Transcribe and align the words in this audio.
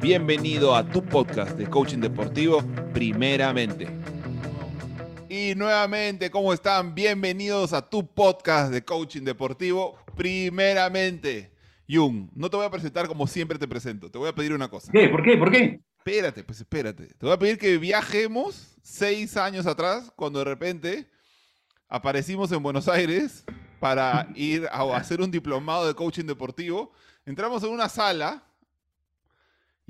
Bienvenido 0.00 0.74
a 0.74 0.82
tu 0.82 1.04
podcast 1.04 1.58
de 1.58 1.66
coaching 1.66 1.98
deportivo, 1.98 2.64
primeramente. 2.94 3.86
Y 5.28 5.54
nuevamente, 5.54 6.30
¿cómo 6.30 6.54
están? 6.54 6.94
Bienvenidos 6.94 7.74
a 7.74 7.86
tu 7.86 8.06
podcast 8.06 8.72
de 8.72 8.82
coaching 8.82 9.24
deportivo, 9.24 9.98
primeramente. 10.16 11.52
Jung, 11.86 12.30
no 12.34 12.48
te 12.48 12.56
voy 12.56 12.64
a 12.64 12.70
presentar 12.70 13.08
como 13.08 13.26
siempre 13.26 13.58
te 13.58 13.68
presento, 13.68 14.10
te 14.10 14.16
voy 14.16 14.30
a 14.30 14.34
pedir 14.34 14.54
una 14.54 14.68
cosa. 14.68 14.90
¿Qué? 14.90 15.10
¿Por 15.10 15.22
qué? 15.22 15.36
¿Por 15.36 15.50
qué? 15.50 15.82
Espérate, 15.98 16.44
pues 16.44 16.60
espérate. 16.60 17.08
Te 17.08 17.26
voy 17.26 17.34
a 17.34 17.38
pedir 17.38 17.58
que 17.58 17.76
viajemos 17.76 18.78
seis 18.82 19.36
años 19.36 19.66
atrás, 19.66 20.10
cuando 20.16 20.38
de 20.38 20.46
repente 20.46 21.10
aparecimos 21.90 22.50
en 22.52 22.62
Buenos 22.62 22.88
Aires 22.88 23.44
para 23.78 24.28
ir 24.34 24.66
a 24.72 24.96
hacer 24.96 25.20
un 25.20 25.30
diplomado 25.30 25.86
de 25.86 25.92
coaching 25.92 26.24
deportivo. 26.24 26.90
Entramos 27.26 27.62
en 27.64 27.70
una 27.70 27.90
sala 27.90 28.46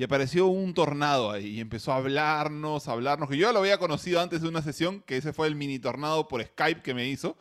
y 0.00 0.02
apareció 0.02 0.46
un 0.46 0.72
tornado 0.72 1.30
ahí 1.30 1.56
y 1.56 1.60
empezó 1.60 1.92
a 1.92 1.96
hablarnos, 1.96 2.88
a 2.88 2.92
hablarnos, 2.92 3.28
que 3.28 3.36
yo 3.36 3.52
lo 3.52 3.58
había 3.58 3.76
conocido 3.76 4.22
antes 4.22 4.40
de 4.40 4.48
una 4.48 4.62
sesión, 4.62 5.02
que 5.02 5.18
ese 5.18 5.34
fue 5.34 5.46
el 5.46 5.56
mini 5.56 5.78
tornado 5.78 6.26
por 6.26 6.42
Skype 6.42 6.80
que 6.80 6.94
me 6.94 7.06
hizo, 7.06 7.36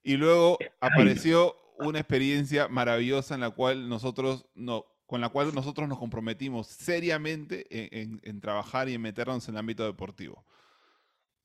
y 0.00 0.16
luego 0.16 0.56
apareció 0.80 1.56
una 1.76 1.98
experiencia 1.98 2.68
maravillosa 2.68 3.34
en 3.34 3.40
la 3.40 3.50
cual 3.50 3.88
nosotros 3.88 4.46
no, 4.54 4.86
con 5.06 5.20
la 5.20 5.30
cual 5.30 5.52
nosotros 5.56 5.88
nos 5.88 5.98
comprometimos 5.98 6.68
seriamente 6.68 7.66
en, 7.68 8.40
trabajar 8.40 8.88
y 8.88 8.94
en 8.94 9.02
meternos 9.02 9.48
en 9.48 9.56
el 9.56 9.58
ámbito 9.58 9.84
deportivo. 9.84 10.44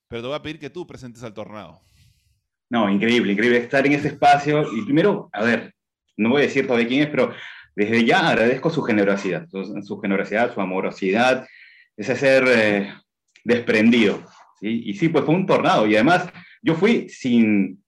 Pero 0.06 0.22
te 0.22 0.28
voy 0.28 0.36
a 0.36 0.42
pedir 0.42 0.60
que 0.60 0.70
tú 0.70 0.86
presentes 0.86 1.24
al 1.24 1.34
tornado. 1.34 1.80
No, 2.68 2.88
increíble, 2.88 3.32
increíble 3.32 3.58
estar 3.58 3.84
en 3.84 3.94
ese 3.94 4.06
espacio. 4.06 4.72
Y 4.72 4.84
primero, 4.84 5.30
a 5.32 5.42
ver, 5.42 5.74
no 6.16 6.28
voy 6.28 6.42
a 6.42 6.44
decir 6.44 6.68
todavía 6.68 6.86
quién 6.86 7.02
es, 7.02 7.08
pero 7.08 7.34
desde 7.74 8.04
ya 8.04 8.28
agradezco 8.28 8.70
su 8.70 8.82
generosidad, 8.82 9.48
su, 9.48 10.00
generosidad, 10.00 10.52
su 10.52 10.60
amorosidad, 10.60 11.46
ese 11.96 12.16
ser 12.16 12.44
eh, 12.48 12.94
desprendido. 13.44 14.22
Y 14.62 14.92
sí, 14.94 15.08
pues 15.08 15.24
fue 15.24 15.34
un 15.34 15.46
tornado. 15.46 15.86
Y 15.86 15.94
además, 15.94 16.30
yo 16.62 16.74
fui 16.74 17.08
sin, 17.08 17.82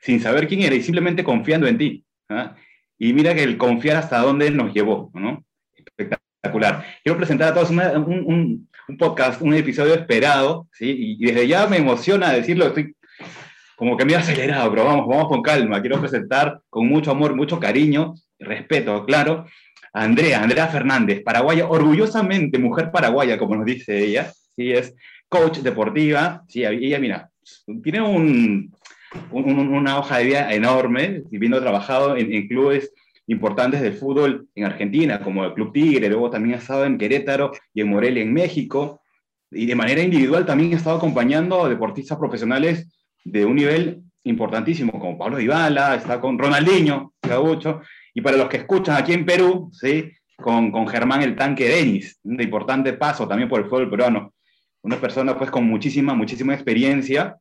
sin 0.00 0.20
saber 0.20 0.48
quién 0.48 0.62
era 0.62 0.74
y 0.74 0.82
simplemente 0.82 1.24
confiando 1.24 1.66
en 1.66 1.78
ti. 1.78 2.04
¿ah? 2.28 2.56
Y 2.98 3.12
mira 3.12 3.34
que 3.34 3.42
el 3.42 3.58
confiar 3.58 3.96
hasta 3.96 4.18
dónde 4.18 4.50
nos 4.50 4.72
llevó, 4.72 5.10
¿no? 5.14 5.44
Espectacular. 5.74 6.84
Quiero 7.02 7.18
presentar 7.18 7.48
a 7.48 7.54
todos 7.54 7.70
un, 7.70 8.68
un, 8.88 8.96
podcast, 8.98 9.42
un 9.42 9.54
episodio 9.54 9.94
esperado, 9.94 10.68
¿sí? 10.72 11.16
Y, 11.18 11.26
desde 11.26 11.46
ya 11.46 11.66
me 11.66 11.76
emociona 11.76 12.32
decirlo, 12.32 12.66
estoy 12.66 12.94
como 13.76 13.96
que 13.96 14.04
me 14.04 14.12
he 14.12 14.16
acelerado, 14.16 14.70
pero 14.70 14.84
vamos, 14.84 15.06
vamos 15.06 15.28
con 15.28 15.42
calma. 15.42 15.80
Quiero 15.80 16.00
presentar 16.00 16.60
con 16.70 16.88
mucho 16.88 17.10
amor, 17.10 17.34
mucho 17.34 17.60
cariño, 17.60 18.14
respeto, 18.38 19.04
claro, 19.04 19.46
Andrea, 19.92 20.42
Andrea 20.42 20.68
Fernández, 20.68 21.22
paraguaya, 21.22 21.66
orgullosamente 21.66 22.58
mujer 22.58 22.90
paraguaya, 22.90 23.38
como 23.38 23.56
nos 23.56 23.64
dice 23.64 23.98
ella, 23.98 24.30
¿sí? 24.54 24.72
Es 24.72 24.94
coach 25.28 25.58
deportiva, 25.58 26.44
sí, 26.48 26.64
ella, 26.64 26.98
mira, 26.98 27.30
tiene 27.82 28.02
un, 28.02 28.72
una 29.30 29.98
hoja 29.98 30.18
de 30.18 30.24
vida 30.24 30.52
enorme, 30.52 31.22
viendo 31.30 31.60
trabajado 31.60 32.16
en, 32.16 32.46
clubes 32.46 32.92
importantes 33.26 33.80
del 33.80 33.94
fútbol 33.94 34.48
en 34.54 34.64
Argentina, 34.64 35.20
como 35.20 35.44
el 35.44 35.54
Club 35.54 35.72
Tigre, 35.72 36.08
luego 36.08 36.30
también 36.30 36.56
ha 36.56 36.58
estado 36.58 36.84
en 36.84 36.98
Querétaro 36.98 37.52
y 37.74 37.80
en 37.80 37.88
Morelia, 37.88 38.22
en 38.22 38.32
México, 38.32 39.00
y 39.50 39.66
de 39.66 39.74
manera 39.74 40.02
individual 40.02 40.44
también 40.44 40.74
ha 40.74 40.76
estado 40.76 40.96
acompañando 40.96 41.64
a 41.64 41.68
deportistas 41.68 42.18
profesionales 42.18 42.88
de 43.24 43.44
un 43.44 43.56
nivel 43.56 44.02
importantísimo, 44.24 44.92
como 44.92 45.18
Pablo 45.18 45.38
Dybala, 45.38 45.94
está 45.94 46.20
con 46.20 46.38
Ronaldinho, 46.38 47.14
Gabucho, 47.22 47.80
y 48.16 48.22
para 48.22 48.38
los 48.38 48.48
que 48.48 48.56
escuchan 48.56 48.96
aquí 48.96 49.12
en 49.12 49.26
Perú, 49.26 49.68
¿sí? 49.74 50.10
con, 50.36 50.72
con 50.72 50.88
Germán 50.88 51.20
el 51.20 51.36
Tanque 51.36 51.68
Denis, 51.68 52.18
un 52.24 52.40
importante 52.40 52.94
paso 52.94 53.28
también 53.28 53.46
por 53.46 53.60
el 53.60 53.66
fútbol 53.66 53.90
peruano, 53.90 54.32
una 54.80 54.96
persona 54.98 55.36
pues 55.36 55.50
con 55.50 55.64
muchísima, 55.64 56.14
muchísima 56.14 56.54
experiencia, 56.54 57.36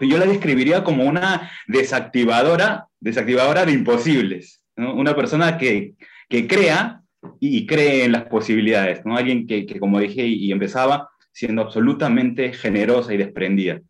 yo 0.00 0.16
la 0.16 0.26
describiría 0.26 0.84
como 0.84 1.02
una 1.02 1.50
desactivadora, 1.66 2.86
desactivadora 3.00 3.66
de 3.66 3.72
imposibles, 3.72 4.62
una 4.76 5.16
persona 5.16 5.58
que, 5.58 5.94
que, 6.28 6.46
crea 6.46 7.00
y 7.40 7.66
cree 7.66 8.04
en 8.04 8.12
las 8.12 8.26
posibilidades, 8.26 9.04
¿no? 9.04 9.16
alguien 9.16 9.44
que, 9.44 9.66
que 9.66 9.80
como 9.80 9.98
dije 9.98 10.24
y, 10.24 10.52
empezaba, 10.52 11.10
siendo 11.32 11.62
absolutamente 11.62 12.52
generosa 12.52 13.12
y 13.12 13.16
desprendida. 13.16 13.80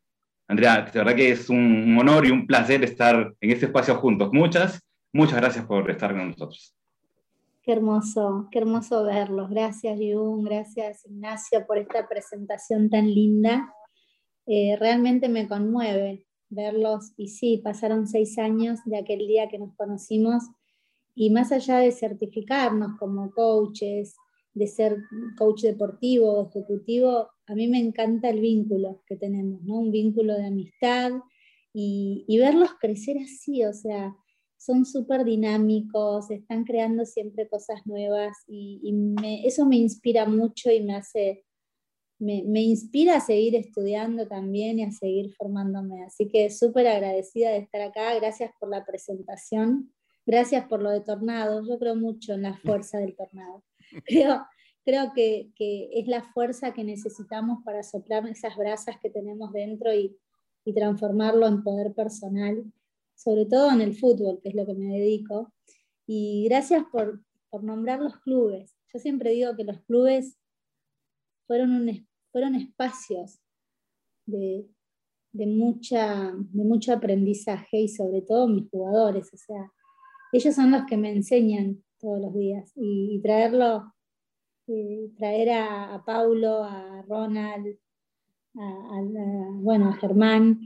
Andrea, 0.48 0.88
de 0.90 0.98
verdad 0.98 1.14
que 1.14 1.32
es 1.32 1.50
un 1.50 1.94
honor 2.00 2.24
y 2.24 2.30
un 2.30 2.46
placer 2.46 2.82
estar 2.84 3.34
en 3.38 3.50
este 3.50 3.66
espacio 3.66 3.96
juntos. 3.96 4.30
Muchas, 4.32 4.85
muchas 5.16 5.40
gracias 5.40 5.64
por 5.64 5.90
estar 5.90 6.12
con 6.12 6.30
nosotros. 6.30 6.74
Qué 7.62 7.72
hermoso, 7.72 8.48
qué 8.52 8.58
hermoso 8.60 9.04
verlos. 9.04 9.50
Gracias, 9.50 9.98
Jung, 9.98 10.44
gracias, 10.44 11.04
Ignacio, 11.06 11.66
por 11.66 11.78
esta 11.78 12.08
presentación 12.08 12.88
tan 12.88 13.12
linda. 13.12 13.74
Eh, 14.46 14.76
realmente 14.78 15.28
me 15.28 15.48
conmueve 15.48 16.26
verlos. 16.48 17.12
Y 17.16 17.28
sí, 17.28 17.60
pasaron 17.64 18.06
seis 18.06 18.38
años 18.38 18.80
de 18.84 18.98
aquel 18.98 19.26
día 19.26 19.48
que 19.48 19.58
nos 19.58 19.74
conocimos 19.74 20.44
y 21.18 21.30
más 21.30 21.50
allá 21.50 21.78
de 21.78 21.92
certificarnos 21.92 22.98
como 22.98 23.30
coaches, 23.30 24.14
de 24.52 24.66
ser 24.66 24.98
coach 25.38 25.62
deportivo 25.62 26.32
o 26.32 26.48
ejecutivo, 26.48 27.30
a 27.46 27.54
mí 27.54 27.68
me 27.68 27.78
encanta 27.78 28.28
el 28.28 28.40
vínculo 28.40 29.02
que 29.06 29.16
tenemos, 29.16 29.62
¿no? 29.62 29.76
Un 29.76 29.90
vínculo 29.90 30.34
de 30.34 30.46
amistad 30.46 31.12
y, 31.72 32.24
verlos 32.38 32.70
crecer 32.80 33.16
así, 33.18 33.64
o 33.64 33.72
sea, 33.72 34.14
son 34.66 34.84
súper 34.84 35.24
dinámicos, 35.24 36.30
están 36.30 36.64
creando 36.64 37.04
siempre 37.06 37.48
cosas 37.48 37.86
nuevas 37.86 38.36
y, 38.48 38.80
eso 39.44 39.64
me 39.64 39.76
inspira 39.76 40.26
mucho 40.26 40.70
y 40.70 40.82
me 40.82 40.96
hace 40.96 41.44
me, 42.18 42.62
inspira 42.62 43.16
a 43.16 43.20
seguir 43.20 43.54
estudiando 43.54 44.26
también 44.26 44.78
y 44.78 44.84
a 44.84 44.90
seguir 44.90 45.34
formándome. 45.34 46.02
Así 46.04 46.28
que 46.28 46.50
súper 46.50 46.88
agradecida 46.88 47.50
de 47.50 47.58
estar 47.58 47.82
acá. 47.82 48.14
Gracias 48.14 48.50
por 48.58 48.70
la 48.70 48.84
presentación. 48.84 49.92
Gracias 50.24 50.66
por 50.66 50.82
lo 50.82 50.90
de 50.90 51.02
tornado. 51.02 51.62
Yo 51.68 51.78
creo 51.78 51.94
mucho 51.94 52.32
en 52.34 52.42
la 52.42 52.56
fuerza 52.64 52.98
del 52.98 53.14
tornado. 53.14 53.62
Creo, 54.06 54.46
creo 54.84 55.12
que, 55.14 55.50
es 55.58 56.08
la 56.08 56.22
fuerza 56.32 56.72
que 56.72 56.84
necesitamos 56.84 57.62
para 57.64 57.82
soplar 57.82 58.26
esas 58.26 58.56
brasas 58.56 58.96
que 59.00 59.10
tenemos 59.10 59.52
dentro 59.52 59.94
y, 59.94 60.16
y 60.64 60.72
transformarlo 60.72 61.46
en 61.46 61.62
poder 61.62 61.92
personal, 61.92 62.64
sobre 63.16 63.46
todo 63.46 63.72
en 63.72 63.80
el 63.80 63.96
fútbol, 63.96 64.38
que 64.42 64.50
es 64.50 64.54
lo 64.54 64.64
que 64.66 64.74
me 64.74 64.98
dedico. 64.98 65.52
Y 66.06 66.44
gracias 66.48 66.84
por, 66.92 67.20
por 67.50 67.64
nombrar 67.64 68.00
los 68.00 68.16
clubes. 68.20 68.76
Yo 68.92 69.00
siempre 69.00 69.30
digo 69.32 69.56
que 69.56 69.64
los 69.64 69.80
clubes 69.82 70.38
fueron, 71.46 71.72
un, 71.72 72.08
fueron 72.30 72.54
espacios 72.54 73.40
de, 74.26 74.66
mucha, 75.32 76.32
de 76.34 76.64
mucho 76.64 76.92
aprendizaje 76.92 77.80
y 77.80 77.88
sobre 77.88 78.22
todo 78.22 78.48
mis 78.48 78.68
jugadores. 78.70 79.32
O 79.32 79.36
sea, 79.36 79.72
ellos 80.32 80.54
son 80.54 80.70
los 80.70 80.84
que 80.84 80.96
me 80.96 81.10
enseñan 81.10 81.82
todos 81.98 82.20
los 82.20 82.34
días 82.34 82.72
y, 82.74 83.20
traerlo, 83.22 83.94
eh, 84.66 85.10
traer 85.16 85.50
a, 85.52 86.02
Paulo, 86.04 86.64
a 86.64 87.02
Ronald, 87.08 87.78
a, 88.58 89.00
bueno, 89.54 89.88
a 89.90 89.94
Germán, 89.94 90.60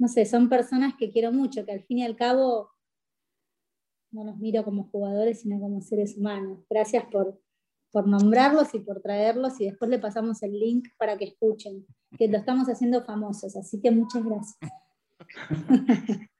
no 0.00 0.08
sé, 0.08 0.24
son 0.24 0.48
personas 0.48 0.94
que 0.98 1.10
quiero 1.10 1.30
mucho, 1.30 1.66
que 1.66 1.72
al 1.72 1.82
fin 1.82 1.98
y 1.98 2.04
al 2.04 2.16
cabo 2.16 2.70
no 4.10 4.24
los 4.24 4.38
miro 4.38 4.64
como 4.64 4.84
jugadores, 4.84 5.42
sino 5.42 5.60
como 5.60 5.82
seres 5.82 6.16
humanos. 6.16 6.64
Gracias 6.70 7.04
por, 7.12 7.38
por 7.90 8.08
nombrarlos 8.08 8.74
y 8.74 8.80
por 8.80 9.02
traerlos 9.02 9.60
y 9.60 9.66
después 9.66 9.90
le 9.90 9.98
pasamos 9.98 10.42
el 10.42 10.58
link 10.58 10.88
para 10.96 11.18
que 11.18 11.26
escuchen, 11.26 11.86
que 12.16 12.28
lo 12.28 12.38
estamos 12.38 12.66
haciendo 12.68 13.04
famosos, 13.04 13.54
así 13.56 13.78
que 13.78 13.90
muchas 13.90 14.24
gracias. 14.24 14.58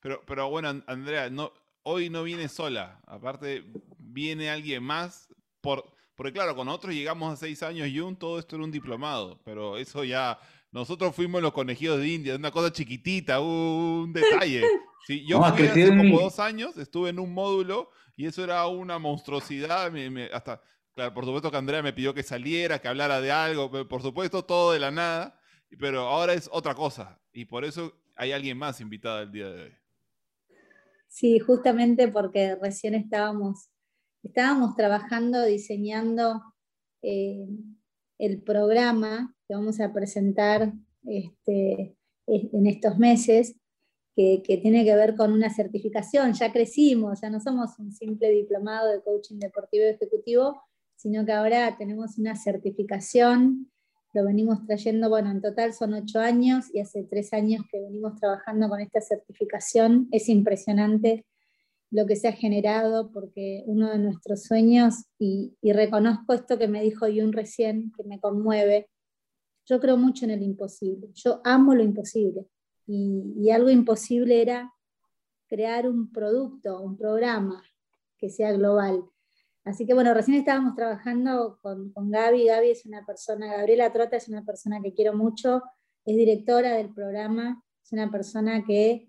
Pero, 0.00 0.22
pero 0.24 0.48
bueno, 0.50 0.68
Andrea, 0.86 1.30
no, 1.30 1.50
hoy 1.82 2.10
no 2.10 2.22
viene 2.22 2.48
sola, 2.48 3.00
aparte 3.06 3.64
viene 3.98 4.50
alguien 4.50 4.84
más, 4.84 5.34
por, 5.60 5.90
porque 6.14 6.32
claro, 6.32 6.54
con 6.54 6.66
nosotros 6.66 6.94
llegamos 6.94 7.32
a 7.32 7.36
seis 7.36 7.60
años 7.64 7.88
y 7.88 7.98
un, 7.98 8.14
todo 8.14 8.38
esto 8.38 8.54
era 8.54 8.64
un 8.64 8.70
diplomado, 8.70 9.40
pero 9.42 9.76
eso 9.76 10.04
ya, 10.04 10.38
nosotros 10.76 11.14
fuimos 11.14 11.40
los 11.40 11.54
conejillos 11.54 11.98
de 11.98 12.06
India, 12.06 12.36
una 12.36 12.50
cosa 12.50 12.70
chiquitita, 12.70 13.40
un 13.40 14.12
detalle. 14.12 14.62
Sí, 15.06 15.24
yo 15.26 15.40
fui 15.54 15.68
hace 15.68 15.88
como 15.96 16.20
dos 16.20 16.40
años, 16.40 16.76
estuve 16.76 17.10
en 17.10 17.20
un 17.20 17.32
módulo 17.32 17.90
y 18.16 18.26
eso 18.26 18.42
era 18.42 18.66
una 18.66 18.98
monstruosidad, 18.98 19.90
hasta 20.32 20.60
Claro, 20.96 21.14
por 21.14 21.24
supuesto 21.26 21.50
que 21.50 21.56
Andrea 21.58 21.82
me 21.82 21.92
pidió 21.92 22.12
que 22.12 22.22
saliera, 22.22 22.78
que 22.80 22.88
hablara 22.88 23.20
de 23.20 23.30
algo, 23.30 23.70
por 23.86 24.02
supuesto 24.02 24.44
todo 24.44 24.72
de 24.72 24.78
la 24.78 24.90
nada, 24.90 25.38
pero 25.78 26.00
ahora 26.00 26.32
es 26.32 26.48
otra 26.50 26.74
cosa 26.74 27.20
y 27.32 27.44
por 27.44 27.64
eso 27.64 27.92
hay 28.14 28.32
alguien 28.32 28.58
más 28.58 28.80
invitada 28.80 29.22
el 29.22 29.30
día 29.30 29.48
de 29.50 29.62
hoy. 29.62 29.72
Sí, 31.06 31.38
justamente 31.38 32.08
porque 32.08 32.56
recién 32.56 32.94
estábamos, 32.94 33.68
estábamos 34.22 34.74
trabajando, 34.74 35.44
diseñando 35.44 36.42
eh, 37.02 37.46
el 38.18 38.42
programa 38.42 39.35
que 39.46 39.54
vamos 39.54 39.80
a 39.80 39.92
presentar 39.92 40.72
este, 41.04 41.96
en 42.26 42.66
estos 42.66 42.98
meses, 42.98 43.56
que, 44.16 44.58
tiene 44.62 44.84
que 44.84 44.94
ver 44.94 45.14
con 45.14 45.32
una 45.32 45.50
certificación. 45.50 46.32
Ya 46.32 46.52
crecimos, 46.52 47.20
ya 47.20 47.30
no 47.30 47.40
somos 47.40 47.78
un 47.78 47.92
simple 47.92 48.30
diplomado 48.30 48.90
de 48.90 49.02
coaching 49.02 49.38
deportivo 49.38 49.84
ejecutivo, 49.84 50.62
sino 50.96 51.24
que 51.26 51.32
ahora 51.32 51.76
tenemos 51.76 52.16
una 52.18 52.34
certificación, 52.34 53.70
lo 54.14 54.24
venimos 54.24 54.64
trayendo, 54.66 55.10
bueno, 55.10 55.30
en 55.30 55.42
total 55.42 55.74
son 55.74 55.92
ocho 55.92 56.20
años 56.20 56.66
y 56.72 56.80
hace 56.80 57.04
tres 57.04 57.34
años 57.34 57.66
que 57.70 57.78
venimos 57.78 58.18
trabajando 58.18 58.70
con 58.70 58.80
esta 58.80 59.02
certificación. 59.02 60.08
Es 60.10 60.30
impresionante 60.30 61.26
lo 61.90 62.06
que 62.06 62.16
se 62.16 62.28
ha 62.28 62.32
generado 62.32 63.12
porque 63.12 63.62
uno 63.66 63.90
de 63.90 63.98
nuestros 63.98 64.44
sueños, 64.44 65.04
y, 65.18 65.54
reconozco 65.62 66.32
esto 66.32 66.58
que 66.58 66.68
me 66.68 66.82
dijo 66.82 67.06
Yun 67.06 67.34
recién, 67.34 67.92
que 67.94 68.04
me 68.04 68.18
conmueve, 68.18 68.88
yo 69.66 69.80
creo 69.80 69.96
mucho 69.96 70.24
en 70.24 70.30
el 70.30 70.42
imposible, 70.42 71.10
yo 71.14 71.40
amo 71.44 71.74
lo 71.74 71.82
imposible 71.82 72.46
y 72.86 73.50
algo 73.50 73.68
imposible 73.68 74.40
era 74.40 74.72
crear 75.48 75.88
un 75.88 76.12
producto, 76.12 76.80
un 76.80 76.96
programa 76.96 77.62
que 78.16 78.30
sea 78.30 78.52
global. 78.52 79.04
Así 79.64 79.84
que 79.84 79.94
bueno, 79.94 80.14
recién 80.14 80.36
estábamos 80.36 80.76
trabajando 80.76 81.58
con, 81.60 81.90
con 81.90 82.10
Gaby. 82.10 82.44
Gaby 82.46 82.70
es 82.70 82.86
una 82.86 83.04
persona, 83.04 83.56
Gabriela 83.56 83.92
Trota 83.92 84.16
es 84.16 84.28
una 84.28 84.44
persona 84.44 84.80
que 84.80 84.94
quiero 84.94 85.14
mucho, 85.14 85.62
es 86.04 86.16
directora 86.16 86.74
del 86.74 86.94
programa, 86.94 87.62
es 87.82 87.92
una 87.92 88.10
persona 88.10 88.64
que 88.64 89.08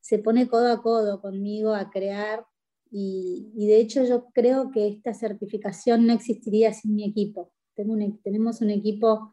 se 0.00 0.18
pone 0.18 0.48
codo 0.48 0.72
a 0.72 0.82
codo 0.82 1.20
conmigo 1.22 1.74
a 1.74 1.90
crear 1.90 2.44
y, 2.90 3.66
de 3.66 3.80
hecho 3.80 4.04
yo 4.04 4.26
creo 4.32 4.70
que 4.70 4.88
esta 4.88 5.12
certificación 5.12 6.06
no 6.06 6.12
existiría 6.12 6.72
sin 6.72 6.94
mi 6.94 7.04
equipo. 7.04 7.52
Tengo 7.74 7.96
tenemos 8.22 8.60
un 8.60 8.70
equipo 8.70 9.32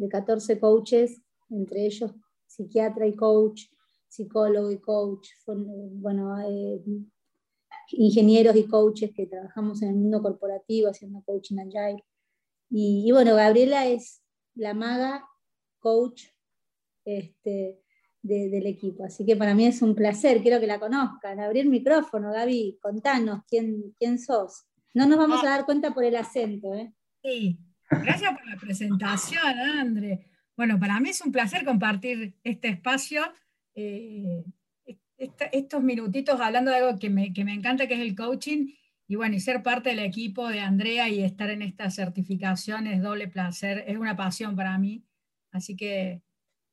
de 0.00 0.08
14 0.08 0.58
coaches, 0.58 1.22
entre 1.50 1.86
ellos 1.86 2.12
psiquiatra 2.46 3.06
y 3.06 3.14
coach, 3.14 3.66
psicólogo 4.08 4.70
y 4.70 4.78
coach, 4.78 5.28
bueno, 5.46 6.40
eh, 6.40 6.82
ingenieros 7.92 8.56
y 8.56 8.64
coaches 8.66 9.12
que 9.14 9.26
trabajamos 9.26 9.82
en 9.82 9.90
el 9.90 9.96
mundo 9.96 10.22
corporativo 10.22 10.88
haciendo 10.88 11.22
coaching 11.22 11.58
agile. 11.58 12.04
Y, 12.70 13.04
y 13.06 13.12
bueno, 13.12 13.34
Gabriela 13.34 13.86
es 13.86 14.22
la 14.54 14.74
maga 14.74 15.28
coach 15.78 16.24
este, 17.04 17.80
del 18.22 18.66
equipo. 18.66 19.04
Así 19.04 19.24
que 19.24 19.36
para 19.36 19.54
mí 19.54 19.66
es 19.66 19.82
un 19.82 19.94
placer, 19.94 20.42
quiero 20.42 20.60
que 20.60 20.66
la 20.66 20.80
conozcan. 20.80 21.40
Abrir 21.40 21.68
micrófono, 21.68 22.32
Gaby, 22.32 22.78
contanos 22.80 23.42
quién, 23.48 23.94
quién 23.98 24.18
sos. 24.18 24.64
No 24.94 25.06
nos 25.06 25.18
vamos 25.18 25.44
a 25.44 25.50
dar 25.50 25.66
cuenta 25.66 25.94
por 25.94 26.04
el 26.04 26.16
acento. 26.16 26.74
¿eh? 26.74 26.92
Sí, 27.22 27.58
gracias 27.90 28.32
por 28.32 28.46
la 28.46 28.56
presentación, 28.56 29.58
André. 29.78 30.26
Bueno, 30.56 30.78
para 30.78 31.00
mí 31.00 31.10
es 31.10 31.20
un 31.20 31.32
placer 31.32 31.64
compartir 31.64 32.34
este 32.44 32.68
espacio. 32.68 33.22
Eh, 33.74 34.44
estos 35.16 35.82
minutitos 35.82 36.40
hablando 36.40 36.70
de 36.70 36.78
algo 36.78 36.98
que 36.98 37.10
me, 37.10 37.26
encanta, 37.26 37.86
que 37.86 37.94
es 37.94 38.00
el 38.00 38.14
coaching, 38.14 38.72
y 39.06 39.16
bueno, 39.16 39.34
y 39.34 39.40
ser 39.40 39.62
parte 39.62 39.90
del 39.90 39.98
equipo 39.98 40.48
de 40.48 40.60
Andrea 40.60 41.08
y 41.08 41.22
estar 41.22 41.50
en 41.50 41.62
esta 41.62 41.90
certificación 41.90 42.86
es 42.86 43.02
doble 43.02 43.28
placer, 43.28 43.84
es 43.86 43.98
una 43.98 44.16
pasión 44.16 44.54
para 44.54 44.78
mí. 44.78 45.04
Así 45.50 45.76
que 45.76 46.22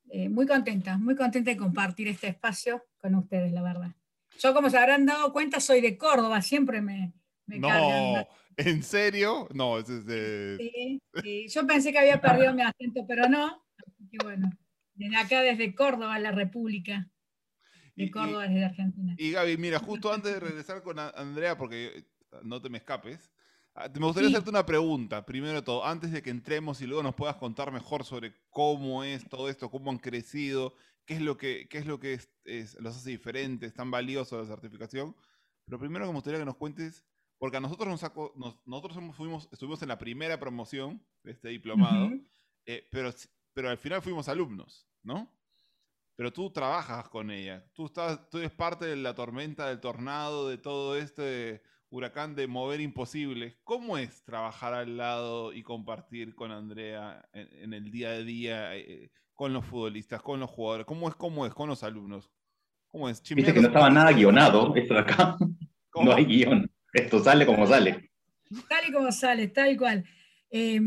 eh, 0.09 0.29
muy 0.29 0.45
contenta, 0.45 0.97
muy 0.97 1.15
contenta 1.15 1.49
de 1.49 1.57
compartir 1.57 2.07
este 2.07 2.27
espacio 2.27 2.85
con 2.97 3.15
ustedes, 3.15 3.51
la 3.51 3.63
verdad. 3.63 3.95
Yo, 4.39 4.53
como 4.53 4.69
se 4.69 4.77
habrán 4.77 5.05
dado 5.05 5.33
cuenta, 5.33 5.59
soy 5.59 5.81
de 5.81 5.97
Córdoba, 5.97 6.41
siempre 6.41 6.79
me, 6.81 7.11
me 7.47 7.59
No, 7.59 8.27
¿en 8.57 8.83
serio? 8.83 9.47
No, 9.53 9.79
es, 9.79 9.88
sí, 9.88 11.01
sí, 11.23 11.47
yo 11.47 11.65
pensé 11.65 11.91
que 11.91 11.99
había 11.99 12.21
perdido 12.21 12.53
mi 12.53 12.61
acento, 12.61 13.05
pero 13.07 13.27
no. 13.27 13.63
Así 13.77 14.07
que 14.11 14.17
bueno, 14.23 14.49
desde 14.94 15.15
acá, 15.17 15.41
desde 15.41 15.73
Córdoba, 15.73 16.19
la 16.19 16.31
República. 16.31 17.09
De 17.95 18.11
Córdoba, 18.11 18.47
desde 18.47 18.65
Argentina. 18.65 19.15
Y 19.17 19.31
Gaby, 19.31 19.57
mira, 19.57 19.79
justo 19.79 20.13
antes 20.13 20.33
de 20.33 20.39
regresar 20.39 20.83
con 20.83 20.99
Andrea, 20.99 21.57
porque 21.57 22.05
no 22.44 22.61
te 22.61 22.69
me 22.69 22.77
escapes, 22.77 23.31
ah, 23.73 23.89
me 23.93 24.05
gustaría 24.05 24.29
hacerte 24.29 24.50
una 24.50 24.65
pregunta, 24.65 25.25
primero 25.25 25.53
de 25.53 25.61
todo, 25.61 25.85
antes 25.85 26.11
de 26.11 26.21
que 26.21 26.29
entremos 26.29 26.81
y 26.81 26.85
luego 26.85 27.01
nos 27.01 27.15
puedas 27.15 27.38
contar 27.38 27.71
mejor 27.71 28.03
sobre 28.03 28.33
cómo 28.50 29.03
es 29.03 29.27
todo 29.27 29.50
esto, 29.50 29.71
cómo 29.71 29.89
han 29.89 29.97
crecido, 29.97 30.75
qué 31.05 31.15
es 31.15 31.21
lo 31.21 31.38
que, 31.38 31.67
qué 31.69 31.79
es 31.79 31.85
lo 31.85 32.00
que 32.00 32.19
los 32.79 32.95
hace 32.95 33.09
diferentes, 33.09 33.73
tan 33.73 33.89
valiosos 33.89 34.39
la 34.39 34.53
certificación. 34.53 35.15
Pero 35.65 35.79
primero 35.79 36.05
me 36.05 36.13
gustaría 36.13 36.39
que 36.39 36.45
nos 36.45 36.57
cuentes, 36.57 37.03
porque 37.38 37.57
a 37.57 37.62
nosotros 37.62 37.88
nos 37.88 38.00
sacó, 38.00 38.34
nosotros 38.66 38.98
fuimos, 39.16 39.48
estuvimos 39.51 39.81
en 39.81 39.89
la 39.89 39.98
primera 39.98 40.39
promoción 40.39 41.04
de 41.24 41.31
este 41.31 41.50
diplomado, 41.50 42.12
eh, 42.66 42.88
pero, 42.92 43.12
pero 43.54 43.69
al 43.69 43.78
final 43.78 44.01
fuimos 44.01 44.28
alumnos, 44.28 44.88
¿no? 45.04 45.31
pero 46.18 46.34
tú 46.34 46.50
trabajas 46.50 47.07
con 47.10 47.30
ella. 47.30 47.63
Tú, 47.74 47.86
estás, 47.86 48.28
tú 48.30 48.39
eres 48.39 48.51
parte 48.51 48.86
de 48.86 48.95
la 48.95 49.13
tormenta, 49.13 49.68
del 49.68 49.80
tornado, 49.80 50.50
de 50.50 50.57
todo 50.57 50.98
este 50.98 51.62
huracán 51.92 52.36
de 52.36 52.48
mover 52.48 52.81
imposibles. 52.81 53.56
¿Cómo 53.63 54.00
es 54.00 54.25
trabajar 54.25 54.74
al 54.74 54.98
lado 54.98 55.54
y 55.54 55.62
compartir 55.62 56.34
con 56.34 56.51
Andrea 56.51 57.24
en, 57.34 57.72
el 57.72 57.92
día 57.92 58.10
a 58.10 58.18
día, 58.18 58.75
eh, 58.75 59.12
con 59.36 59.54
los 59.54 59.63
futbolistas, 59.63 60.24
con 60.24 60.39
los 60.39 60.50
jugadores? 60.50 60.88
¿Cómo 60.88 61.07
es, 61.07 61.16
cómo 61.16 61.45
es 61.45 61.54
con 61.54 61.69
los 61.69 61.84
alumnos? 61.84 62.31
¿Cómo 62.88 63.07
es? 63.07 63.22
Dice 63.22 63.54
que 63.54 63.62
no 63.62 63.68
estaba 63.68 63.92
nada 63.92 64.12
guionado 64.12 64.75
esto 64.75 64.95
de 64.95 65.00
acá. 65.00 65.38
No 66.00 66.13
hay 66.13 66.25
guion. 66.25 66.69
Esto 66.94 67.24
sale 67.24 67.45
como 67.45 67.68
sale. 67.68 68.12
Tal 68.69 68.89
y 68.89 68.92
como 68.92 69.12
sale, 69.12 69.48
tal 69.50 69.78
cual. 69.78 70.06
Eh, 70.50 70.80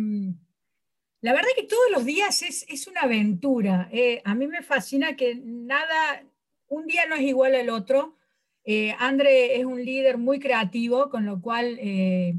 la 1.23 1.35
verdad 1.35 1.51
que 1.55 1.65
todos 1.65 1.91
los 1.93 2.05
días 2.07 2.43
es, 2.43 2.87
una 2.87 3.03
aventura. 3.03 3.89
Eh, 3.93 4.23
a 4.25 4.35
mí 4.35 4.47
me 4.47 4.63
fascina 4.63 5.17
que 5.17 5.35
nada, 5.35 6.25
un 6.69 6.87
día 6.87 7.07
no 7.07 7.15
es 7.15 7.23
igual 7.23 7.55
al 7.55 7.69
otro. 7.69 8.17
Eh, 8.65 8.95
André 8.99 9.59
es 9.59 9.67
un 9.67 9.85
líder 9.85 10.17
muy 10.17 10.39
creativo, 10.39 11.11
con 11.11 11.27
lo 11.27 11.41
cual 11.43 11.77
eh, 11.79 12.39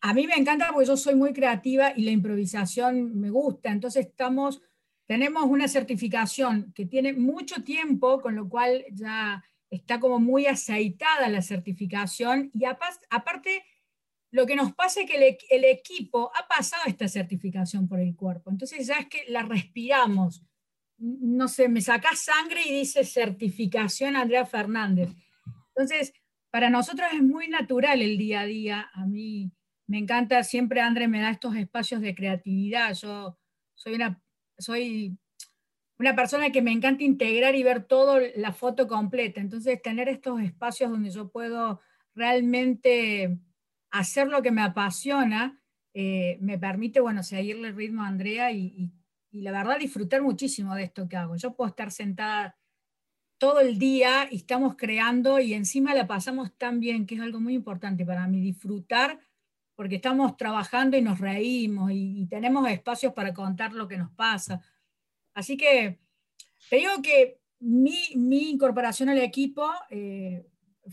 a 0.00 0.12
mí 0.12 0.26
me 0.26 0.34
encanta 0.34 0.70
porque 0.72 0.88
yo 0.88 0.96
soy 0.96 1.14
muy 1.14 1.32
creativa 1.32 1.94
y 1.96 2.02
la 2.02 2.10
improvisación 2.10 3.18
me 3.18 3.30
gusta. 3.30 3.70
Entonces 3.70 4.06
estamos, 4.06 4.60
tenemos 5.06 5.44
una 5.44 5.68
certificación 5.68 6.70
que 6.74 6.84
tiene 6.84 7.14
mucho 7.14 7.62
tiempo, 7.62 8.20
con 8.20 8.36
lo 8.36 8.46
cual 8.46 8.84
ya 8.92 9.42
está 9.72 9.98
como 9.98 10.20
muy 10.20 10.46
aceitada 10.46 11.28
la 11.28 11.42
certificación 11.42 12.50
y 12.52 12.64
aparte 12.66 13.64
lo 14.30 14.46
que 14.46 14.54
nos 14.54 14.74
pasa 14.74 15.00
es 15.00 15.10
que 15.10 15.38
el, 15.50 15.64
equipo 15.64 16.30
ha 16.34 16.46
pasado 16.46 16.82
esta 16.86 17.08
certificación 17.08 17.88
por 17.88 18.00
el 18.00 18.14
cuerpo, 18.14 18.50
entonces 18.50 18.86
ya 18.86 18.96
es 18.96 19.06
que 19.08 19.24
la 19.28 19.42
respiramos. 19.42 20.42
No 20.98 21.48
sé, 21.48 21.68
me 21.68 21.80
sacás 21.80 22.20
sangre 22.20 22.62
y 22.66 22.72
dice 22.72 23.04
certificación 23.04 24.16
Andrea 24.16 24.46
Fernández. 24.46 25.10
Entonces, 25.68 26.14
para 26.50 26.70
nosotros 26.70 27.08
es 27.12 27.22
muy 27.22 27.48
natural 27.48 28.00
el 28.00 28.16
día 28.16 28.40
a 28.40 28.46
día. 28.46 28.90
A 28.94 29.04
mí 29.04 29.52
me 29.86 29.98
encanta, 29.98 30.42
siempre 30.44 30.80
André 30.80 31.08
me 31.08 31.20
da 31.20 31.30
estos 31.30 31.54
espacios 31.56 32.00
de 32.00 32.14
creatividad. 32.14 32.94
Yo 32.94 33.38
soy 33.74 33.94
una, 33.94 34.22
soy 34.58 35.18
una 36.02 36.16
persona 36.16 36.50
que 36.50 36.62
me 36.62 36.72
encanta 36.72 37.04
integrar 37.04 37.54
y 37.54 37.62
ver 37.62 37.84
toda 37.84 38.20
la 38.34 38.52
foto 38.52 38.88
completa. 38.88 39.40
Entonces, 39.40 39.80
tener 39.80 40.08
estos 40.08 40.40
espacios 40.40 40.90
donde 40.90 41.10
yo 41.10 41.30
puedo 41.30 41.80
realmente 42.12 43.38
hacer 43.92 44.26
lo 44.26 44.42
que 44.42 44.50
me 44.50 44.62
apasiona 44.62 45.62
eh, 45.94 46.38
me 46.40 46.58
permite, 46.58 46.98
bueno, 46.98 47.22
seguirle 47.22 47.68
el 47.68 47.76
ritmo 47.76 48.02
a 48.02 48.08
Andrea 48.08 48.50
y, 48.50 48.92
la 49.30 49.52
verdad 49.52 49.78
disfrutar 49.78 50.22
muchísimo 50.22 50.74
de 50.74 50.82
esto 50.82 51.08
que 51.08 51.16
hago. 51.16 51.36
Yo 51.36 51.54
puedo 51.54 51.68
estar 51.68 51.92
sentada 51.92 52.58
todo 53.38 53.60
el 53.60 53.78
día 53.78 54.26
y 54.28 54.38
estamos 54.38 54.74
creando 54.76 55.38
y 55.38 55.54
encima 55.54 55.94
la 55.94 56.08
pasamos 56.08 56.52
tan 56.58 56.80
bien, 56.80 57.06
que 57.06 57.14
es 57.14 57.20
algo 57.20 57.38
muy 57.38 57.54
importante 57.54 58.04
para 58.04 58.26
mí, 58.26 58.40
disfrutar 58.40 59.20
porque 59.76 59.96
estamos 59.96 60.36
trabajando 60.36 60.96
y 60.96 61.02
nos 61.02 61.20
reímos 61.20 61.92
y, 61.92 62.26
tenemos 62.26 62.68
espacios 62.68 63.12
para 63.12 63.32
contar 63.32 63.72
lo 63.72 63.86
que 63.86 63.98
nos 63.98 64.10
pasa. 64.10 64.60
Así 65.34 65.56
que 65.56 65.98
te 66.68 66.76
digo 66.76 67.02
que 67.02 67.40
mi, 67.60 68.50
incorporación 68.50 69.08
al 69.08 69.18
equipo 69.18 69.70
eh, 69.90 70.46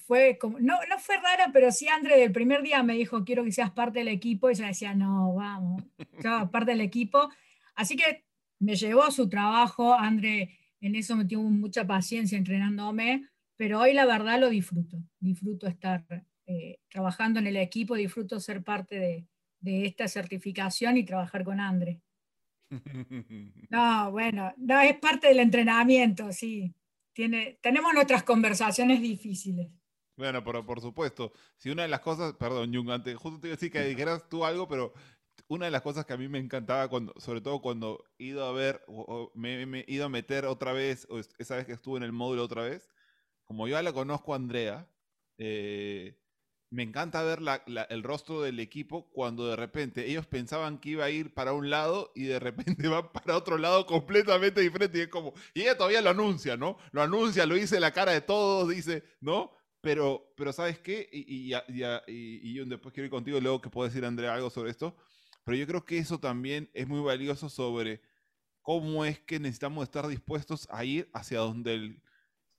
fue 0.05 0.37
como, 0.39 0.59
no, 0.59 0.77
no 0.89 0.99
fue 0.99 1.17
rara, 1.17 1.49
pero 1.51 1.71
sí 1.71 1.87
André 1.87 2.17
del 2.17 2.31
primer 2.31 2.61
día 2.61 2.83
me 2.83 2.93
dijo, 2.93 3.23
quiero 3.23 3.43
que 3.43 3.51
seas 3.51 3.71
parte 3.71 3.99
del 3.99 4.07
equipo, 4.07 4.49
y 4.49 4.55
yo 4.55 4.65
decía, 4.65 4.93
no, 4.93 5.33
vamos, 5.33 5.83
yo 6.23 6.49
parte 6.51 6.71
del 6.71 6.81
equipo. 6.81 7.29
Así 7.75 7.95
que 7.95 8.25
me 8.59 8.75
llevó 8.75 9.03
a 9.03 9.11
su 9.11 9.29
trabajo, 9.29 9.93
André 9.93 10.55
en 10.81 10.95
eso 10.95 11.15
me 11.15 11.25
tuvo 11.25 11.49
mucha 11.49 11.85
paciencia 11.85 12.37
entrenándome, 12.37 13.27
pero 13.57 13.79
hoy 13.79 13.93
la 13.93 14.05
verdad 14.05 14.39
lo 14.39 14.49
disfruto, 14.49 14.97
disfruto 15.19 15.67
estar 15.67 16.05
eh, 16.45 16.79
trabajando 16.89 17.39
en 17.39 17.47
el 17.47 17.57
equipo, 17.57 17.95
disfruto 17.95 18.39
ser 18.39 18.63
parte 18.63 18.97
de, 18.97 19.27
de 19.59 19.85
esta 19.85 20.07
certificación 20.07 20.97
y 20.97 21.03
trabajar 21.03 21.43
con 21.43 21.59
André. 21.59 21.99
No, 23.69 24.11
bueno, 24.11 24.53
no, 24.57 24.79
es 24.81 24.97
parte 24.99 25.27
del 25.27 25.39
entrenamiento, 25.39 26.31
sí. 26.31 26.73
Tiene, 27.13 27.59
tenemos 27.61 27.93
nuestras 27.93 28.23
conversaciones 28.23 29.01
difíciles. 29.01 29.69
Bueno, 30.15 30.43
pero 30.43 30.65
por 30.65 30.81
supuesto, 30.81 31.31
si 31.57 31.69
una 31.69 31.83
de 31.83 31.87
las 31.87 32.01
cosas, 32.01 32.33
perdón, 32.33 32.73
Jung, 32.73 32.91
antes, 32.91 33.15
justo 33.15 33.39
te 33.39 33.47
iba 33.47 33.53
a 33.53 33.55
decir 33.55 33.71
que 33.71 33.83
dijeras 33.83 34.27
tú 34.27 34.43
algo, 34.43 34.67
pero 34.67 34.93
una 35.47 35.65
de 35.65 35.71
las 35.71 35.81
cosas 35.81 36.05
que 36.05 36.13
a 36.13 36.17
mí 36.17 36.27
me 36.27 36.39
encantaba, 36.39 36.87
cuando, 36.89 37.13
sobre 37.17 37.41
todo 37.41 37.61
cuando 37.61 38.03
he 38.17 38.25
ido 38.25 38.45
a 38.45 38.51
ver, 38.51 38.83
o, 38.87 39.31
me, 39.33 39.63
he 39.63 39.85
ido 39.87 40.05
a 40.05 40.09
meter 40.09 40.45
otra 40.45 40.73
vez, 40.73 41.07
o 41.09 41.19
esa 41.19 41.55
vez 41.55 41.65
que 41.65 41.73
estuve 41.73 41.97
en 41.97 42.03
el 42.03 42.11
módulo 42.11 42.43
otra 42.43 42.63
vez, 42.63 42.89
como 43.45 43.67
yo 43.67 43.81
la 43.81 43.93
conozco 43.93 44.33
a 44.33 44.35
Andrea, 44.35 44.87
eh, 45.37 46.18
me 46.71 46.83
encanta 46.83 47.23
ver 47.23 47.39
el 47.89 48.03
rostro 48.03 48.41
del 48.41 48.59
equipo 48.59 49.09
cuando 49.11 49.47
de 49.47 49.55
repente 49.55 50.07
ellos 50.07 50.27
pensaban 50.27 50.77
que 50.77 50.89
iba 50.89 51.05
a 51.05 51.09
ir 51.09 51.33
para 51.33 51.53
un 51.53 51.69
lado 51.69 52.11
y 52.15 52.25
de 52.25 52.39
repente 52.39 52.87
va 52.87 53.11
para 53.11 53.37
otro 53.37 53.57
lado 53.57 53.85
completamente 53.85 54.61
diferente. 54.61 54.99
Y 54.99 55.01
es 55.01 55.07
como, 55.07 55.33
y 55.53 55.61
ella 55.61 55.77
todavía 55.77 56.01
lo 56.01 56.11
anuncia, 56.11 56.57
¿no? 56.57 56.77
Lo 56.91 57.01
anuncia, 57.01 57.45
lo 57.45 57.55
dice 57.55 57.79
la 57.79 57.91
cara 57.91 58.11
de 58.11 58.21
todos, 58.21 58.69
dice, 58.69 59.03
¿no? 59.19 59.51
Pero, 59.81 60.33
pero 60.35 60.53
¿sabes 60.53 60.79
qué? 60.79 61.09
Y, 61.11 61.53
y, 61.53 62.53
yo 62.53 62.65
después 62.65 62.93
quiero 62.93 63.05
ir 63.05 63.11
contigo, 63.11 63.39
luego 63.39 63.61
que 63.61 63.69
puedo 63.69 63.87
decir, 63.87 64.05
Andrea, 64.05 64.33
algo 64.33 64.49
sobre 64.49 64.71
esto. 64.71 64.95
Pero 65.45 65.57
yo 65.57 65.65
creo 65.65 65.85
que 65.85 65.97
eso 65.97 66.19
también 66.19 66.69
es 66.73 66.87
muy 66.87 67.01
valioso 67.01 67.49
sobre 67.49 68.01
cómo 68.61 69.05
es 69.05 69.19
que 69.19 69.39
necesitamos 69.39 69.83
estar 69.83 70.07
dispuestos 70.07 70.67
a 70.69 70.83
ir 70.83 71.09
hacia 71.13 71.39
donde 71.39 71.73
el, 71.73 72.01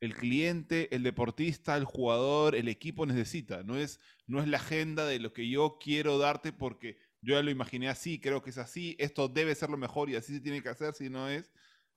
el 0.00 0.14
cliente, 0.14 0.94
el 0.94 1.02
deportista, 1.02 1.76
el 1.76 1.84
jugador, 1.84 2.54
el 2.56 2.68
equipo 2.68 3.06
necesita. 3.06 3.62
No 3.62 3.76
es, 3.76 4.00
no 4.26 4.40
es 4.40 4.48
la 4.48 4.56
agenda 4.56 5.04
de 5.06 5.18
lo 5.18 5.32
que 5.32 5.48
yo 5.48 5.78
quiero 5.80 6.18
darte 6.18 6.52
porque 6.52 6.96
yo 7.20 7.34
ya 7.34 7.42
lo 7.42 7.50
imaginé 7.50 7.88
así, 7.88 8.18
creo 8.18 8.42
que 8.42 8.50
es 8.50 8.58
así, 8.58 8.96
esto 8.98 9.28
debe 9.28 9.54
ser 9.54 9.68
lo 9.68 9.76
mejor 9.76 10.08
y 10.08 10.16
así 10.16 10.34
se 10.34 10.40
tiene 10.40 10.62
que 10.62 10.70
hacer, 10.70 10.94
si 10.94 11.10
no 11.10 11.28
es, 11.28 11.52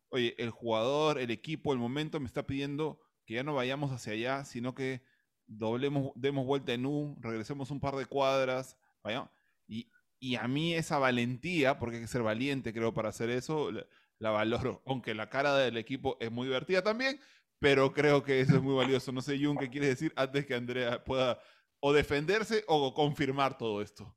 oye, 0.10 0.36
el 0.38 0.50
jugador, 0.50 1.18
el 1.18 1.32
equipo, 1.32 1.72
el 1.72 1.80
momento 1.80 2.20
me 2.20 2.28
está 2.28 2.46
pidiendo 2.46 3.00
que 3.26 3.36
ya 3.36 3.44
no 3.44 3.56
vayamos 3.56 3.92
hacia 3.92 4.14
allá, 4.14 4.44
sino 4.44 4.76
que 4.76 5.02
doblemos, 5.48 6.12
demos 6.16 6.46
vuelta 6.46 6.74
en 6.74 6.86
U, 6.86 7.18
regresemos 7.22 7.72
un 7.72 7.80
par 7.80 7.96
de 7.96 8.06
cuadras, 8.06 8.78
vaya. 9.02 9.32
Y, 9.66 9.90
y 10.20 10.36
a 10.36 10.48
mí 10.48 10.74
esa 10.74 10.98
valentía, 10.98 11.80
porque 11.80 11.98
hay 11.98 12.02
que 12.02 12.08
ser 12.08 12.22
valiente 12.22 12.74
creo 12.74 12.94
para 12.94 13.10
hacer 13.10 13.30
eso, 13.30 13.72
la 14.20 14.30
valoro, 14.30 14.82
aunque 14.86 15.14
la 15.14 15.30
cara 15.30 15.56
del 15.56 15.78
equipo 15.78 16.18
es 16.20 16.32
muy 16.32 16.48
divertida 16.48 16.82
también, 16.82 17.20
pero 17.64 17.94
creo 17.94 18.22
que 18.22 18.42
eso 18.42 18.58
es 18.58 18.62
muy 18.62 18.76
valioso. 18.76 19.14
No 19.14 19.22
sé, 19.22 19.40
Jun, 19.42 19.56
¿qué 19.56 19.70
quieres 19.70 19.92
decir 19.92 20.12
antes 20.18 20.46
que 20.46 20.54
Andrea 20.54 21.02
pueda 21.02 21.40
o 21.80 21.94
defenderse 21.94 22.66
o 22.68 22.94
confirmar 22.94 23.58
todo 23.58 23.82
esto? 23.82 24.14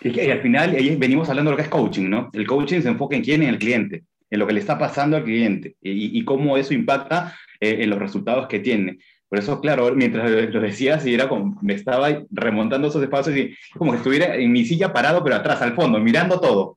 Es 0.00 0.12
que 0.12 0.30
al 0.30 0.40
final 0.40 0.70
venimos 0.96 1.28
hablando 1.28 1.50
de 1.50 1.54
lo 1.54 1.56
que 1.56 1.64
es 1.64 1.68
coaching, 1.68 2.08
¿no? 2.08 2.30
El 2.32 2.46
coaching 2.46 2.82
se 2.82 2.88
enfoca 2.88 3.16
en 3.16 3.24
quién, 3.24 3.42
en 3.42 3.48
el 3.48 3.58
cliente, 3.58 4.04
en 4.30 4.38
lo 4.38 4.46
que 4.46 4.52
le 4.52 4.60
está 4.60 4.78
pasando 4.78 5.16
al 5.16 5.24
cliente 5.24 5.74
y, 5.82 6.24
cómo 6.24 6.56
eso 6.56 6.74
impacta 6.74 7.36
eh, 7.58 7.78
en 7.80 7.90
los 7.90 7.98
resultados 7.98 8.46
que 8.46 8.60
tiene. 8.60 8.98
Por 9.28 9.40
eso, 9.40 9.60
claro, 9.60 9.92
mientras 9.96 10.30
lo 10.30 10.60
decías, 10.60 11.04
y 11.04 11.14
era 11.14 11.28
como, 11.28 11.58
me 11.62 11.74
estaba 11.74 12.22
remontando 12.30 12.86
esos 12.86 13.02
espacios 13.02 13.36
y 13.36 13.56
como 13.76 13.90
que 13.90 13.98
estuviera 13.98 14.36
en 14.36 14.52
mi 14.52 14.64
silla 14.64 14.92
parado, 14.92 15.24
pero 15.24 15.34
atrás, 15.34 15.60
al 15.60 15.74
fondo, 15.74 15.98
mirando 15.98 16.38
todo. 16.38 16.76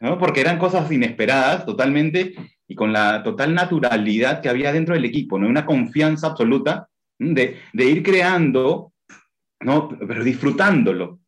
¿no? 0.00 0.18
Porque 0.18 0.42
eran 0.42 0.58
cosas 0.58 0.92
inesperadas 0.92 1.64
totalmente 1.64 2.34
y 2.70 2.76
con 2.76 2.92
la 2.92 3.24
total 3.24 3.52
naturalidad 3.52 4.40
que 4.40 4.48
había 4.48 4.72
dentro 4.72 4.94
del 4.94 5.04
equipo, 5.04 5.36
¿no? 5.36 5.48
Una 5.48 5.66
confianza 5.66 6.28
absoluta 6.28 6.88
de, 7.18 7.56
de 7.72 7.84
ir 7.84 8.00
creando, 8.04 8.92
¿no? 9.58 9.88
Pero 9.88 10.22
disfrutándolo. 10.22 11.18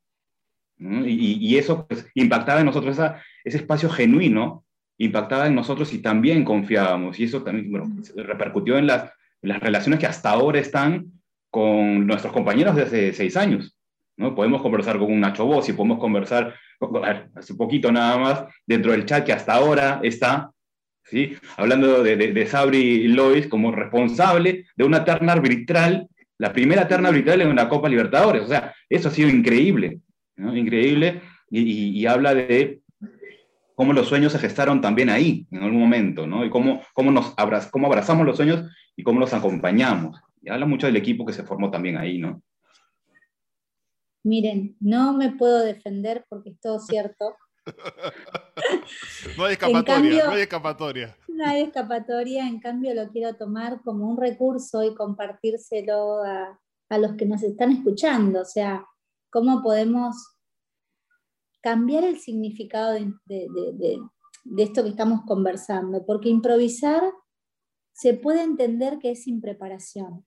Y, 0.78 1.38
y, 1.44 1.58
eso 1.58 1.84
pues, 1.88 2.08
impactaba 2.14 2.60
en 2.60 2.66
nosotros, 2.66 2.92
esa, 2.92 3.20
ese 3.42 3.56
espacio 3.56 3.90
genuino 3.90 4.64
impactaba 4.98 5.48
en 5.48 5.56
nosotros 5.56 5.92
y 5.92 5.98
también 5.98 6.44
confiábamos. 6.44 7.18
Y 7.18 7.24
eso 7.24 7.42
también 7.42 7.72
bueno, 7.72 7.92
repercutió 8.14 8.78
en 8.78 8.86
las, 8.86 9.10
las 9.40 9.58
relaciones 9.58 9.98
que 9.98 10.06
hasta 10.06 10.30
ahora 10.30 10.60
están 10.60 11.10
con 11.50 12.06
nuestros 12.06 12.32
compañeros 12.32 12.76
de 12.76 12.82
hace 12.82 13.12
seis 13.12 13.36
años. 13.36 13.76
¿no? 14.16 14.36
Podemos 14.36 14.62
conversar 14.62 14.96
con 14.96 15.10
un 15.10 15.18
Nacho 15.18 15.44
y 15.66 15.72
podemos 15.72 15.98
conversar, 15.98 16.54
hace 17.34 17.54
poquito 17.54 17.90
nada 17.90 18.16
más, 18.16 18.44
dentro 18.64 18.92
del 18.92 19.06
chat 19.06 19.24
que 19.26 19.32
hasta 19.32 19.54
ahora 19.54 19.98
está 20.04 20.52
¿sí? 21.04 21.36
hablando 21.56 22.02
de, 22.02 22.16
de, 22.16 22.46
Sabri 22.46 23.08
Lois 23.08 23.46
como 23.46 23.72
responsable 23.72 24.66
de 24.76 24.84
una 24.84 25.04
terna 25.04 25.32
arbitral, 25.32 26.08
la 26.38 26.52
primera 26.52 26.88
terna 26.88 27.08
arbitral 27.08 27.40
en 27.42 27.48
una 27.48 27.68
Copa 27.68 27.88
Libertadores. 27.88 28.42
O 28.42 28.48
sea, 28.48 28.74
eso 28.88 29.08
ha 29.08 29.12
sido 29.12 29.28
increíble, 29.28 30.00
increíble, 30.36 31.22
y, 31.50 32.06
habla 32.06 32.34
de 32.34 32.80
cómo 33.74 33.92
los 33.92 34.08
sueños 34.08 34.32
se 34.32 34.38
gestaron 34.38 34.80
también 34.80 35.10
ahí, 35.10 35.46
en 35.50 35.62
algún 35.62 35.80
momento, 35.80 36.26
¿no? 36.26 36.44
y 36.44 36.50
cómo, 36.50 36.82
cómo, 36.94 37.10
nos 37.10 37.34
cómo 37.70 37.86
abrazamos 37.86 38.26
los 38.26 38.36
sueños 38.36 38.64
y 38.96 39.02
cómo 39.02 39.20
los 39.20 39.34
acompañamos. 39.34 40.20
Y 40.40 40.50
habla 40.50 40.66
mucho 40.66 40.86
del 40.86 40.96
equipo 40.96 41.26
que 41.26 41.32
se 41.32 41.44
formó 41.44 41.70
también 41.70 41.96
ahí, 41.96 42.18
¿no? 42.18 42.42
Miren, 44.24 44.76
no 44.80 45.16
me 45.16 45.32
puedo 45.32 45.64
defender 45.64 46.24
porque 46.28 46.50
es 46.50 46.60
todo 46.60 46.78
cierto. 46.78 47.36
no 49.36 49.44
hay 49.44 49.52
escapatoria, 49.52 50.24
no 50.26 50.32
hay 50.32 50.42
escapatoria. 50.42 51.16
No 51.28 51.46
hay 51.46 51.62
escapatoria, 51.62 52.46
en 52.46 52.60
cambio 52.60 52.94
lo 52.94 53.08
quiero 53.10 53.34
tomar 53.36 53.82
como 53.82 54.08
un 54.08 54.16
recurso 54.16 54.82
y 54.82 54.94
compartírselo 54.94 56.22
a, 56.24 56.58
los 56.98 57.14
que 57.14 57.24
nos 57.24 57.42
están 57.42 57.72
escuchando. 57.72 58.40
O 58.40 58.44
sea, 58.44 58.86
cómo 59.30 59.62
podemos 59.62 60.16
cambiar 61.62 62.04
el 62.04 62.18
significado 62.18 62.92
de, 62.92 63.98
esto 64.58 64.82
que 64.82 64.90
estamos 64.90 65.22
conversando, 65.26 66.04
porque 66.04 66.28
improvisar 66.28 67.02
se 67.92 68.14
puede 68.14 68.42
entender 68.42 68.98
que 68.98 69.12
es 69.12 69.22
sin 69.24 69.40
preparación 69.40 70.26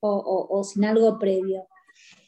o 0.00 0.62
sin 0.64 0.84
algo 0.84 1.18
previo. 1.18 1.66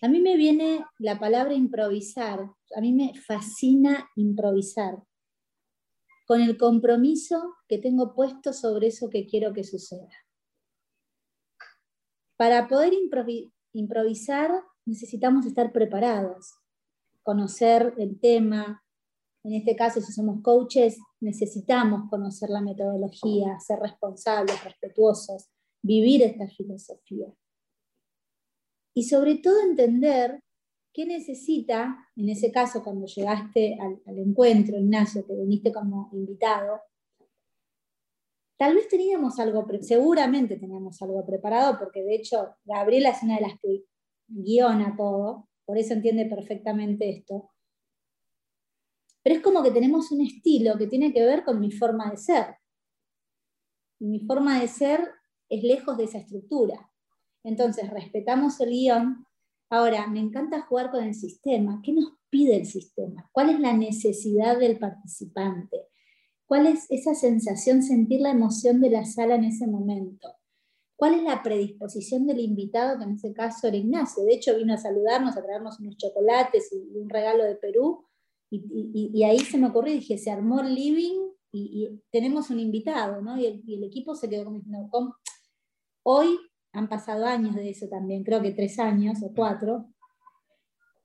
A 0.00 0.08
mí 0.08 0.20
me 0.20 0.36
viene 0.36 0.84
la 0.98 1.18
palabra 1.18 1.54
improvisar, 1.54 2.40
a 2.76 2.80
mí 2.80 2.92
me 2.92 3.14
fascina 3.14 4.08
improvisar, 4.14 5.02
con 6.26 6.40
el 6.40 6.56
compromiso 6.56 7.56
que 7.66 7.78
tengo 7.78 8.14
puesto 8.14 8.52
sobre 8.52 8.88
eso 8.88 9.10
que 9.10 9.26
quiero 9.26 9.52
que 9.52 9.64
suceda. 9.64 10.10
Para 12.36 12.68
poder 12.68 12.92
improvisar 13.72 14.62
necesitamos 14.86 15.46
estar 15.46 15.72
preparados, 15.72 16.54
conocer 17.24 17.94
el 17.98 18.20
tema. 18.20 18.84
En 19.42 19.54
este 19.54 19.74
caso, 19.74 20.00
si 20.00 20.12
somos 20.12 20.42
coaches, 20.42 20.98
necesitamos 21.20 22.08
conocer 22.08 22.50
la 22.50 22.60
metodología, 22.60 23.58
ser 23.58 23.80
responsables, 23.80 24.62
respetuosos, 24.62 25.48
vivir 25.82 26.22
esta 26.22 26.46
filosofía 26.46 27.34
y 28.94 29.04
sobre 29.04 29.36
todo 29.36 29.60
entender 29.62 30.42
qué 30.92 31.06
necesita, 31.06 31.96
en 32.16 32.28
ese 32.28 32.50
caso 32.50 32.82
cuando 32.82 33.06
llegaste 33.06 33.78
al, 33.80 34.18
encuentro, 34.18 34.76
Ignacio, 34.76 35.24
que 35.26 35.34
viniste 35.34 35.72
como 35.72 36.10
invitado, 36.12 36.80
tal 38.56 38.74
vez 38.74 38.88
teníamos 38.88 39.38
algo, 39.38 39.66
seguramente 39.80 40.56
teníamos 40.56 41.00
algo 41.00 41.24
preparado, 41.24 41.78
porque 41.78 42.02
de 42.02 42.16
hecho 42.16 42.56
Gabriela 42.64 43.10
es 43.10 43.22
una 43.22 43.36
de 43.36 43.42
las 43.42 43.60
que 43.60 43.84
guiona 44.26 44.96
todo, 44.96 45.48
por 45.64 45.78
eso 45.78 45.94
entiende 45.94 46.26
perfectamente 46.26 47.08
esto. 47.08 47.50
Pero 49.22 49.36
es 49.36 49.42
como 49.42 49.62
que 49.62 49.70
tenemos 49.70 50.10
un 50.10 50.22
estilo 50.22 50.78
que 50.78 50.86
tiene 50.86 51.12
que 51.12 51.24
ver 51.24 51.44
con 51.44 51.60
mi 51.60 51.70
forma 51.70 52.10
de 52.10 52.16
ser. 52.16 52.56
Y 54.00 54.06
mi 54.06 54.20
forma 54.20 54.60
de 54.60 54.68
ser 54.68 55.06
es 55.48 55.62
lejos 55.62 55.96
de 55.96 56.04
esa 56.04 56.18
estructura. 56.18 56.87
Entonces, 57.48 57.90
respetamos 57.90 58.60
el 58.60 58.70
guion. 58.70 59.26
Ahora, 59.70 60.06
me 60.06 60.20
encanta 60.20 60.62
jugar 60.62 60.90
con 60.90 61.02
el 61.02 61.14
sistema. 61.14 61.80
¿Qué 61.82 61.92
nos 61.92 62.12
pide 62.30 62.56
el 62.56 62.66
sistema? 62.66 63.28
¿Cuál 63.32 63.50
es 63.50 63.60
la 63.60 63.72
necesidad 63.72 64.58
del 64.58 64.78
participante? 64.78 65.88
¿Cuál 66.46 66.66
es 66.66 66.86
esa 66.90 67.14
sensación, 67.14 67.82
sentir 67.82 68.20
la 68.20 68.30
emoción 68.30 68.80
de 68.80 68.90
la 68.90 69.04
sala 69.04 69.34
en 69.34 69.44
ese 69.44 69.66
momento? 69.66 70.28
¿Cuál 70.96 71.14
es 71.14 71.22
la 71.22 71.42
predisposición 71.42 72.26
del 72.26 72.40
invitado, 72.40 72.98
que 72.98 73.04
en 73.04 73.12
ese 73.12 73.32
caso 73.32 73.68
era 73.68 73.76
Ignacio? 73.76 74.24
De 74.24 74.34
hecho, 74.34 74.56
vino 74.56 74.74
a 74.74 74.78
saludarnos, 74.78 75.36
a 75.36 75.42
traernos 75.42 75.78
unos 75.80 75.96
chocolates 75.96 76.72
y 76.72 76.98
un 76.98 77.08
regalo 77.08 77.44
de 77.44 77.54
Perú. 77.54 78.04
Y, 78.50 79.22
ahí 79.24 79.38
se 79.40 79.58
me 79.58 79.68
ocurrió 79.68 79.92
dije, 79.92 80.18
se 80.18 80.30
armó 80.30 80.60
el 80.60 80.74
living 80.74 81.28
y, 81.52 81.88
tenemos 82.10 82.50
un 82.50 82.60
invitado, 82.60 83.22
¿no? 83.22 83.38
Y 83.38 83.46
el, 83.46 83.84
equipo 83.84 84.14
se 84.14 84.28
quedó 84.28 84.44
como 84.44 84.62
hoy 86.02 86.38
han 86.72 86.88
pasado 86.88 87.26
años 87.26 87.54
de 87.54 87.70
eso 87.70 87.88
también, 87.88 88.24
creo 88.24 88.42
que 88.42 88.52
tres 88.52 88.78
años 88.78 89.22
o 89.22 89.32
cuatro. 89.34 89.86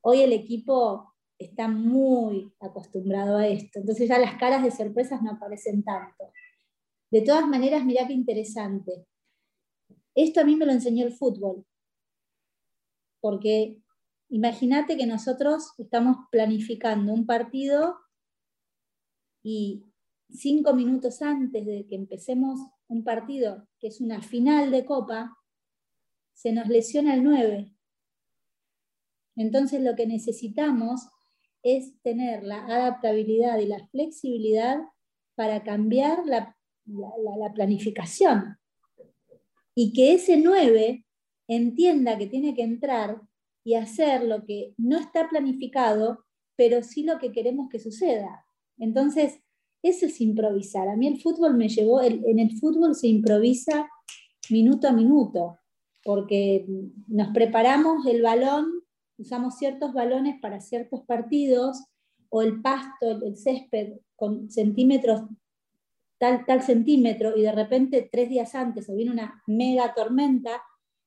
Hoy 0.01 0.21
el 0.21 0.33
equipo 0.33 1.13
está 1.39 1.67
muy 1.67 2.53
acostumbrado 2.59 3.37
a 3.37 3.47
esto, 3.47 3.79
entonces 3.79 4.07
ya 4.07 4.17
las 4.19 4.35
caras 4.35 4.63
de 4.63 4.71
sorpresas 4.71 5.21
no 5.21 5.31
aparecen 5.31 5.83
tanto. 5.83 6.31
De 7.11 7.21
todas 7.21 7.47
maneras, 7.47 7.85
mirá 7.85 8.07
qué 8.07 8.13
interesante. 8.13 9.05
Esto 10.15 10.41
a 10.41 10.43
mí 10.43 10.55
me 10.55 10.65
lo 10.65 10.71
enseñó 10.71 11.05
el 11.05 11.13
fútbol, 11.13 11.65
porque 13.21 13.79
imagínate 14.29 14.97
que 14.97 15.05
nosotros 15.05 15.73
estamos 15.77 16.17
planificando 16.31 17.13
un 17.13 17.25
partido 17.25 17.97
y 19.43 19.83
cinco 20.29 20.73
minutos 20.73 21.21
antes 21.21 21.65
de 21.65 21.85
que 21.87 21.95
empecemos 21.95 22.59
un 22.87 23.03
partido, 23.03 23.67
que 23.79 23.87
es 23.87 24.01
una 24.01 24.21
final 24.21 24.71
de 24.71 24.85
copa, 24.85 25.37
se 26.33 26.51
nos 26.51 26.67
lesiona 26.67 27.13
el 27.13 27.23
9. 27.23 27.73
Entonces 29.35 29.81
lo 29.81 29.95
que 29.95 30.05
necesitamos 30.05 31.07
es 31.63 31.99
tener 32.01 32.43
la 32.43 32.65
adaptabilidad 32.65 33.57
y 33.59 33.65
la 33.65 33.87
flexibilidad 33.87 34.79
para 35.35 35.63
cambiar 35.63 36.25
la, 36.25 36.55
planificación. 37.55 38.57
Y 39.73 39.93
que 39.93 40.13
ese 40.13 40.37
9 40.37 41.05
entienda 41.47 42.17
que 42.17 42.27
tiene 42.27 42.53
que 42.53 42.63
entrar 42.63 43.21
y 43.63 43.75
hacer 43.75 44.23
lo 44.23 44.45
que 44.45 44.73
no 44.77 44.97
está 44.97 45.29
planificado, 45.29 46.25
pero 46.55 46.83
sí 46.83 47.03
lo 47.03 47.17
que 47.17 47.31
queremos 47.31 47.69
que 47.69 47.79
suceda. 47.79 48.45
Entonces, 48.77 49.39
eso 49.81 50.05
es 50.05 50.19
improvisar. 50.21 50.87
A 50.89 50.95
mí 50.95 51.07
el 51.07 51.21
fútbol 51.21 51.55
me 51.55 51.69
llevó, 51.69 52.01
en 52.01 52.39
el 52.39 52.57
fútbol 52.59 52.95
se 52.95 53.07
improvisa 53.07 53.89
minuto 54.49 54.87
a 54.87 54.91
minuto, 54.91 55.57
porque 56.03 56.65
nos 57.07 57.29
preparamos 57.33 58.05
el 58.05 58.21
balón, 58.21 58.83
usamos 59.17 59.57
ciertos 59.57 59.93
balones 59.93 60.39
para 60.41 60.59
ciertos 60.59 61.01
partidos, 61.05 61.83
o 62.29 62.41
el 62.41 62.61
pasto, 62.61 63.11
el 63.23 63.37
césped 63.37 63.99
con 64.15 64.49
centímetros, 64.49 65.21
tal, 66.17 66.45
tal 66.45 66.61
centímetro, 66.61 67.37
y 67.37 67.41
de 67.43 67.51
repente 67.51 68.09
tres 68.11 68.29
días 68.29 68.55
antes 68.55 68.85
se 68.85 68.95
viene 68.95 69.11
una 69.11 69.41
mega 69.47 69.93
tormenta, 69.93 70.61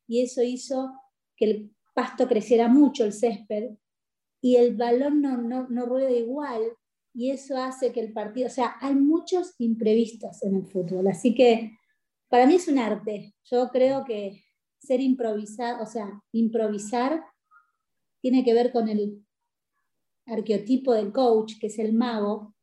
y 0.06 0.22
eso 0.22 0.42
hizo 0.42 0.92
que 1.36 1.44
el 1.44 1.70
pasto 1.94 2.28
creciera 2.28 2.68
mucho, 2.68 3.04
el 3.04 3.12
césped, 3.12 3.70
y 4.40 4.56
el 4.56 4.76
balón 4.76 5.20
no, 5.20 5.36
no, 5.36 5.66
no 5.68 5.86
rueda 5.86 6.10
igual, 6.10 6.62
y 7.12 7.30
eso 7.30 7.56
hace 7.56 7.92
que 7.92 8.00
el 8.00 8.12
partido, 8.12 8.46
o 8.46 8.50
sea, 8.50 8.76
hay 8.80 8.94
muchos 8.94 9.54
imprevistos 9.58 10.42
en 10.42 10.56
el 10.56 10.66
fútbol, 10.66 11.08
así 11.08 11.34
que 11.34 11.72
para 12.28 12.46
mí 12.46 12.56
es 12.56 12.68
un 12.68 12.78
arte. 12.78 13.34
Yo 13.44 13.68
creo 13.70 14.04
que 14.04 14.42
ser 14.86 15.00
improvisado, 15.00 15.82
o 15.82 15.86
sea, 15.86 16.22
improvisar 16.32 17.24
tiene 18.20 18.44
que 18.44 18.54
ver 18.54 18.72
con 18.72 18.88
el 18.88 19.24
arqueotipo 20.26 20.92
del 20.92 21.12
coach, 21.12 21.54
que 21.60 21.68
es 21.68 21.78
el 21.78 21.92
mago, 21.92 22.54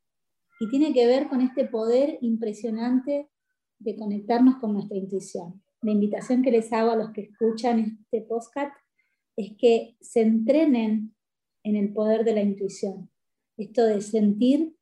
y 0.60 0.70
tiene 0.70 0.94
que 0.94 1.06
ver 1.06 1.27
con 1.30 1.42
este 1.42 1.65
poder 1.65 2.18
impresionante 2.22 3.30
de 3.80 3.96
conectarnos 3.96 4.56
con 4.58 4.74
nuestra 4.74 4.98
intuición. 4.98 5.62
La 5.82 5.92
invitación 5.92 6.42
que 6.42 6.51
les 6.51 6.72
hago 6.72 6.92
a 6.92 6.96
los 6.96 7.12
que 7.12 7.22
escuchan 7.22 8.00
este 8.01 8.22
podcast 8.22 8.74
es 9.36 9.51
que 9.58 9.98
se 10.00 10.22
entrenen 10.22 11.15
en 11.63 11.75
el 11.75 11.92
poder 11.94 12.24
de 12.24 12.34
la 12.34 12.42
intuición. 12.42 13.10
Esto 13.58 13.86
de 13.86 14.01
sentir 14.01 14.75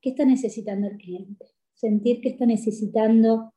qué 0.00 0.10
está 0.10 0.24
necesitando 0.24 0.86
el 0.86 0.96
cliente, 0.96 1.46
sentir 1.74 2.20
qué 2.20 2.30
está 2.30 2.46
necesitando 2.46 3.52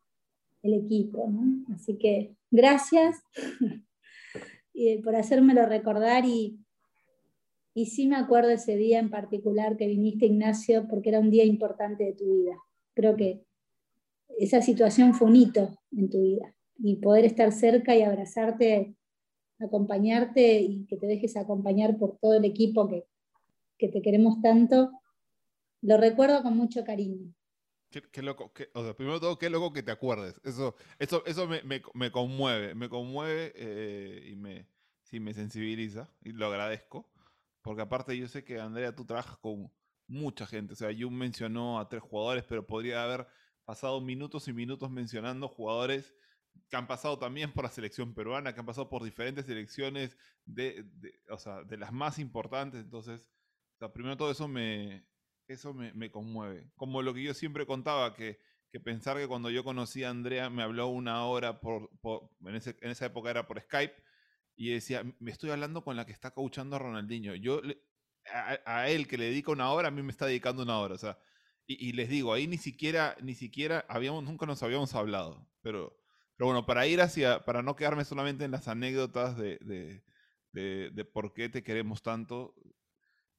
el 0.63 0.73
equipo. 0.73 1.31
Así 1.73 1.97
que 1.97 2.35
gracias 2.51 3.17
por 5.03 5.15
hacérmelo 5.15 5.65
recordar 5.65 6.25
y, 6.25 6.59
y 7.73 7.87
sí 7.87 8.07
me 8.07 8.15
acuerdo 8.15 8.51
ese 8.51 8.75
día 8.75 8.99
en 8.99 9.09
particular 9.09 9.77
que 9.77 9.87
viniste, 9.87 10.25
Ignacio, 10.25 10.87
porque 10.87 11.09
era 11.09 11.19
un 11.19 11.31
día 11.31 11.45
importante 11.45 12.03
de 12.03 12.13
tu 12.13 12.25
vida. 12.25 12.57
Creo 12.93 13.15
que 13.15 13.43
esa 14.37 14.61
situación 14.61 15.13
fue 15.13 15.27
un 15.27 15.35
hito 15.35 15.77
en 15.91 16.09
tu 16.09 16.21
vida 16.21 16.55
y 16.77 16.97
poder 16.97 17.25
estar 17.25 17.51
cerca 17.51 17.95
y 17.95 18.03
abrazarte 18.03 18.95
acompañarte 19.59 20.61
y 20.61 20.85
que 20.85 20.97
te 20.97 21.07
dejes 21.07 21.35
acompañar 21.37 21.97
por 21.97 22.17
todo 22.17 22.35
el 22.35 22.45
equipo 22.45 22.87
que, 22.87 23.05
te 23.77 24.01
queremos 24.01 24.41
tanto, 24.41 24.91
lo 25.81 25.97
recuerdo 25.97 26.43
con 26.43 26.57
mucho 26.57 26.83
cariño. 26.83 27.33
Qué, 27.89 28.21
loco, 28.21 28.53
o 28.73 28.83
sea, 28.83 28.95
primero 28.95 29.19
todo, 29.19 29.39
qué 29.39 29.49
loco 29.49 29.73
que 29.73 29.81
te 29.81 29.91
acuerdes. 29.91 30.39
Eso, 30.43 30.75
eso, 30.99 31.25
eso 31.25 31.47
me, 31.47 32.11
conmueve, 32.11 32.75
me 32.75 32.87
conmueve 32.87 33.51
eh, 33.55 34.29
y 34.31 34.35
me, 34.35 34.67
sí, 35.01 35.19
me 35.19 35.33
sensibiliza 35.33 36.07
y 36.21 36.31
lo 36.31 36.47
agradezco. 36.47 37.11
Porque 37.63 37.81
aparte 37.81 38.15
yo 38.15 38.27
sé 38.27 38.43
que 38.43 38.59
Andrea, 38.59 38.95
tú 38.95 39.05
trabajas 39.05 39.37
con 39.37 39.71
mucha 40.07 40.45
gente. 40.45 40.73
O 40.73 40.75
sea, 40.75 40.89
Jun 40.97 41.17
mencionó 41.17 41.79
a 41.79 41.89
tres 41.89 42.03
jugadores, 42.03 42.43
pero 42.47 42.65
podría 42.65 43.03
haber 43.03 43.27
pasado 43.65 44.01
minutos 44.01 44.47
y 44.47 44.53
minutos 44.53 44.91
mencionando 44.91 45.47
jugadores 45.47 46.13
que 46.69 46.75
han 46.77 46.87
pasado 46.87 47.17
también 47.17 47.53
por 47.53 47.63
la 47.63 47.71
selección 47.71 48.13
peruana, 48.13 48.53
que 48.53 48.59
han 48.59 48.65
pasado 48.65 48.89
por 48.89 49.03
diferentes 49.03 49.45
selecciones 49.45 50.17
de, 50.45 50.85
o 51.29 51.37
sea, 51.37 51.63
de 51.63 51.77
las 51.77 51.91
más 51.91 52.19
importantes. 52.19 52.81
Entonces, 52.81 53.31
primero 53.93 54.17
todo 54.17 54.31
eso 54.31 54.47
me, 54.47 55.05
eso 55.53 55.73
me, 55.73 56.11
conmueve. 56.11 56.71
Como 56.75 57.01
lo 57.01 57.13
que 57.13 57.23
yo 57.23 57.33
siempre 57.33 57.65
contaba, 57.65 58.13
que, 58.15 58.39
que, 58.71 58.79
pensar 58.79 59.17
que 59.17 59.27
cuando 59.27 59.49
yo 59.49 59.63
conocí 59.63 60.03
a 60.03 60.09
Andrea 60.09 60.49
me 60.49 60.63
habló 60.63 60.87
una 60.87 61.25
hora, 61.25 61.59
por, 61.59 61.89
en, 62.45 62.55
esa 62.55 63.05
época 63.05 63.29
era 63.29 63.47
por 63.47 63.59
Skype, 63.59 63.95
y 64.55 64.71
decía, 64.71 65.03
me 65.19 65.31
estoy 65.31 65.51
hablando 65.51 65.83
con 65.83 65.95
la 65.95 66.05
que 66.05 66.11
está 66.11 66.31
coachando 66.31 66.75
a 66.75 66.79
Ronaldinho. 66.79 67.35
Yo, 67.35 67.61
a, 68.65 68.89
él 68.89 69.07
que 69.07 69.17
le 69.17 69.25
dedica 69.25 69.51
una 69.51 69.71
hora, 69.71 69.87
a 69.87 69.91
mí 69.91 70.01
me 70.03 70.11
está 70.11 70.25
dedicando 70.25 70.63
una 70.63 70.79
hora. 70.79 70.95
O 70.95 70.97
sea, 70.97 71.17
y, 71.65 71.89
y 71.89 71.93
les 71.93 72.09
digo, 72.09 72.33
ahí 72.33 72.47
ni 72.47 72.57
siquiera, 72.57 73.15
ni 73.21 73.35
siquiera 73.35 73.85
habíamos, 73.89 74.23
nunca 74.23 74.45
nos 74.45 74.63
habíamos 74.63 74.95
hablado, 74.95 75.47
pero 75.61 75.99
pero 76.39 76.47
bueno, 76.47 76.65
para 76.65 76.87
ir 76.87 77.01
hacia, 77.01 77.43
para 77.43 77.61
no 77.63 77.75
quedarme 77.75 78.05
solamente 78.05 78.45
en 78.45 78.51
las 78.51 78.69
anécdotas 78.69 79.35
de, 79.35 80.01
por 81.11 81.33
qué 81.33 81.49
te 81.49 81.63
queremos 81.63 82.01
tanto, 82.01 82.55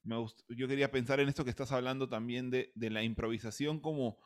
me 0.02 0.16
yo 0.48 0.68
quería 0.68 0.90
pensar 0.90 1.20
en 1.20 1.28
esto 1.28 1.44
que 1.44 1.50
estás 1.50 1.72
hablando 1.72 2.08
también 2.08 2.50
de, 2.50 2.72
la 2.74 3.02
improvisación 3.02 3.80
como, 3.80 4.18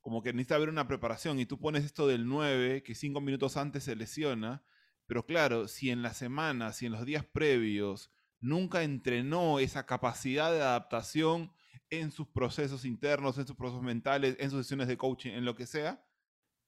como 0.00 0.22
que 0.22 0.32
necesita 0.32 0.56
haber 0.56 0.68
una 0.68 0.86
preparación 0.86 1.38
y 1.40 1.46
tú 1.46 1.58
pones 1.58 1.84
esto 1.84 2.06
del 2.06 2.26
9, 2.26 2.82
que 2.82 2.94
cinco 2.94 3.20
minutos 3.20 3.56
antes 3.56 3.84
se 3.84 3.96
lesiona, 3.96 4.64
pero 5.06 5.26
claro, 5.26 5.68
si 5.68 5.90
en 5.90 6.02
la 6.02 6.14
semana, 6.14 6.72
si 6.72 6.86
en 6.86 6.92
los 6.92 7.04
días 7.04 7.24
previos 7.24 8.12
nunca 8.40 8.82
entrenó 8.82 9.58
esa 9.58 9.86
capacidad 9.86 10.52
de 10.52 10.60
adaptación 10.60 11.52
en 11.90 12.10
sus 12.10 12.28
procesos 12.28 12.84
internos, 12.84 13.38
en 13.38 13.46
sus 13.46 13.56
procesos 13.56 13.82
mentales, 13.82 14.36
en 14.38 14.50
sus 14.50 14.64
sesiones 14.64 14.88
de 14.88 14.96
coaching, 14.96 15.32
en 15.32 15.44
lo 15.44 15.54
que 15.54 15.66
sea, 15.66 16.04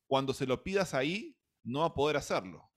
cuando 0.07 0.33
se 0.33 0.47
lo 0.47 0.63
pidas 0.63 0.95
ahí, 0.95 1.39
no 1.63 1.81
va 1.81 1.87
a 1.87 1.95
poder 1.95 2.17
hacerlo. 2.17 2.71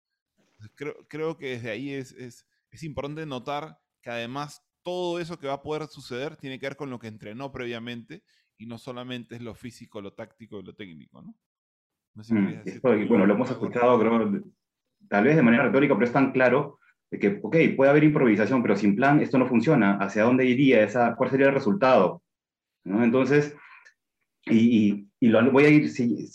Creo, 0.76 1.08
creo 1.08 1.38
que 1.38 1.52
desde 1.52 1.72
ahí 1.72 1.94
es, 1.94 2.12
es, 2.14 2.46
es, 2.72 2.84
importante 2.84 3.26
notar 3.26 3.82
que 4.02 4.10
además 4.10 4.62
todo 4.84 5.20
eso 5.20 5.38
que 5.39 5.48
va 5.48 5.54
a 5.54 5.62
poder 5.62 5.88
suceder 5.88 6.36
tiene 6.38 6.60
que 6.60 6.68
ver 6.68 6.76
con 6.76 6.89
lo 6.89 7.00
que 7.00 7.08
entrenó 7.08 7.52
previamente 7.52 8.24
y 8.58 8.65
no 8.65 8.78
solamente 8.78 9.36
es 9.36 9.42
lo 9.42 9.56
físico, 9.56 10.02
lo 10.02 10.13
táctico 10.13 10.60
y 10.60 10.63
lo 10.63 10.74
técnico, 10.74 11.22
¿no? 11.22 11.36
Mm, 12.15 12.62
bueno, 12.82 13.26
lo 13.26 13.34
hemos 13.34 13.50
escuchado, 13.50 14.00
creo, 14.00 14.44
tal 15.08 15.24
vez 15.24 15.36
de 15.36 15.42
manera 15.42 15.63
retórica, 15.63 15.94
pero 15.94 16.06
es 16.06 16.12
tan 16.12 16.32
claro 16.32 16.80
de 17.12 17.20
que, 17.20 17.39
ok, 17.42 17.56
puede 17.76 17.89
haber 17.89 18.04
improvisación, 18.04 18.62
pero 18.62 18.76
sin 18.76 18.96
plan 18.96 19.22
esto 19.22 19.38
no 19.38 19.48
funciona. 19.48 19.98
¿Hacia 19.98 20.24
dónde 20.24 20.46
iría? 20.46 20.84
Esa, 20.84 21.15
¿Cuál 21.15 21.30
sería 21.30 21.48
el 21.48 21.54
resultado? 21.54 22.22
¿No? 22.84 23.04
Entonces, 23.04 23.56
y, 24.46 25.08
y, 25.20 25.28
lo 25.28 25.52
voy 25.52 25.65
a, 25.65 25.70
ir, 25.70 25.89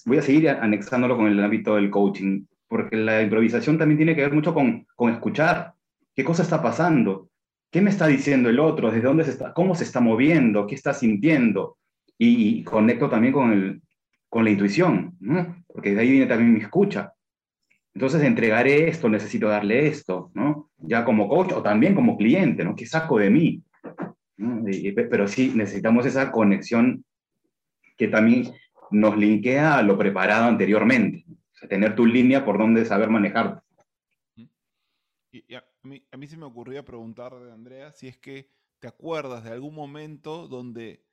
voy 0.06 0.18
a 0.18 0.22
seguir 0.22 0.48
anexándolo 0.48 1.16
con 1.16 1.26
el 1.26 1.42
ámbito 1.42 1.76
del 1.76 1.90
coaching, 1.90 2.46
porque 2.68 2.96
la 2.96 3.22
improvisación 3.22 3.78
también 3.78 3.98
tiene 3.98 4.14
que 4.14 4.22
ver 4.22 4.32
mucho 4.32 4.54
con, 4.54 4.86
con 4.96 5.12
escuchar 5.12 5.74
qué 6.14 6.24
cosa 6.24 6.42
está 6.42 6.62
pasando, 6.62 7.30
qué 7.74 7.80
me 7.80 7.90
está 7.90 8.06
diciendo 8.06 8.48
el 8.48 8.60
otro, 8.60 8.92
desde 8.92 9.08
dónde 9.08 9.24
está, 9.24 9.52
cómo 9.52 9.74
se 9.74 9.82
está 9.82 9.98
moviendo, 9.98 10.64
qué 10.64 10.76
está 10.76 10.94
sintiendo, 10.94 11.76
y, 12.16 12.62
conecto 12.62 13.10
también 13.10 13.32
con, 13.32 13.52
el, 13.52 13.82
con 14.28 14.44
la 14.44 14.50
intuición, 14.50 15.16
¿no? 15.18 15.56
porque 15.66 15.92
de 15.92 16.00
ahí 16.00 16.12
viene 16.12 16.26
también 16.26 16.54
mi 16.54 16.60
escucha. 16.60 17.12
Entonces, 17.92 18.22
entregaré 18.22 18.88
esto, 18.88 19.08
necesito 19.08 19.48
darle 19.48 19.88
esto, 19.88 20.30
¿no? 20.34 20.70
Ya 20.78 21.04
como 21.04 21.28
coach 21.28 21.50
o 21.52 21.64
también 21.64 21.96
como 21.96 22.16
cliente, 22.16 22.62
¿no? 22.62 22.76
¿Qué 22.76 22.86
saco 22.86 23.18
de 23.18 23.30
mí? 23.30 23.62
pero 25.10 25.26
sí, 25.26 25.50
necesitamos 25.52 26.06
esa 26.06 26.30
conexión 26.30 27.04
que 27.96 28.06
también 28.06 28.52
nos 28.92 29.16
linkea 29.16 29.78
a 29.78 29.82
lo 29.82 29.98
preparado 29.98 30.44
anteriormente. 30.44 31.24
tener 31.68 31.96
tu 31.96 32.06
línea 32.06 32.44
por 32.44 32.56
donde 32.56 32.84
saber 32.84 33.10
manejar. 33.10 33.62
A, 36.10 36.16
mí, 36.16 36.26
se 36.26 36.36
me 36.36 36.46
ocurría 36.46 36.84
preguntar, 36.84 37.34
Andrea, 37.34 37.92
si 37.92 38.08
es 38.08 38.16
que 38.16 38.50
te 38.78 38.88
acuerdas 38.88 39.44
de 39.44 39.50
algún 39.50 39.74
momento 39.74 40.48
donde, 40.48 41.06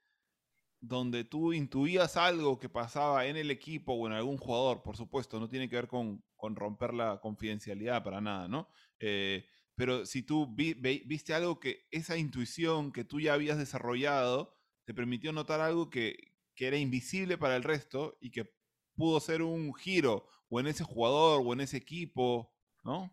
donde 0.79 1.23
tú 1.23 1.53
intuías 1.53 2.17
algo 2.17 2.57
que 2.57 2.69
pasaba 2.69 3.25
en 3.25 3.37
el 3.37 3.51
equipo 3.51 3.93
o 3.93 4.07
en 4.07 4.13
algún 4.13 4.37
jugador, 4.37 4.81
por 4.81 4.95
supuesto, 4.95 5.39
no 5.39 5.49
tiene 5.49 5.69
que 5.69 5.75
ver 5.75 5.87
con, 5.87 6.23
con 6.35 6.55
romper 6.55 6.93
la 6.93 7.19
confidencialidad 7.19 8.03
para 8.03 8.21
nada, 8.21 8.47
¿no? 8.47 8.69
Eh, 8.99 9.45
pero 9.75 10.05
si 10.05 10.23
tú 10.23 10.53
viste 10.55 11.33
algo 11.33 11.59
que 11.59 11.87
esa 11.91 12.17
intuición 12.17 12.91
que 12.91 13.03
tú 13.03 13.19
ya 13.19 13.33
habías 13.33 13.57
desarrollado 13.57 14.55
te 14.85 14.93
permitió 14.93 15.33
notar 15.33 15.59
algo 15.59 15.89
que, 15.89 16.33
que 16.55 16.67
era 16.67 16.77
invisible 16.77 17.37
para 17.37 17.55
el 17.55 17.63
resto 17.63 18.17
y 18.21 18.31
que 18.31 18.53
pudo 18.95 19.19
ser 19.19 19.41
un 19.41 19.73
giro 19.73 20.27
o 20.49 20.59
en 20.59 20.67
ese 20.67 20.83
jugador 20.83 21.41
o 21.43 21.53
en 21.53 21.61
ese 21.61 21.77
equipo, 21.77 22.53
¿no? 22.83 23.11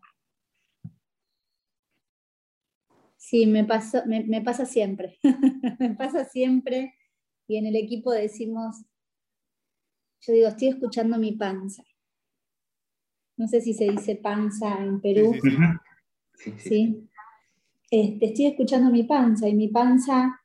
Sí, 3.19 3.45
me, 3.45 3.65
pasa, 3.65 4.05
me, 4.05 4.41
pasa 4.41 4.65
siempre. 4.65 5.19
me 5.79 5.93
pasa 5.93 6.23
siempre 6.23 6.95
y 7.47 7.57
en 7.57 7.65
el 7.65 7.75
equipo 7.75 8.11
decimos, 8.11 8.85
yo 10.21 10.33
digo, 10.33 10.47
estoy 10.47 10.69
escuchando 10.69 11.17
mi 11.17 11.33
panza. 11.33 11.83
No 13.35 13.47
sé 13.47 13.59
si 13.59 13.73
se 13.73 13.89
dice 13.91 14.15
panza 14.15 14.81
en 14.81 15.01
Perú. 15.01 15.33
Sí, 16.33 16.53
sí, 16.57 17.09
este, 17.91 18.27
estoy 18.27 18.45
escuchando 18.45 18.89
mi 18.89 19.03
panza 19.03 19.49
y 19.49 19.53
mi 19.53 19.67
panza 19.67 20.41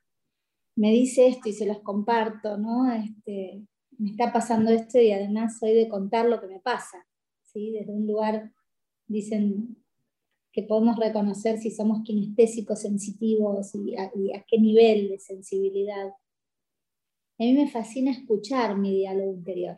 me 0.75 0.91
dice 0.91 1.27
esto 1.27 1.47
y 1.47 1.53
se 1.53 1.65
los 1.65 1.79
comparto, 1.79 2.57
¿no? 2.57 2.91
Este, 2.91 3.65
me 3.97 4.09
está 4.09 4.33
pasando 4.33 4.71
esto 4.71 4.99
y 4.99 5.13
además 5.13 5.59
soy 5.59 5.73
de 5.73 5.87
contar 5.87 6.25
lo 6.25 6.41
que 6.41 6.47
me 6.47 6.59
pasa, 6.59 7.07
¿sí? 7.41 7.71
Desde 7.71 7.93
un 7.93 8.05
lugar, 8.05 8.51
dicen 9.07 9.77
que 10.55 10.63
podemos 10.63 10.95
reconocer 10.95 11.57
si 11.57 11.69
somos 11.69 12.01
kinestésicos, 12.05 12.79
sensitivos 12.79 13.75
y 13.75 13.93
a, 13.97 14.09
qué 14.47 14.57
nivel 14.57 15.09
de 15.09 15.19
sensibilidad. 15.19 16.07
A 16.07 17.43
mí 17.43 17.51
me 17.51 17.69
fascina 17.69 18.11
escuchar 18.11 18.77
mi 18.77 18.95
diálogo 18.95 19.33
interior 19.33 19.77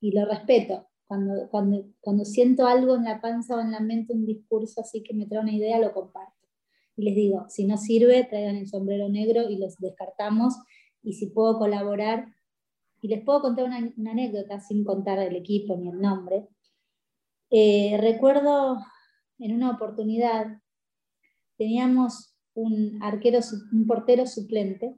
y 0.00 0.12
lo 0.12 0.24
respeto. 0.24 0.86
Cuando, 1.08 1.48
cuando, 1.50 1.84
cuando 1.98 2.24
siento 2.24 2.68
algo 2.68 2.94
en 2.94 3.04
la 3.04 3.20
panza 3.20 3.56
o 3.56 3.60
en 3.60 3.72
la 3.72 3.80
mente, 3.80 4.12
un 4.12 4.24
discurso 4.24 4.82
así 4.82 5.02
que 5.02 5.14
me 5.14 5.26
trae 5.26 5.42
una 5.42 5.52
idea, 5.52 5.80
lo 5.80 5.92
comparto. 5.92 6.46
Y 6.94 7.02
les 7.02 7.16
digo, 7.16 7.46
si 7.48 7.66
no 7.66 7.76
sirve, 7.76 8.22
traigan 8.22 8.54
el 8.54 8.68
sombrero 8.68 9.08
negro 9.08 9.50
y 9.50 9.56
los 9.56 9.78
descartamos. 9.78 10.54
Y 11.02 11.14
si 11.14 11.26
puedo 11.26 11.58
colaborar, 11.58 12.28
y 13.02 13.08
les 13.08 13.24
puedo 13.24 13.40
contar 13.40 13.64
una, 13.64 13.78
anécdota 14.12 14.60
sin 14.60 14.84
contar 14.84 15.18
el 15.18 15.34
equipo 15.34 15.76
ni 15.76 15.88
el 15.88 16.00
nombre. 16.00 16.46
Eh, 17.50 17.96
recuerdo 18.00 18.78
en 19.38 19.54
una 19.54 19.70
oportunidad, 19.70 20.60
teníamos 21.56 22.34
un 22.54 22.98
arquero, 23.02 23.40
un 23.72 23.86
portero 23.86 24.26
suplente, 24.26 24.96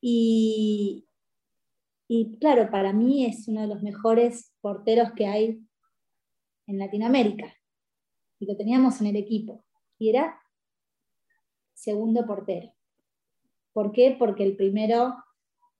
y, 0.00 1.06
y 2.06 2.36
claro, 2.38 2.70
para 2.70 2.92
mí 2.92 3.26
es 3.26 3.48
uno 3.48 3.62
de 3.62 3.66
los 3.66 3.82
mejores 3.82 4.54
porteros 4.60 5.12
que 5.12 5.26
hay 5.26 5.60
en 6.66 6.78
Latinoamérica. 6.78 7.52
Y 8.38 8.46
lo 8.46 8.56
teníamos 8.56 9.00
en 9.00 9.08
el 9.08 9.16
equipo. 9.16 9.64
Y 9.98 10.10
era 10.10 10.38
segundo 11.74 12.24
portero. 12.26 12.72
¿Por 13.72 13.92
qué? 13.92 14.14
Porque 14.18 14.44
el 14.44 14.56
primero 14.56 15.16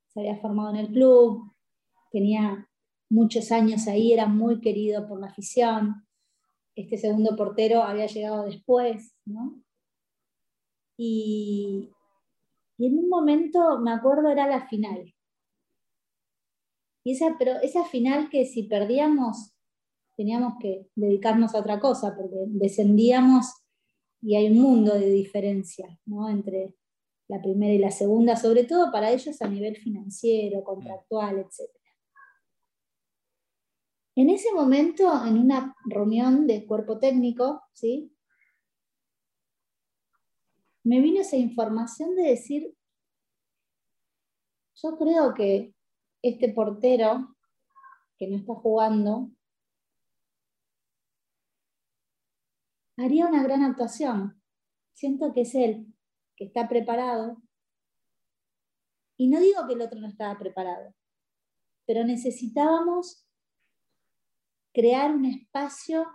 se 0.09 0.20
había 0.20 0.37
formado 0.38 0.70
en 0.70 0.77
el 0.77 0.88
club, 0.88 1.53
tenía 2.11 2.68
muchos 3.09 3.53
años 3.53 3.87
ahí, 3.87 4.12
era 4.12 4.27
muy 4.27 4.61
querido 4.61 5.07
por 5.09 5.20
la 5.20 5.29
afición. 5.29 6.07
Este 6.78 6.96
segundo 6.96 7.34
portero 7.34 7.82
había 7.82 8.06
llegado 8.06 8.44
después, 8.44 9.12
¿no? 9.24 9.60
Y, 10.96 11.90
y 12.76 12.86
en 12.86 12.98
un 12.98 13.08
momento, 13.08 13.80
me 13.80 13.90
acuerdo, 13.90 14.28
era 14.28 14.46
la 14.46 14.68
final. 14.68 15.12
Y 17.04 17.12
esa, 17.12 17.34
pero 17.36 17.52
esa 17.62 17.84
final 17.84 18.28
que 18.30 18.46
si 18.46 18.62
perdíamos, 18.62 19.54
teníamos 20.16 20.54
que 20.60 20.88
dedicarnos 20.94 21.54
a 21.54 21.60
otra 21.60 21.80
cosa, 21.80 22.14
porque 22.16 22.36
descendíamos 22.46 23.46
y 24.20 24.36
hay 24.36 24.48
un 24.48 24.60
mundo 24.60 24.94
de 24.94 25.10
diferencia 25.10 25.98
¿no? 26.06 26.28
entre 26.28 26.74
la 27.28 27.42
primera 27.42 27.72
y 27.72 27.78
la 27.78 27.90
segunda, 27.90 28.36
sobre 28.36 28.64
todo 28.64 28.92
para 28.92 29.10
ellos 29.10 29.42
a 29.42 29.48
nivel 29.48 29.76
financiero, 29.76 30.62
contractual, 30.62 31.38
etc. 31.38 31.77
En 34.18 34.31
ese 34.31 34.52
momento, 34.52 35.24
en 35.24 35.38
una 35.38 35.76
reunión 35.85 36.48
de 36.48 36.66
cuerpo 36.66 36.98
técnico, 36.98 37.62
¿sí? 37.72 38.12
me 40.83 41.00
vino 41.00 41.20
esa 41.20 41.37
información 41.37 42.16
de 42.16 42.22
decir, 42.22 42.76
yo 44.74 44.98
creo 44.98 45.35
que 45.35 45.72
este 46.20 46.52
portero 46.52 47.37
que 48.18 48.26
no 48.26 48.38
está 48.38 48.54
jugando 48.54 49.31
haría 52.96 53.24
una 53.24 53.44
gran 53.44 53.62
actuación. 53.62 54.42
Siento 54.94 55.33
que 55.33 55.42
es 55.42 55.54
él, 55.54 55.94
que 56.35 56.46
está 56.46 56.68
preparado. 56.68 57.40
Y 59.16 59.28
no 59.28 59.38
digo 59.38 59.64
que 59.68 59.74
el 59.74 59.83
otro 59.83 60.00
no 60.00 60.09
estaba 60.09 60.37
preparado, 60.37 60.92
pero 61.87 62.02
necesitábamos 62.02 63.27
crear 64.78 65.12
un 65.12 65.24
espacio 65.24 66.06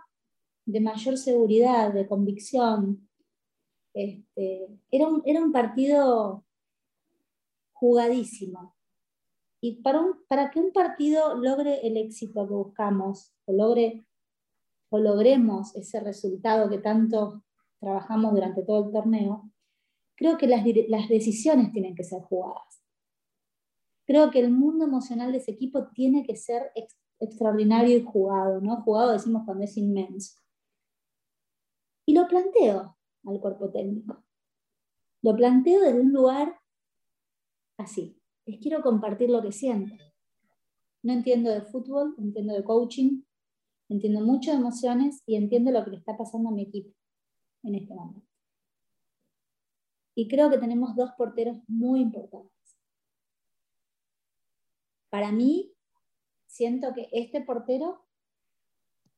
de 0.64 0.80
mayor 0.80 1.18
seguridad, 1.18 1.92
de 1.92 2.08
convicción. 2.08 3.06
Este, 3.92 4.80
era, 4.90 5.06
un, 5.06 5.22
era 5.26 5.44
un 5.44 5.52
partido 5.52 6.46
jugadísimo. 7.74 8.74
Y 9.60 9.82
para, 9.82 10.00
para 10.28 10.50
que 10.50 10.60
un 10.60 10.72
partido 10.72 11.36
logre 11.36 11.86
el 11.86 11.98
éxito 11.98 12.48
que 12.48 12.54
buscamos, 12.54 13.34
o, 13.44 13.52
logre, 13.52 14.06
o 14.88 14.98
logremos 14.98 15.76
ese 15.76 16.00
resultado 16.00 16.70
que 16.70 16.78
tanto 16.78 17.44
trabajamos 17.80 18.32
durante 18.32 18.62
todo 18.62 18.86
el 18.86 18.92
torneo, 18.92 19.50
creo 20.16 20.38
que 20.38 20.46
las, 20.46 20.64
las 20.88 21.10
decisiones 21.10 21.70
tienen 21.70 21.94
que 21.94 22.04
ser 22.04 22.22
jugadas. 22.22 22.82
Creo 24.06 24.30
que 24.30 24.40
el 24.40 24.50
mundo 24.50 24.86
emocional 24.86 25.32
de 25.32 25.38
ese 25.38 25.50
equipo 25.50 25.88
tiene 25.88 26.24
que 26.24 26.36
ser 26.36 26.72
extraordinario 27.20 27.96
y 27.96 28.04
jugado, 28.04 28.60
¿no? 28.60 28.82
Jugado 28.82 29.12
decimos 29.12 29.42
cuando 29.44 29.64
es 29.64 29.76
inmenso. 29.76 30.38
Y 32.06 32.14
lo 32.14 32.28
planteo 32.28 32.96
al 33.24 33.40
cuerpo 33.40 33.70
técnico. 33.70 34.22
Lo 35.22 35.34
planteo 35.34 35.80
desde 35.80 36.00
un 36.00 36.12
lugar 36.12 36.60
así. 37.78 38.20
Les 38.46 38.60
quiero 38.60 38.82
compartir 38.82 39.30
lo 39.30 39.42
que 39.42 39.52
siento. 39.52 39.94
No 41.02 41.12
entiendo 41.12 41.50
de 41.50 41.62
fútbol, 41.62 42.14
entiendo 42.18 42.54
de 42.54 42.64
coaching, 42.64 43.22
entiendo 43.88 44.20
mucho 44.20 44.50
de 44.50 44.58
emociones 44.58 45.22
y 45.26 45.36
entiendo 45.36 45.70
lo 45.70 45.84
que 45.84 45.92
le 45.92 45.96
está 45.96 46.16
pasando 46.16 46.48
a 46.50 46.52
mi 46.52 46.62
equipo 46.62 46.94
en 47.62 47.74
este 47.74 47.94
momento. 47.94 48.28
Y 50.14 50.28
creo 50.28 50.50
que 50.50 50.58
tenemos 50.58 50.94
dos 50.94 51.10
porteros 51.16 51.58
muy 51.66 52.00
importantes. 52.00 52.52
Para 55.10 55.32
mí, 55.32 55.73
siento 56.54 56.94
que 56.94 57.08
este 57.10 57.40
portero 57.40 58.04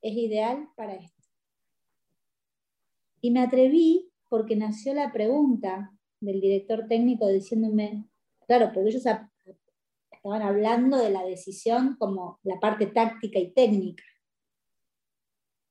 es 0.01 0.17
ideal 0.17 0.71
para 0.75 0.95
esto. 0.95 1.23
Y 3.21 3.31
me 3.31 3.41
atreví 3.41 4.11
porque 4.31 4.57
nació 4.57 4.95
la 4.95 5.13
pregunta 5.13 5.93
del 6.21 6.41
director 6.41 6.87
técnico 6.89 7.29
diciéndome, 7.29 8.09
Claro, 8.47 8.71
porque 8.73 8.89
ellos 8.89 9.05
estaban 9.05 10.43
hablando 10.43 10.97
de 10.97 11.11
la 11.11 11.25
decisión 11.25 11.97
como 11.99 12.39
la 12.43 12.59
parte 12.59 12.87
táctica 12.87 13.39
y 13.39 13.53
técnica. 13.53 14.05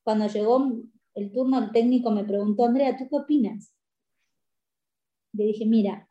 Cuando 0.03 0.27
llegó 0.27 0.67
el 1.15 1.31
turno, 1.31 1.57
el 1.59 1.71
técnico 1.71 2.11
me 2.11 2.25
preguntó, 2.25 2.65
Andrea, 2.65 2.97
¿tú 2.97 3.07
qué 3.09 3.15
opinas? 3.15 3.73
Le 5.31 5.45
dije, 5.45 5.65
mira, 5.65 6.07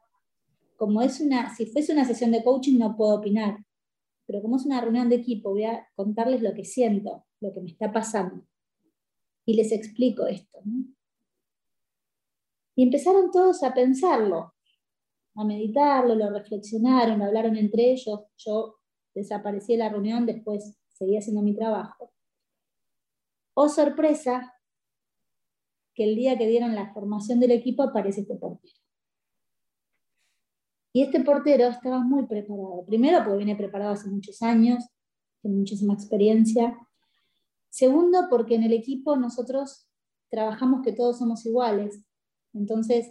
como 0.77 1.03
es 1.03 1.21
una, 1.21 1.55
si 1.55 1.67
fuese 1.67 1.93
una 1.93 2.05
sesión 2.05 2.33
de 2.33 2.43
coaching 2.43 2.79
no 2.79 2.97
puedo 2.97 3.15
opinar, 3.15 3.59
pero 4.27 4.43
como 4.43 4.57
es 4.57 4.67
una 4.67 4.81
reunión 4.81 5.09
de 5.09 5.17
equipo, 5.17 5.51
voy 5.51 5.65
a 5.65 5.87
contarles 5.95 6.43
lo 6.43 6.55
que 6.55 6.65
siento, 6.65 7.27
lo 7.41 7.53
que 7.53 7.61
me 7.61 7.71
está 7.71 7.93
pasando. 7.93 8.47
Y 9.47 9.55
les 9.55 9.73
explico 9.73 10.27
esto. 10.27 10.61
Y 12.77 12.83
empezaron 12.83 13.31
todos 13.31 13.63
a 13.63 13.75
pensarlo 13.75 14.55
a 15.37 15.45
meditarlo, 15.45 16.15
lo 16.15 16.31
reflexionaron, 16.31 17.23
hablaron 17.23 17.57
entre 17.57 17.93
ellos. 17.93 18.21
Yo 18.37 18.77
desaparecí 19.15 19.73
de 19.73 19.79
la 19.81 19.89
reunión, 19.89 20.27
después 20.27 20.79
seguí 20.89 21.17
haciendo 21.17 21.43
mi 21.43 21.55
trabajo. 21.55 22.13
Oh 23.55 23.69
sorpresa, 23.69 24.55
que 25.95 26.05
el 26.05 26.17
día 26.17 26.37
que 26.37 26.49
dieron 26.49 26.75
la 26.75 26.93
formación 26.93 27.41
del 27.41 27.53
equipo 27.53 27.83
aparece 27.83 28.23
este 28.23 28.37
portero. 28.37 28.75
Y 30.97 31.03
este 31.03 31.25
portero 31.25 31.67
estaba 31.67 31.99
muy 31.99 32.25
preparado. 32.27 32.85
Primero, 32.87 33.19
porque 33.25 33.39
viene 33.39 33.57
preparado 33.57 33.95
hace 33.95 34.09
muchos 34.09 34.41
años, 34.43 34.89
tiene 35.43 35.57
muchísima 35.57 35.93
experiencia. 35.93 36.79
Segundo, 37.69 38.29
porque 38.31 38.55
en 38.55 38.63
el 38.63 38.73
equipo 38.73 39.17
nosotros 39.17 39.89
trabajamos 40.31 40.83
que 40.85 40.93
todos 40.93 41.19
somos 41.19 41.45
iguales. 41.47 42.01
Entonces, 42.53 43.11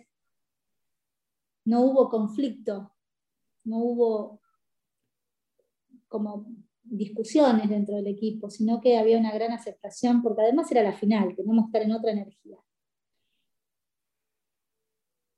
no 1.65 1.81
hubo 1.81 2.07
conflicto, 2.07 2.93
no 3.65 3.79
hubo 3.79 4.39
como 6.07 6.45
discusiones 6.83 7.67
dentro 7.67 7.97
del 7.97 8.07
equipo, 8.07 8.49
sino 8.49 8.79
que 8.79 8.97
había 8.97 9.17
una 9.17 9.33
gran 9.33 9.51
aceptación, 9.51 10.21
porque 10.21 10.43
además 10.43 10.71
era 10.71 10.83
la 10.83 10.93
final, 10.93 11.35
teníamos 11.35 11.65
que 11.65 11.67
estar 11.67 11.81
en 11.81 11.91
otra 11.91 12.11
energía. 12.13 12.57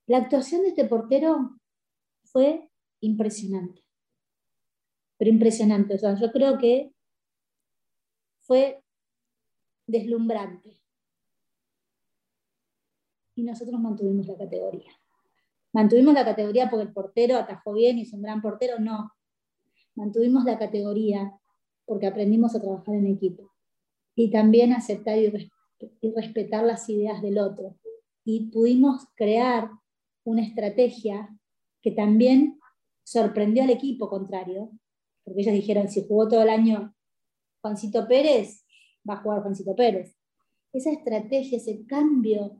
La 0.05 0.19
actuación 0.19 0.61
de 0.61 0.67
este 0.67 0.85
portero 0.85 1.59
fue 2.35 2.69
impresionante, 2.99 3.81
pero 5.17 5.31
impresionante, 5.31 5.95
o 5.95 5.97
sea, 5.97 6.19
yo 6.19 6.33
creo 6.33 6.57
que 6.57 6.91
fue 8.41 8.83
deslumbrante. 9.87 10.81
Y 13.35 13.43
nosotros 13.43 13.79
mantuvimos 13.79 14.27
la 14.27 14.35
categoría. 14.37 14.91
¿Mantuvimos 15.71 16.13
la 16.13 16.25
categoría 16.25 16.69
porque 16.69 16.87
el 16.87 16.91
portero 16.91 17.37
atajó 17.37 17.71
bien 17.71 17.99
y 17.99 18.01
es 18.01 18.11
un 18.11 18.21
gran 18.21 18.41
portero? 18.41 18.79
No. 18.79 19.13
Mantuvimos 19.95 20.43
la 20.43 20.59
categoría 20.59 21.39
porque 21.85 22.07
aprendimos 22.07 22.53
a 22.53 22.61
trabajar 22.61 22.95
en 22.95 23.07
equipo. 23.07 23.53
Y 24.13 24.29
también 24.29 24.73
aceptar 24.73 25.17
y, 25.17 25.31
respetar 26.13 26.65
las 26.65 26.89
ideas 26.89 27.21
del 27.21 27.37
otro. 27.37 27.77
Y 28.25 28.51
pudimos 28.51 29.07
crear 29.15 29.71
una 30.25 30.41
estrategia 30.41 31.29
que 31.85 31.91
también 31.91 32.59
sorprendió 33.03 33.61
al 33.61 33.69
equipo 33.69 34.09
contrario, 34.09 34.71
porque 35.23 35.41
ellos 35.41 35.53
dijeron, 35.53 35.87
si 35.87 36.03
jugó 36.07 36.27
todo 36.27 36.41
el 36.41 36.49
año 36.49 36.95
Juancito 37.61 38.07
Pérez, 38.07 38.65
va 39.07 39.13
a 39.13 39.21
jugar 39.21 39.43
Juancito 39.43 39.75
Pérez. 39.75 40.17
esa 40.73 40.89
estrategia, 40.89 41.59
ese 41.59 41.85
cambio 41.85 42.59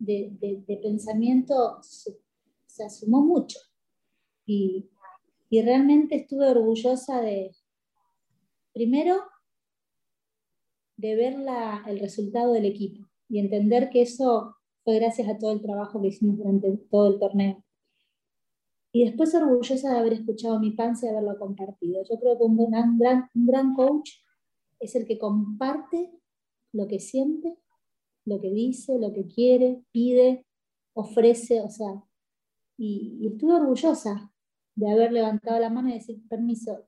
de, 0.00 0.64
pensamiento 0.82 1.78
se, 1.82 2.90
sumó 2.90 3.24
mucho. 3.24 3.60
Y, 4.44 4.90
y 5.50 5.62
realmente 5.62 6.16
estuve 6.16 6.50
orgullosa 6.50 7.20
de, 7.20 7.54
primero, 8.72 9.22
de 10.96 11.14
ver 11.14 11.36
el 11.86 12.00
resultado 12.00 12.52
del 12.52 12.64
equipo 12.64 13.08
y 13.28 13.38
entender 13.38 13.88
que 13.90 14.02
eso 14.02 14.56
fue 14.82 14.96
gracias 14.96 15.28
a 15.28 15.38
todo 15.38 15.52
el 15.52 15.62
trabajo 15.62 16.02
que 16.02 16.08
hicimos 16.08 16.38
durante 16.38 16.76
todo 16.90 17.14
el 17.14 17.20
torneo. 17.20 17.63
Y 18.94 19.04
después 19.04 19.34
orgullosa 19.34 19.92
de 19.92 19.98
haber 19.98 20.12
escuchado 20.12 20.60
mi 20.60 20.70
panza 20.70 21.06
y 21.06 21.08
haberlo 21.08 21.36
compartido. 21.38 22.02
Yo 22.08 22.18
creo 22.20 22.38
que 22.38 22.44
un 22.44 22.56
gran, 22.56 22.98
un 23.34 23.46
gran 23.46 23.74
coach 23.74 24.10
es 24.78 24.94
el 24.94 25.04
que 25.04 25.18
comparte 25.18 26.12
lo 26.72 26.86
que 26.86 27.00
siente, 27.00 27.58
lo 28.24 28.40
que 28.40 28.50
dice, 28.50 28.98
lo 28.98 29.12
que 29.12 29.26
quiere, 29.26 29.82
pide, 29.90 30.46
ofrece, 30.94 31.60
o 31.60 31.70
sea, 31.70 32.04
y, 32.76 33.18
y 33.20 33.26
estuve 33.26 33.54
orgullosa 33.54 34.32
de 34.76 34.90
haber 34.90 35.12
levantado 35.12 35.58
la 35.58 35.70
mano 35.70 35.88
y 35.88 35.94
decir, 35.94 36.22
permiso, 36.28 36.86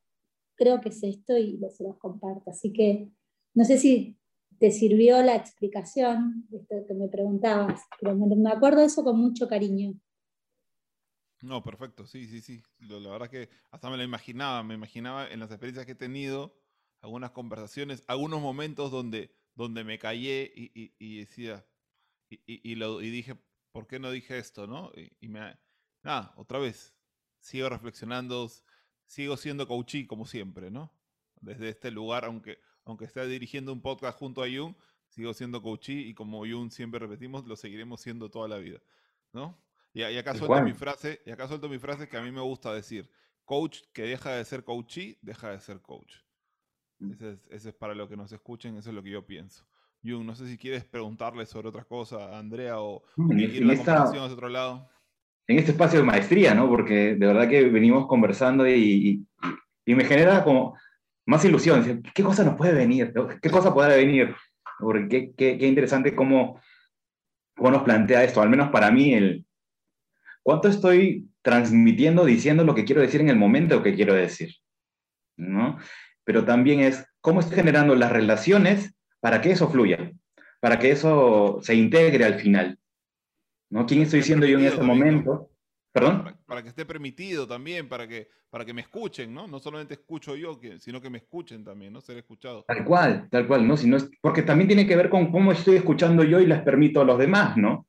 creo 0.55 0.81
que 0.81 0.91
es 0.91 1.03
esto 1.03 1.37
y 1.37 1.59
se 1.71 1.85
los 1.85 1.97
comparto. 1.99 2.51
Así 2.51 2.73
que 2.73 3.11
no 3.55 3.65
sé 3.65 3.79
si 3.79 4.17
te 4.59 4.71
sirvió 4.71 5.23
la 5.23 5.37
explicación 5.37 6.47
que 6.69 6.95
me 6.95 7.09
preguntabas, 7.09 7.83
pero 8.01 8.15
me, 8.17 8.51
acuerdo 8.51 8.81
de 8.81 8.87
eso 8.87 9.05
con 9.05 9.21
mucho 9.21 9.49
cariño. 9.49 9.95
No, 11.43 11.63
perfecto, 11.63 12.07
sí, 12.07 12.27
sí, 12.27 12.41
sí. 12.41 12.63
La 12.79 13.11
verdad 13.11 13.29
que 13.29 13.51
hasta 13.71 13.91
me 13.91 13.97
lo 13.97 14.03
imaginaba, 14.03 14.63
me 14.63 14.75
imaginaba 14.75 15.29
en 15.29 15.41
las 15.41 15.51
experiencias 15.51 15.85
que 15.85 15.93
he 15.93 15.97
tenido, 15.97 16.57
algunas 17.01 17.31
conversaciones, 17.33 18.03
algunos 18.07 18.41
momentos 18.41 18.91
donde, 18.91 19.31
donde 19.55 19.85
me 19.85 19.99
callé 19.99 20.51
y, 20.55 21.19
decía, 21.19 21.67
y, 22.29 22.75
lo, 22.77 23.03
y 23.03 23.11
dije, 23.11 23.37
¿por 23.71 23.87
qué 23.87 23.99
no 23.99 24.11
dije 24.11 24.39
esto? 24.39 24.67
¿no? 24.67 24.91
Y, 25.21 25.29
me, 25.29 25.59
nada, 26.03 26.33
otra 26.37 26.59
vez, 26.59 26.95
sigo 27.41 27.69
reflexionando, 27.69 28.51
sigo 29.05 29.37
siendo 29.37 29.69
coachí 29.69 30.07
como 30.07 30.27
siempre, 30.27 30.71
¿no? 30.71 30.91
Desde 31.41 31.69
este 31.69 31.91
lugar, 31.91 32.25
aunque, 32.25 32.59
aunque 32.85 33.05
esté 33.05 33.27
dirigiendo 33.27 33.73
un 33.73 33.83
podcast 33.83 34.19
junto 34.19 34.43
a 34.43 34.47
Jung, 34.49 34.75
sigo 35.09 35.35
siendo 35.35 35.63
coachí 35.63 36.09
y 36.09 36.15
como 36.15 36.47
Jung 36.47 36.71
siempre 36.71 36.99
repetimos, 36.99 37.47
lo 37.47 37.57
seguiremos 37.57 38.01
siendo 38.01 38.31
toda 38.31 38.49
la 38.49 38.57
vida, 38.57 38.81
¿no? 39.33 39.66
Y, 39.97 40.03
acá 40.19 40.35
suelto 40.35 40.63
mi 40.63 40.75
frase, 40.75 41.23
y 41.25 41.31
acá 41.31 41.49
suelto 41.49 41.71
mi 41.71 41.79
frase 41.79 42.07
que 42.07 42.19
a 42.19 42.21
mí 42.21 42.31
me 42.31 42.43
gusta 42.43 42.71
decir, 42.75 43.09
coach 43.47 43.79
que 43.95 44.03
deja 44.03 44.33
de 44.33 44.45
ser 44.45 44.63
coachí, 44.63 45.19
deja 45.23 45.53
de 45.53 45.59
ser 45.59 45.81
coach. 45.81 46.17
Mm. 46.99 47.13
Ese 47.49 47.71
es, 47.71 47.75
para 47.75 47.95
lo 47.95 48.07
que 48.07 48.15
nos 48.15 48.31
escuchen, 48.31 48.77
eso 48.77 48.91
es 48.91 48.95
lo 48.95 49.03
que 49.03 49.09
yo 49.09 49.25
pienso. 49.25 49.67
Jung, 50.05 50.27
no 50.27 50.35
sé 50.35 50.47
si 50.49 50.59
quieres 50.59 50.85
preguntarle 50.85 51.47
sobre 51.47 51.69
otra 51.69 51.85
cosa 51.85 52.27
a 52.27 52.39
Andrea 52.39 52.79
o, 52.79 53.05
ir 53.31 53.65
la 53.65 53.75
conversación 53.75 54.23
hacia 54.23 54.35
otro 54.35 54.51
lado 54.51 54.87
en 55.47 55.59
este 55.59 55.71
espacio 55.71 56.01
de 56.01 56.05
maestría, 56.05 56.55
¿no? 56.55 56.69
Porque 56.69 57.15
de 57.15 57.27
verdad 57.27 57.49
que 57.49 57.65
venimos 57.65 58.07
conversando 58.07 58.69
y, 58.69 59.27
y, 59.87 59.95
me 59.95 60.05
genera 60.05 60.45
como 60.45 60.77
más 61.25 61.43
ilusión. 61.47 62.03
¿Qué 62.15 62.23
cosa 62.23 62.45
nos 62.45 62.57
puede 62.57 62.75
venir? 62.75 63.15
¿Qué 63.41 63.49
cosa 63.49 63.73
puede 63.73 63.97
venir? 63.97 64.35
Porque 64.79 65.33
qué, 65.35 65.57
qué, 65.57 65.67
interesante 65.67 66.15
cómo, 66.15 66.61
cómo, 67.57 67.71
nos 67.71 67.83
plantea 67.83 68.25
esto, 68.25 68.43
al 68.43 68.51
menos 68.51 68.69
para 68.69 68.91
mí, 68.91 69.15
el 69.15 69.47
cuánto 70.47 70.69
estoy 70.69 71.29
transmitiendo, 71.43 72.25
diciendo 72.25 72.63
lo 72.63 72.77
que 72.77 72.85
quiero 72.85 73.01
decir 73.01 73.21
en 73.21 73.31
el 73.31 73.37
momento 73.37 73.83
que 73.83 73.97
quiero 73.97 74.15
decir, 74.15 74.55
¿no? 75.37 75.77
Pero 76.23 76.45
también 76.45 76.79
es 76.79 77.05
cómo 77.21 77.41
estoy 77.41 77.57
generando 77.57 77.97
las 77.97 78.13
relaciones 78.13 78.95
para 79.19 79.41
que 79.41 79.51
eso 79.51 79.69
fluya, 79.69 80.13
para 80.61 80.79
que 80.79 80.93
eso 80.93 81.59
se 81.63 81.75
integre 81.75 82.25
al 82.25 82.39
final. 82.39 82.79
¿no? 83.71 83.87
¿Quién 83.87 84.03
estoy 84.03 84.23
siendo 84.23 84.47
yo 84.47 84.61
en 84.61 84.67
este 84.67 84.85
momento? 84.85 85.51
¿Perdón? 85.91 86.39
Para, 86.47 86.63
que 86.63 86.69
esté 86.69 86.87
permitido 86.87 87.49
también, 87.49 87.89
para 87.89 88.07
que, 88.07 88.29
para 88.49 88.65
que 88.65 88.73
me 88.73 88.83
escuchen, 88.83 89.35
¿no? 89.35 89.49
No 89.49 89.59
solamente 89.59 89.95
escucho 89.95 90.37
yo, 90.37 90.61
sino 90.79 91.01
que 91.01 91.11
me 91.11 91.19
escuchen 91.19 91.65
también, 91.65 91.93
¿no? 91.93 92.01
Ser 92.01 92.19
escuchado. 92.19 92.65
Tal 92.69 92.85
cual, 92.85 93.29
tal 93.33 93.49
cual, 93.49 93.67
¿no? 93.67 93.77
Si 93.77 93.89
no 93.89 93.97
es, 93.97 94.09
porque 94.21 94.43
también 94.43 94.69
tiene 94.69 94.87
que 94.87 94.95
ver 94.95 95.11
con 95.11 95.33
cómo 95.33 95.51
estoy 95.51 95.75
escuchando 95.75 96.23
yo 96.23 96.39
y 96.39 96.47
les 96.47 96.61
permito 96.61 97.01
a 97.01 97.05
los 97.05 97.19
demás, 97.19 97.57
¿no? 97.57 97.89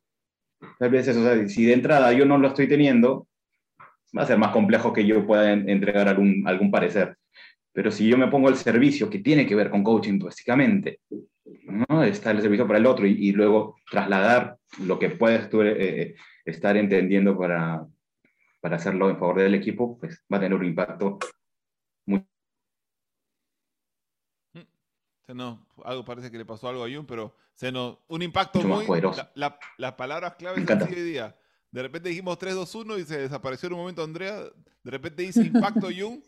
Tal 0.80 0.90
vez 0.90 1.08
eso, 1.08 1.48
si 1.48 1.66
de 1.66 1.74
entrada 1.74 2.12
yo 2.14 2.26
no 2.26 2.38
lo 2.38 2.48
estoy 2.48 2.68
teniendo, 2.68 3.28
va 4.18 4.24
a 4.24 4.28
ser 4.28 4.38
más 4.38 4.52
complejo 4.52 4.94
que 4.94 5.06
yo 5.06 5.26
pueda 5.26 5.52
entregar 5.52 6.08
algún, 6.08 6.44
algún 6.48 6.72
parecer. 6.72 7.18
Pero 7.74 7.92
si 7.92 8.08
yo 8.08 8.18
me 8.18 8.28
pongo 8.28 8.48
al 8.48 8.58
servicio, 8.58 9.10
que 9.10 9.20
tiene 9.20 9.46
que 9.46 9.56
ver 9.56 9.70
con 9.70 9.84
coaching 9.84 10.20
básicamente, 10.20 11.02
¿no? 11.90 12.04
Está 12.04 12.32
el 12.32 12.42
servicio 12.42 12.66
para 12.66 12.80
el 12.80 12.86
otro 12.86 13.06
y, 13.06 13.32
luego 13.32 13.78
trasladar 13.90 14.58
lo 14.84 14.98
que 14.98 15.10
puedes 15.10 15.50
tú 15.50 15.62
eh, 15.62 16.16
estar 16.46 16.76
entendiendo 16.76 17.38
para, 17.38 17.86
para 18.62 18.78
hacerlo 18.78 19.10
en 19.10 19.18
favor 19.18 19.40
del 19.40 19.56
equipo, 19.56 19.98
pues 20.00 20.24
va 20.32 20.38
a 20.38 20.40
tener 20.40 20.58
un 20.58 20.66
impacto 20.66 21.20
muy... 22.06 22.26
No, 25.28 25.66
algo 25.84 26.06
parece 26.06 26.32
que 26.32 26.38
le 26.38 26.46
pasó 26.46 26.70
algo 26.70 26.86
a 26.86 26.90
Jun, 26.90 27.06
pero 27.06 27.36
se 27.54 27.72
nos, 27.72 27.98
un 28.08 28.22
impacto 28.22 28.62
muy... 28.62 28.86
poderoso. 28.86 29.28
La, 29.36 29.60
las 29.78 29.94
palabras 29.94 30.36
claves 30.36 30.66
de 30.66 30.74
hoy 30.74 31.02
día. 31.02 31.36
De 31.72 31.82
repente 31.82 32.10
dijimos 32.10 32.38
3, 32.38 32.56
2, 32.56 32.76
1 32.76 32.98
y 32.98 33.04
se 33.04 33.20
desapareció 33.20 33.68
en 33.68 33.74
un 33.74 33.80
momento 33.80 34.04
Andrea. 34.04 34.42
De 34.84 34.92
repente 34.92 35.24
dice 35.24 35.42
impacto 35.42 35.88
Jun 35.88 36.24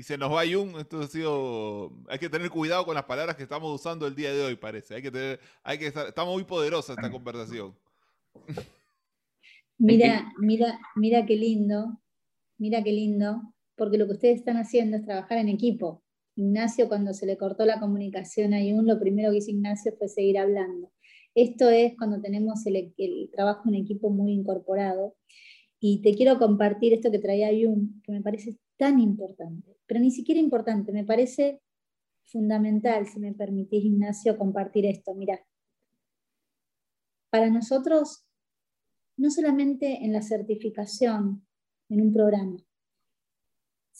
y 0.00 0.02
se 0.02 0.16
nos 0.16 0.32
va 0.32 0.44
Jung, 0.50 0.78
esto 0.78 1.00
ha 1.00 1.06
sido, 1.06 1.92
hay 2.08 2.18
que 2.18 2.30
tener 2.30 2.48
cuidado 2.48 2.86
con 2.86 2.94
las 2.94 3.04
palabras 3.04 3.36
que 3.36 3.42
estamos 3.42 3.70
usando 3.78 4.06
el 4.06 4.14
día 4.14 4.32
de 4.32 4.42
hoy, 4.42 4.56
parece. 4.56 4.94
Hay 4.94 5.02
que 5.02 5.10
tener, 5.10 5.40
hay 5.62 5.78
que 5.78 5.88
estar, 5.88 6.06
estamos 6.06 6.34
muy 6.34 6.44
poderosa 6.44 6.94
esta 6.94 7.10
conversación. 7.10 7.74
Mira, 9.76 10.30
mira, 10.36 10.78
mira 10.94 11.24
qué 11.24 11.36
lindo, 11.36 11.98
mira 12.58 12.84
qué 12.84 12.92
lindo, 12.92 13.40
porque 13.76 13.96
lo 13.96 14.06
que 14.06 14.12
ustedes 14.12 14.36
están 14.36 14.58
haciendo 14.58 14.98
es 14.98 15.06
trabajar 15.06 15.38
en 15.38 15.48
equipo. 15.48 16.02
Ignacio, 16.40 16.88
cuando 16.88 17.12
se 17.12 17.26
le 17.26 17.36
cortó 17.36 17.64
la 17.64 17.80
comunicación 17.80 18.54
a 18.54 18.58
Jung, 18.58 18.86
lo 18.86 18.98
primero 18.98 19.30
que 19.30 19.38
hizo 19.38 19.50
Ignacio 19.50 19.92
fue 19.98 20.08
seguir 20.08 20.38
hablando. 20.38 20.90
Esto 21.34 21.68
es 21.68 21.94
cuando 21.96 22.20
tenemos 22.20 22.66
el, 22.66 22.92
el 22.96 23.30
trabajo 23.30 23.68
en 23.68 23.76
equipo 23.76 24.10
muy 24.10 24.32
incorporado. 24.32 25.14
Y 25.78 26.02
te 26.02 26.14
quiero 26.14 26.38
compartir 26.38 26.92
esto 26.92 27.10
que 27.10 27.18
traía 27.18 27.48
Jung, 27.48 28.02
que 28.02 28.12
me 28.12 28.20
parece 28.20 28.58
tan 28.76 28.98
importante, 28.98 29.76
pero 29.86 30.00
ni 30.00 30.10
siquiera 30.10 30.40
importante, 30.40 30.92
me 30.92 31.04
parece 31.04 31.60
fundamental, 32.24 33.06
si 33.06 33.18
me 33.20 33.34
permitís, 33.34 33.84
Ignacio, 33.84 34.38
compartir 34.38 34.86
esto. 34.86 35.14
Mira, 35.14 35.40
para 37.30 37.50
nosotros, 37.50 38.24
no 39.16 39.30
solamente 39.30 40.04
en 40.04 40.12
la 40.12 40.22
certificación, 40.22 41.46
en 41.88 42.00
un 42.00 42.12
programa, 42.12 42.56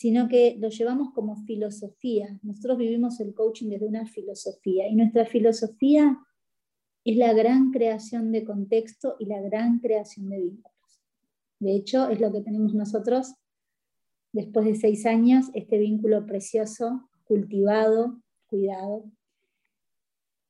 sino 0.00 0.28
que 0.28 0.56
lo 0.58 0.70
llevamos 0.70 1.12
como 1.12 1.36
filosofía. 1.44 2.38
Nosotros 2.42 2.78
vivimos 2.78 3.20
el 3.20 3.34
coaching 3.34 3.68
desde 3.68 3.86
una 3.86 4.06
filosofía 4.06 4.88
y 4.88 4.94
nuestra 4.94 5.26
filosofía 5.26 6.18
es 7.04 7.18
la 7.18 7.34
gran 7.34 7.70
creación 7.70 8.32
de 8.32 8.42
contexto 8.42 9.16
y 9.18 9.26
la 9.26 9.42
gran 9.42 9.78
creación 9.78 10.30
de 10.30 10.38
vínculos. 10.38 11.02
De 11.58 11.76
hecho, 11.76 12.08
es 12.08 12.18
lo 12.18 12.32
que 12.32 12.40
tenemos 12.40 12.72
nosotros 12.72 13.34
después 14.32 14.64
de 14.64 14.76
seis 14.76 15.04
años, 15.04 15.50
este 15.52 15.76
vínculo 15.76 16.24
precioso, 16.24 17.10
cultivado, 17.24 18.22
cuidado. 18.46 19.04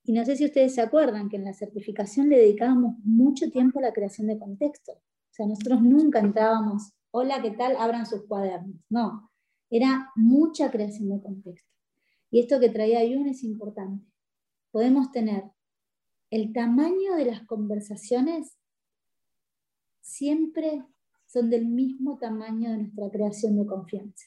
Y 0.05 0.13
no 0.13 0.25
sé 0.25 0.37
si 0.37 0.45
ustedes 0.45 0.77
se 0.77 0.81
acuerdan 0.81 1.29
que 1.29 1.39
en 1.39 1.45
la 1.45 1.55
certificación 1.55 2.29
le 2.29 2.39
dedicábamos 2.39 2.99
mucho 3.03 3.51
tiempo 3.51 3.81
a 3.81 3.83
la 3.83 3.93
creación 3.93 4.29
de 4.29 4.39
contexto. 4.39 4.93
O 4.93 5.33
sea, 5.33 5.47
nosotros 5.47 5.83
nunca 5.83 6.21
entrábamos, 6.21 6.93
hola, 7.11 7.43
¿qué 7.43 7.51
tal? 7.51 7.75
Abran 7.77 8.07
sus 8.07 8.23
cuadernos. 8.27 8.77
No, 8.89 9.30
era 9.71 10.11
mucha 10.17 10.71
creación 10.71 11.09
de 11.11 11.23
contexto. 11.23 11.71
Y 12.31 12.41
esto 12.41 12.61
que 12.61 12.69
traía 12.69 13.01
Jung 13.01 13.29
es 13.29 13.43
importante. 13.45 14.05
Podemos 14.71 15.11
tener 15.11 15.45
el 16.31 16.53
tamaño 16.53 17.15
de 17.17 17.25
las 17.25 17.43
conversaciones 17.47 18.57
siempre 20.01 20.85
son 21.27 21.51
del 21.51 21.67
mismo 21.67 22.19
tamaño 22.19 22.71
de 22.71 22.79
nuestra 22.79 23.11
creación 23.11 23.57
de 23.57 23.67
confianza. 23.67 24.27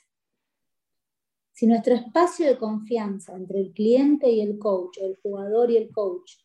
Si 1.51 1.67
nuestro 1.67 1.95
espacio 1.95 2.47
de 2.47 2.57
confianza 2.57 3.35
entre 3.35 3.59
el 3.59 3.73
cliente 3.73 4.31
y 4.31 4.41
el 4.41 4.57
coach, 4.57 4.97
o 5.01 5.05
el 5.05 5.17
jugador 5.17 5.69
y 5.69 5.77
el 5.77 5.91
coach, 5.91 6.37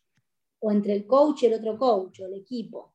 o 0.59 0.71
entre 0.71 0.93
el 0.93 1.07
coach 1.07 1.43
y 1.43 1.45
el 1.47 1.53
otro 1.53 1.77
coach, 1.77 2.19
o 2.19 2.25
el 2.25 2.33
equipo, 2.35 2.93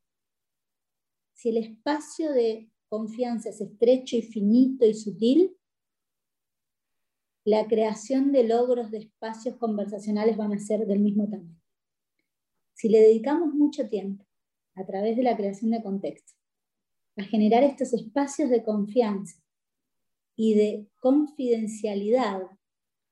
si 1.32 1.48
el 1.48 1.56
espacio 1.56 2.32
de 2.32 2.70
confianza 2.88 3.48
es 3.48 3.60
estrecho 3.60 4.16
y 4.16 4.22
finito 4.22 4.86
y 4.86 4.94
sutil, 4.94 5.56
la 7.44 7.66
creación 7.66 8.32
de 8.32 8.44
logros 8.44 8.90
de 8.90 8.98
espacios 8.98 9.56
conversacionales 9.56 10.36
van 10.36 10.52
a 10.52 10.58
ser 10.58 10.86
del 10.86 11.00
mismo 11.00 11.28
tamaño. 11.28 11.60
Si 12.72 12.88
le 12.88 13.00
dedicamos 13.00 13.54
mucho 13.54 13.88
tiempo 13.88 14.24
a 14.74 14.84
través 14.84 15.16
de 15.16 15.22
la 15.22 15.36
creación 15.36 15.70
de 15.70 15.82
contexto 15.82 16.32
a 17.16 17.22
generar 17.22 17.62
estos 17.62 17.92
espacios 17.92 18.50
de 18.50 18.64
confianza 18.64 19.40
y 20.36 20.54
de 20.54 20.88
confidencialidad, 21.00 22.42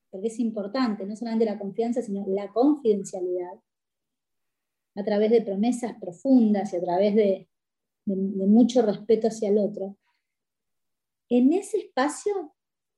porque 0.09 0.27
es 0.27 0.39
importante, 0.39 1.05
no 1.05 1.15
solamente 1.15 1.45
la 1.45 1.57
confianza, 1.57 2.01
sino 2.01 2.25
la 2.27 2.51
confidencialidad, 2.51 3.61
a 4.95 5.03
través 5.03 5.31
de 5.31 5.41
promesas 5.41 5.93
profundas 5.99 6.73
y 6.73 6.77
a 6.77 6.81
través 6.81 7.15
de, 7.15 7.49
mucho 8.05 8.81
respeto 8.81 9.27
hacia 9.27 9.49
el 9.49 9.57
otro. 9.57 9.97
En 11.29 11.53
ese 11.53 11.77
espacio, 11.77 12.53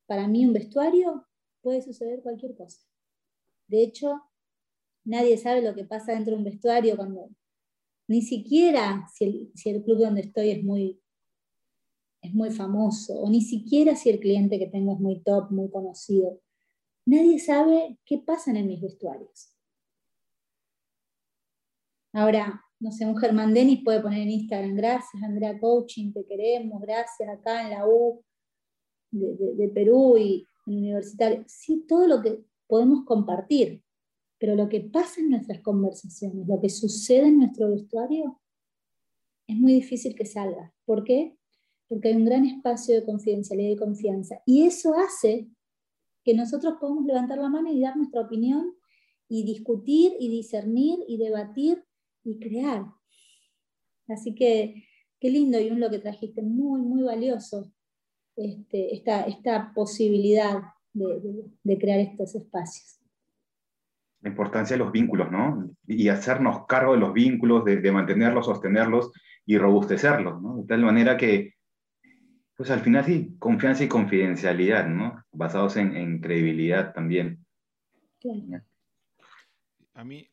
para 0.05 0.27
mí 0.27 0.45
un 0.45 0.53
vestuario, 0.53 1.25
puede 1.61 1.81
suceder 1.81 2.21
cualquier 2.21 2.55
cosa. 2.55 2.81
De 3.67 3.81
hecho, 3.81 4.21
nadie 5.03 5.37
sabe 5.37 5.61
lo 5.61 5.73
que 5.73 5.85
pasa 5.85 6.13
dentro 6.13 6.33
de 6.33 6.37
un 6.37 6.43
vestuario 6.43 6.95
cuando 6.95 7.29
ni 8.07 8.21
siquiera 8.21 9.07
si 9.13 9.51
el, 9.65 9.83
club 9.83 9.99
donde 9.99 10.21
estoy 10.21 10.51
es 10.51 10.63
muy, 10.63 11.01
es 12.21 12.33
muy 12.33 12.51
famoso, 12.51 13.19
o 13.19 13.29
ni 13.29 13.41
siquiera 13.41 13.95
si 13.95 14.09
el 14.09 14.19
cliente 14.19 14.59
que 14.59 14.67
tengo 14.67 14.93
es 14.93 14.99
muy 14.99 15.21
top, 15.21 15.51
muy 15.51 15.69
conocido. 15.69 16.39
Nadie 17.05 17.39
sabe 17.39 17.97
qué 18.05 18.19
pasa 18.19 18.51
en 18.51 18.67
mis 18.67 18.81
vestuarios. 18.81 19.51
Ahora, 22.13 22.63
no 22.79 22.91
sé, 22.91 23.05
un 23.05 23.17
Germán 23.17 23.53
Denis 23.53 23.81
puede 23.83 24.01
poner 24.01 24.21
en 24.21 24.29
Instagram, 24.29 24.75
gracias 24.75 25.23
Andrea 25.23 25.59
Coaching, 25.59 26.13
te 26.13 26.25
queremos, 26.25 26.81
gracias 26.81 27.27
acá 27.27 27.63
en 27.63 27.71
la 27.71 27.87
U 27.87 28.23
de, 29.19 29.69
Perú 29.69 30.17
y 30.17 30.47
Universitario. 30.65 31.43
Sí, 31.47 31.85
todo 31.87 32.07
lo 32.07 32.21
que 32.21 32.43
podemos 32.67 33.05
compartir, 33.05 33.83
pero 34.39 34.55
lo 34.55 34.69
que 34.69 34.81
pasa 34.81 35.21
en 35.21 35.29
nuestras 35.29 35.61
conversaciones, 35.61 36.47
lo 36.47 36.59
que 36.59 36.69
sucede 36.69 37.27
en 37.27 37.37
nuestro 37.37 37.69
vestuario, 37.69 38.39
es 39.47 39.55
muy 39.55 39.73
difícil 39.73 40.15
que 40.15 40.25
salga. 40.25 40.73
¿Por 40.85 41.03
qué? 41.03 41.37
Porque 41.87 42.09
hay 42.09 42.15
un 42.15 42.25
gran 42.25 42.45
espacio 42.45 42.95
de 42.95 43.05
confidencialidad 43.05 43.71
y 43.71 43.75
confianza. 43.77 44.41
Y 44.45 44.63
eso 44.63 44.93
hace 44.95 45.47
que 46.23 46.33
nosotros 46.33 46.75
podamos 46.79 47.05
levantar 47.05 47.37
la 47.37 47.49
mano 47.49 47.71
y 47.71 47.79
dar 47.79 47.95
nuestra 47.95 48.21
opinión 48.21 48.73
y 49.29 49.43
discutir 49.43 50.13
y 50.19 50.29
discernir 50.29 50.99
y 51.07 51.17
debatir 51.17 51.83
y 52.23 52.39
crear. 52.39 52.85
Así 54.07 54.33
que 54.33 54.83
qué 55.19 55.29
lindo, 55.29 55.59
y 55.59 55.69
un 55.69 55.79
lo 55.79 55.89
que 55.89 55.99
trajiste, 55.99 56.41
muy, 56.41 56.81
muy 56.81 57.03
valioso, 57.03 57.71
este, 58.35 58.93
esta, 58.93 59.21
esta 59.21 59.73
posibilidad 59.73 60.61
de, 60.93 61.77
crear 61.77 61.99
estos 61.99 62.35
espacios. 62.35 62.99
La 64.21 64.29
importancia 64.29 64.75
de 64.75 64.83
los 64.83 64.91
vínculos, 64.91 65.31
¿no? 65.31 65.69
Y 65.87 66.09
hacernos 66.09 66.65
cargo 66.67 66.93
de 66.93 66.99
los 66.99 67.13
vínculos, 67.13 67.63
de, 67.65 67.91
mantenerlos, 67.91 68.47
sostenerlos 68.47 69.11
y 69.45 69.57
robustecerlos, 69.57 70.41
¿no? 70.41 70.57
De 70.57 70.67
tal 70.67 70.81
manera 70.81 71.15
que, 71.17 71.53
pues 72.55 72.71
al 72.71 72.79
final 72.79 73.05
sí, 73.05 73.35
confianza 73.37 73.83
y 73.83 73.87
confidencialidad, 73.87 74.87
¿no? 74.87 75.23
Basados 75.31 75.77
en, 75.77 76.19
credibilidad 76.19 76.93
también. 76.93 77.45
A 79.93 80.03
mí, 80.03 80.27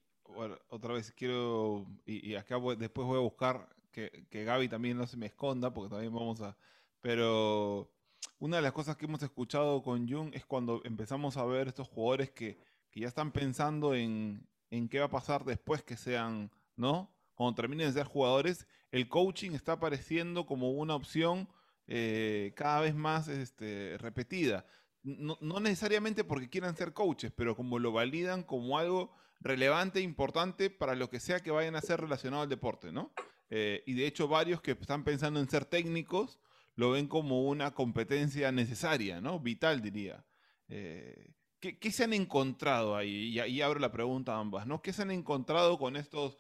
otra 0.69 0.95
vez 0.95 1.13
quiero, 1.13 1.87
y, 2.07 2.35
acá 2.35 2.57
después 2.79 3.07
voy 3.07 3.19
a 3.19 3.23
buscar 3.23 3.69
que, 3.91 4.27
que 4.31 4.45
Gaby 4.45 4.69
también 4.69 4.97
no 4.97 5.07
se 5.07 5.19
me 5.19 5.27
esconda, 5.27 5.75
porque 5.75 5.91
también 5.91 6.15
vamos 6.15 6.41
a, 6.41 6.57
pero 7.03 7.93
una 8.39 8.57
de 8.57 8.63
las 8.63 8.73
cosas 8.73 8.97
que 8.97 9.05
hemos 9.05 9.23
escuchado 9.23 9.83
con 9.83 10.09
Jung 10.09 10.35
es 10.35 10.47
cuando 10.47 10.81
empezamos 10.85 11.37
a 11.37 11.45
ver 11.45 11.69
estos 11.69 11.89
jugadores 11.89 12.31
que, 12.31 12.59
ya 12.95 13.09
están 13.09 13.33
pensando 13.33 13.95
en, 13.95 14.47
qué 14.91 14.99
va 14.99 15.07
a 15.07 15.11
pasar 15.11 15.45
después 15.45 15.83
que 15.83 15.97
sean, 15.97 16.51
¿no? 16.77 17.11
Cuando 17.35 17.55
terminen 17.55 17.87
de 17.87 17.93
ser 17.93 18.07
jugadores, 18.07 18.67
el 18.91 19.09
coaching 19.09 19.53
está 19.53 19.73
apareciendo 19.73 20.45
como 20.47 20.71
una 20.73 20.95
opción 20.95 21.49
eh, 21.87 22.53
cada 22.55 22.81
vez 22.81 22.95
más 22.95 23.29
este, 23.29 23.97
repetida. 23.99 24.67
No, 25.03 25.37
necesariamente 25.59 26.23
porque 26.23 26.51
quieran 26.51 26.77
ser 26.77 26.93
coaches, 26.93 27.33
pero 27.35 27.57
como 27.57 27.79
lo 27.79 27.93
validan 27.93 28.45
como 28.45 28.79
algo 28.79 29.13
relevante 29.41 29.99
e 29.99 30.03
importante 30.03 30.71
para 30.71 30.95
lo 30.95 31.11
que 31.11 31.19
sea 31.19 31.41
que 31.41 31.51
vayan 31.51 31.75
a 31.75 31.81
ser 31.81 32.01
relacionado 32.01 32.43
al 32.43 32.49
deporte, 32.49 32.93
¿no? 32.93 33.13
Eh, 33.51 33.83
y 33.87 33.95
de 33.95 34.07
hecho 34.07 34.29
varios 34.29 34.61
que 34.61 34.73
están 34.73 35.03
pensando 35.03 35.41
en 35.41 35.49
ser 35.49 35.65
técnicos 35.65 36.39
lo 36.75 36.91
ven 36.93 37.07
como 37.07 37.43
una 37.43 37.73
competencia 37.73 38.51
necesaria, 38.53 39.21
¿no? 39.21 39.41
Vital, 39.41 39.83
diría. 39.83 40.25
Eh, 40.69 41.33
¿qué, 41.61 41.93
se 41.93 42.05
han 42.05 42.13
encontrado 42.13 42.97
ahí? 42.97 43.29
Y 43.29 43.41
ahí 43.41 43.61
abro 43.61 43.79
la 43.79 43.93
pregunta 43.93 44.35
a 44.35 44.41
ambas, 44.41 44.67
¿no? 44.67 44.83
¿Qué 44.83 44.93
se 44.93 45.03
han 45.03 45.11
encontrado 45.11 45.79
con 45.79 45.97
estos? 45.97 46.39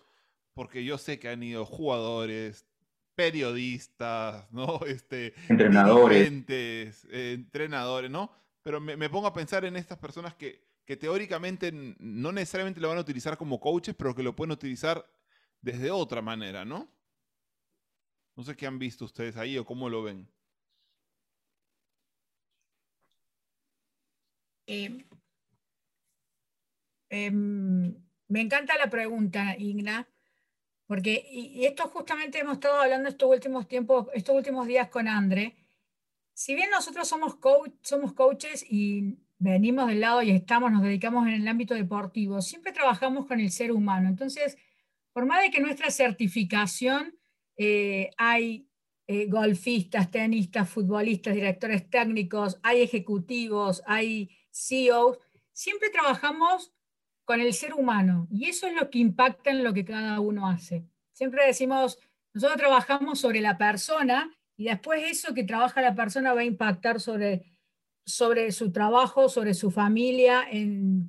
Porque 0.54 0.84
yo 0.84 0.98
sé 0.98 1.18
que 1.18 1.28
han 1.28 1.42
ido 1.42 1.64
jugadores, 1.64 2.66
periodistas, 3.14 4.46
¿no? 4.52 4.80
Este, 4.86 5.34
entrenadores. 5.48 6.30
Eh, 6.48 6.92
entrenadores, 7.10 8.10
¿no? 8.10 8.32
Pero 8.62 8.80
me, 8.80 9.10
pongo 9.10 9.26
a 9.26 9.32
pensar 9.32 9.64
en 9.64 9.76
estas 9.76 9.98
personas 9.98 10.34
que, 10.34 10.64
que 10.84 10.96
teóricamente 10.96 11.72
no 11.72 12.30
necesariamente 12.30 12.80
lo 12.80 12.88
van 12.88 12.98
a 12.98 13.02
utilizar 13.02 13.36
como 13.36 13.58
coaches, 13.58 13.94
pero 13.96 14.14
que 14.14 14.22
lo 14.22 14.36
pueden 14.36 14.52
utilizar 14.52 15.04
desde 15.60 15.90
otra 15.90 16.22
manera, 16.22 16.64
¿no? 16.64 16.88
No 18.36 18.44
sé 18.44 18.56
qué 18.56 18.66
han 18.66 18.78
visto 18.78 19.04
ustedes 19.04 19.36
ahí 19.36 19.58
o 19.58 19.64
cómo 19.64 19.88
lo 19.88 20.02
ven. 20.02 20.28
Eh, 24.66 25.04
em, 27.10 27.94
me 28.28 28.40
encanta 28.40 28.76
la 28.78 28.88
pregunta, 28.88 29.56
Igna, 29.58 30.08
porque 30.86 31.26
y 31.30 31.64
esto 31.66 31.88
justamente 31.88 32.38
hemos 32.38 32.54
estado 32.54 32.80
hablando 32.80 33.08
estos 33.08 33.28
últimos 33.30 33.68
tiempos, 33.68 34.08
estos 34.14 34.34
últimos 34.34 34.66
días 34.66 34.88
con 34.88 35.08
André. 35.08 35.56
Si 36.34 36.54
bien 36.54 36.70
nosotros 36.70 37.08
somos, 37.08 37.36
coach, 37.36 37.72
somos 37.82 38.14
coaches 38.14 38.64
y 38.68 39.18
venimos 39.38 39.88
del 39.88 40.00
lado 40.00 40.22
y 40.22 40.30
estamos, 40.30 40.72
nos 40.72 40.82
dedicamos 40.82 41.26
en 41.26 41.34
el 41.34 41.48
ámbito 41.48 41.74
deportivo, 41.74 42.40
siempre 42.40 42.72
trabajamos 42.72 43.26
con 43.26 43.40
el 43.40 43.50
ser 43.50 43.72
humano. 43.72 44.08
Entonces, 44.08 44.56
por 45.12 45.26
más 45.26 45.42
de 45.42 45.50
que 45.50 45.60
nuestra 45.60 45.90
certificación 45.90 47.18
eh, 47.64 48.10
hay 48.16 48.68
eh, 49.06 49.26
golfistas, 49.26 50.10
tenistas, 50.10 50.68
futbolistas, 50.68 51.34
directores 51.34 51.88
técnicos, 51.88 52.58
hay 52.62 52.82
ejecutivos, 52.82 53.82
hay 53.86 54.30
CEOs. 54.50 55.18
Siempre 55.52 55.90
trabajamos 55.90 56.72
con 57.24 57.40
el 57.40 57.54
ser 57.54 57.74
humano 57.74 58.26
y 58.30 58.46
eso 58.46 58.66
es 58.66 58.74
lo 58.74 58.90
que 58.90 58.98
impacta 58.98 59.50
en 59.50 59.62
lo 59.62 59.72
que 59.72 59.84
cada 59.84 60.18
uno 60.18 60.48
hace. 60.48 60.86
Siempre 61.12 61.46
decimos, 61.46 61.98
nosotros 62.34 62.58
trabajamos 62.58 63.20
sobre 63.20 63.40
la 63.40 63.56
persona 63.56 64.30
y 64.56 64.64
después 64.64 65.02
eso 65.08 65.34
que 65.34 65.44
trabaja 65.44 65.82
la 65.82 65.94
persona 65.94 66.34
va 66.34 66.40
a 66.40 66.44
impactar 66.44 67.00
sobre, 67.00 67.44
sobre 68.04 68.50
su 68.50 68.72
trabajo, 68.72 69.28
sobre 69.28 69.54
su 69.54 69.70
familia, 69.70 70.46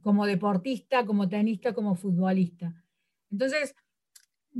como 0.01 0.25
deportista, 0.25 1.05
como 1.05 1.27
tenista, 1.27 1.73
como 1.73 1.95
futbolista. 1.95 2.73
Entonces, 3.31 3.75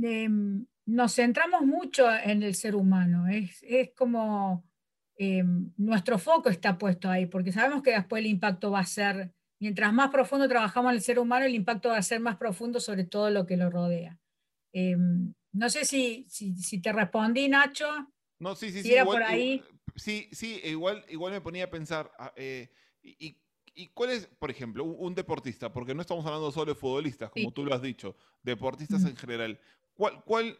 em, 0.02 0.66
nos 0.86 1.14
centramos 1.14 1.62
mucho 1.62 2.10
en 2.12 2.42
el 2.42 2.54
ser 2.54 2.74
humano, 2.74 3.26
es, 3.28 3.90
como 3.96 4.64
eh, 5.16 5.42
nuestro 5.76 6.18
foco 6.18 6.48
está 6.48 6.76
puesto 6.78 7.08
ahí, 7.08 7.26
porque 7.26 7.52
sabemos 7.52 7.82
que 7.82 7.92
después 7.92 8.20
el 8.20 8.30
impacto 8.30 8.70
va 8.70 8.80
a 8.80 8.86
ser, 8.86 9.32
mientras 9.60 9.92
más 9.92 10.10
profundo 10.10 10.48
trabajamos 10.48 10.90
en 10.90 10.96
el 10.96 11.02
ser 11.02 11.18
humano, 11.18 11.46
el 11.46 11.54
impacto 11.54 11.90
va 11.90 11.98
a 11.98 12.02
ser 12.02 12.20
más 12.20 12.36
profundo 12.36 12.80
sobre 12.80 13.04
todo 13.04 13.30
lo 13.30 13.46
que 13.46 13.56
lo 13.56 13.70
rodea. 13.70 14.18
Eh, 14.72 14.96
no 15.54 15.70
sé 15.70 15.84
si, 15.84 16.26
si, 16.28 16.80
te 16.80 16.92
respondí, 16.92 17.48
Nacho. 17.48 17.88
No, 18.40 18.56
sí, 18.56 18.72
sí, 18.72 18.82
sí. 18.82 18.92
Era 18.92 19.04
por 19.04 19.22
ahí. 19.22 19.62
sí, 19.94 20.28
sí, 20.32 20.60
igual, 20.64 21.04
igual 21.08 21.32
me 21.32 21.40
ponía 21.40 21.64
a 21.64 21.70
pensar, 21.70 22.10
ah, 22.18 22.32
eh, 22.36 22.70
y, 23.02 23.38
cuál 23.94 24.10
es, 24.10 24.26
por 24.26 24.50
ejemplo, 24.50 24.84
un, 24.84 25.14
deportista? 25.14 25.72
Porque 25.72 25.94
no 25.94 26.00
estamos 26.00 26.26
hablando 26.26 26.50
solo 26.50 26.74
de 26.74 26.80
futbolistas, 26.80 27.30
como 27.30 27.52
tú 27.52 27.64
lo 27.64 27.74
has 27.74 27.82
dicho, 27.82 28.16
deportistas 28.42 29.04
en 29.04 29.16
general. 29.16 29.58
¿Cuál, 29.94 30.58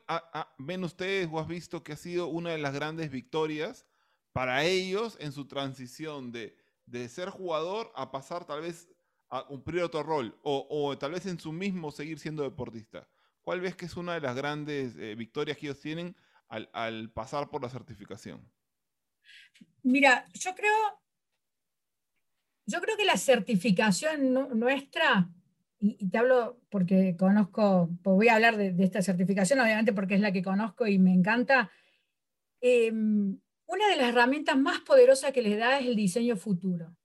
ven 0.59 0.85
ustedes 0.85 1.29
o 1.31 1.41
has 1.41 1.49
visto 1.49 1.83
que 1.83 1.93
ha 1.93 1.97
sido 1.97 2.29
una 2.29 2.51
de 2.51 2.59
las 2.59 2.73
grandes 2.73 3.11
victorias 3.11 3.85
para 4.33 4.65
ellos 4.65 5.17
en 5.21 5.33
su 5.33 5.47
transición 5.49 6.31
de, 6.31 6.57
ser 7.09 7.31
jugador 7.31 7.91
a 7.97 8.11
pasar 8.13 8.45
tal 8.45 8.61
vez 8.61 8.89
a 9.31 9.45
cumplir 9.45 9.83
otro 9.83 10.05
rol 10.05 10.39
o, 10.43 10.97
tal 10.99 11.13
vez 11.13 11.27
en 11.27 11.41
su 11.41 11.53
mismo 11.53 11.91
seguir 11.91 12.21
siendo 12.21 12.45
deportista? 12.45 13.09
¿Cuál 13.43 13.61
ves 13.61 13.75
que 13.75 13.87
es 13.87 13.97
una 13.97 14.15
de 14.15 14.21
las 14.21 14.37
grandes 14.37 14.97
eh, 14.97 15.15
victorias 15.17 15.59
que 15.59 15.67
ellos 15.67 15.81
tienen 15.81 16.17
al, 16.49 17.11
pasar 17.11 17.51
por 17.51 17.61
la 17.61 17.69
certificación? 17.69 18.49
Mira, 19.83 20.27
yo 20.33 20.55
creo, 20.55 21.03
yo 22.67 22.81
creo 22.81 22.97
que 22.97 23.05
la 23.05 23.17
certificación 23.17 24.59
nuestra 24.59 25.29
y, 25.85 26.09
te 26.09 26.17
hablo 26.17 26.61
porque 26.71 27.15
conozco, 27.17 27.91
pues 28.03 28.17
voy 28.17 28.29
a 28.29 28.37
hablar 28.37 28.57
de, 28.57 28.75
esta 28.83 29.03
certificación, 29.03 29.61
obviamente 29.61 29.93
porque 29.93 30.15
es 30.15 30.21
la 30.21 30.33
que 30.33 30.43
conozco 30.43 30.87
y 30.87 30.99
me 30.99 31.13
encanta. 31.13 31.71
Em, 32.61 33.39
una 33.67 33.89
de 33.89 33.97
las 33.97 34.09
herramientas 34.09 34.57
más 34.57 34.81
poderosas 34.81 35.33
que 35.33 35.43
les 35.43 35.59
da 35.59 35.79
es 35.79 35.87
el 35.87 35.95
diseño 35.95 36.37
futuro. 36.37 36.97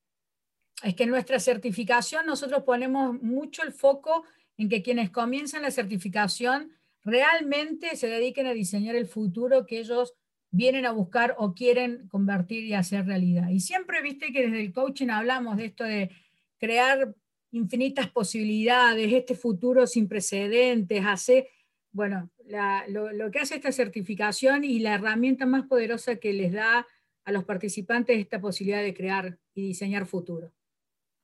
Es 0.82 0.96
que 0.96 1.04
en 1.04 1.10
nuestra 1.10 1.40
certificación 1.42 2.26
nosotros 2.26 2.64
ponemos 2.64 3.22
mucho 3.22 3.64
el 3.64 3.74
foco 3.74 4.24
en 4.58 4.70
que 4.70 4.82
quienes 4.82 5.10
comienzan 5.10 5.64
la 5.64 5.72
certificación 5.72 6.72
realmente 7.04 7.98
se 7.98 8.08
dediquen 8.08 8.48
a 8.48 8.54
diseñar 8.54 8.96
el 8.96 9.08
futuro 9.08 9.66
que 9.66 9.80
ellos 9.80 10.14
vienen 10.52 10.86
a 10.86 10.92
buscar 10.92 11.36
o 11.38 11.54
quieren 11.54 12.08
convertir 12.08 12.64
y 12.64 12.76
hacer 12.76 13.06
realidad. 13.06 13.50
Y 13.50 13.60
siempre 13.60 14.02
viste 14.02 14.32
que 14.32 14.44
desde 14.44 14.62
el 14.62 14.72
coaching 14.72 15.10
hablamos 15.10 15.58
de 15.58 15.66
esto 15.66 15.84
de 15.84 16.12
crear 16.60 17.14
infinitas 17.52 18.10
posibilidades, 18.10 19.12
este 19.12 19.36
futuro 19.36 19.88
sin 19.88 20.08
precedentes, 20.08 21.04
hace, 21.06 21.50
bueno, 21.92 22.30
lo, 22.88 23.32
que 23.32 23.40
hace 23.40 23.56
esta 23.56 23.72
certificación 23.72 24.64
y 24.64 24.80
la 24.80 24.96
herramienta 24.96 25.46
más 25.46 25.66
poderosa 25.66 26.18
que 26.18 26.34
les 26.34 26.52
da 26.52 26.86
a 27.26 27.32
los 27.32 27.44
participantes 27.44 28.16
es 28.16 28.24
esta 28.24 28.42
posibilidad 28.42 28.82
de 28.82 28.94
crear 28.94 29.38
y 29.54 29.68
diseñar 29.68 30.06
futuro. 30.06 30.52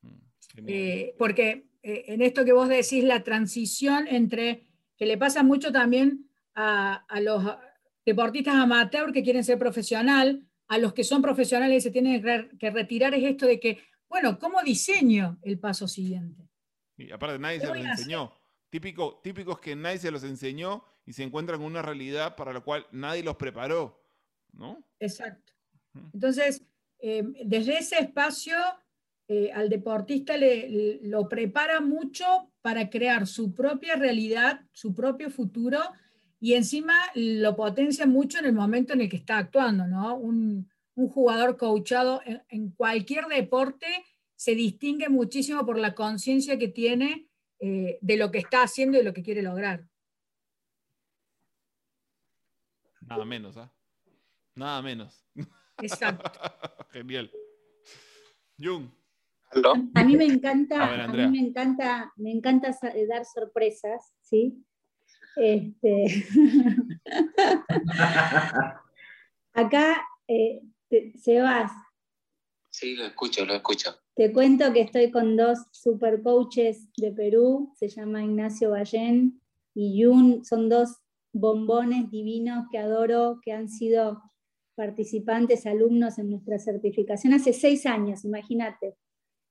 Mm, 0.02 0.66
eh, 0.68 1.16
porque 1.18 1.68
eh, 1.82 2.06
en 2.08 2.22
esto 2.22 2.46
que 2.46 2.54
vos 2.54 2.70
decís, 2.70 3.04
la 3.04 3.24
transición 3.24 4.08
entre, 4.08 4.68
que 4.98 5.06
le 5.06 5.18
pasa 5.18 5.44
mucho 5.44 5.72
también 5.72 6.30
a, 6.56 7.06
los 7.22 7.44
deportistas 8.06 8.56
amateur 8.56 9.12
que 9.12 9.24
quieren 9.24 9.44
ser 9.44 9.60
profesional, 9.60 10.48
a 10.68 10.78
los 10.78 10.94
que 10.94 11.04
son 11.04 11.22
profesionales 11.22 11.78
y 11.78 11.82
se 11.82 11.92
tienen 11.92 12.24
que 12.58 12.72
retirar, 12.72 13.14
es 13.14 13.24
esto 13.24 13.46
de 13.46 13.60
que, 13.60 13.80
bueno, 14.10 14.40
¿cómo 14.40 14.62
diseño 14.64 15.38
el 15.42 15.60
paso 15.60 15.88
siguiente? 15.88 16.50
Y 16.98 17.12
aparte 17.12 17.40
nadie 17.40 17.60
se 17.60 17.68
los 17.68 17.78
enseñó. 17.78 18.34
Típico, 18.70 19.20
típicos 19.24 19.60
que 19.60 19.76
nadie 19.76 20.00
se 20.00 20.12
los 20.12 20.24
enseñó 20.24 20.84
y 21.06 21.14
se 21.14 21.24
encuentran 21.24 21.60
con 21.60 21.68
una 21.68 21.82
realidad 21.82 22.36
para 22.36 22.54
la 22.54 22.62
cual 22.62 22.88
nadie 22.92 23.24
los 23.24 23.36
preparó, 23.36 24.04
¿no? 24.52 24.84
Exacto. 25.00 25.54
Entonces, 26.14 26.66
eh, 27.00 27.24
desde 27.46 27.78
ese 27.78 28.00
espacio, 28.00 28.56
eh, 29.28 29.52
al 29.54 29.70
deportista 29.70 30.36
le, 30.38 31.00
lo 31.04 31.30
prepara 31.30 31.80
mucho 31.80 32.52
para 32.62 32.90
crear 32.90 33.28
su 33.28 33.54
propia 33.54 33.96
realidad, 33.96 34.62
su 34.72 34.94
propio 34.94 35.30
futuro, 35.30 35.80
y 36.40 36.54
encima 36.54 36.96
lo 37.16 37.56
potencia 37.56 38.06
mucho 38.06 38.40
en 38.40 38.46
el 38.46 38.54
momento 38.54 38.94
en 38.94 39.02
el 39.02 39.10
que 39.10 39.18
está 39.18 39.38
actuando, 39.38 39.88
¿no? 39.88 40.16
Un, 40.16 40.70
jugador 40.96 41.58
coachado 41.58 42.22
en, 42.26 42.72
cualquier 42.72 43.28
deporte 43.28 43.88
se 44.36 44.56
distingue 44.56 45.10
muchísimo 45.10 45.66
por 45.66 45.78
la 45.78 45.94
conciencia 45.94 46.58
que 46.58 46.68
tiene 46.68 47.30
eh, 47.60 47.98
de 48.02 48.18
lo 48.18 48.32
que 48.32 48.40
está 48.40 48.64
haciendo 48.64 49.00
y 49.00 49.04
lo 49.04 49.14
que 49.14 49.24
quiere 49.24 49.42
lograr. 49.42 49.88
Nada 53.02 53.26
menos, 53.26 53.58
¿ah? 53.58 53.72
Nada 54.56 54.82
menos. 54.82 55.26
Exacto. 55.78 56.32
Genial. 56.92 57.32
Jung. 58.58 58.90
A 59.94 60.04
mí 60.04 60.18
me 60.18 60.26
encanta, 60.26 61.06
a, 61.06 61.08
mí 61.08 61.28
me 61.28 61.40
encanta, 61.40 62.12
me 62.18 62.32
encanta 62.32 62.76
dar 63.08 63.26
sorpresas, 63.26 64.14
¿sí? 64.20 64.66
Este... 65.38 66.26
Acá, 69.54 70.06
eh, 70.28 70.62
Sebas. 70.90 71.72
Sí, 72.70 72.96
lo 72.96 73.06
escucho, 73.06 73.46
lo 73.46 73.56
escucho. 73.56 73.96
Te 74.16 74.32
cuento 74.32 74.72
que 74.74 74.82
estoy 74.82 75.12
con 75.12 75.38
dos 75.38 75.60
super 75.72 76.22
coaches 76.22 76.88
de 76.98 77.12
Perú, 77.12 77.74
se 77.78 77.88
llama 77.88 78.24
Ignacio 78.24 78.72
Ballén 78.72 79.42
y 79.74 80.00
Yun, 80.00 80.46
son 80.46 80.70
dos 80.70 80.98
bombones 81.34 82.10
divinos 82.10 82.66
que 82.72 82.78
adoro, 82.78 83.40
que 83.44 83.52
han 83.52 83.70
sido 83.70 84.22
participantes, 84.76 85.66
alumnos 85.66 86.18
en 86.18 86.30
nuestra 86.30 86.60
certificación 86.60 87.34
hace 87.34 87.54
seis 87.54 87.86
años, 87.86 88.26
imagínate. 88.26 88.98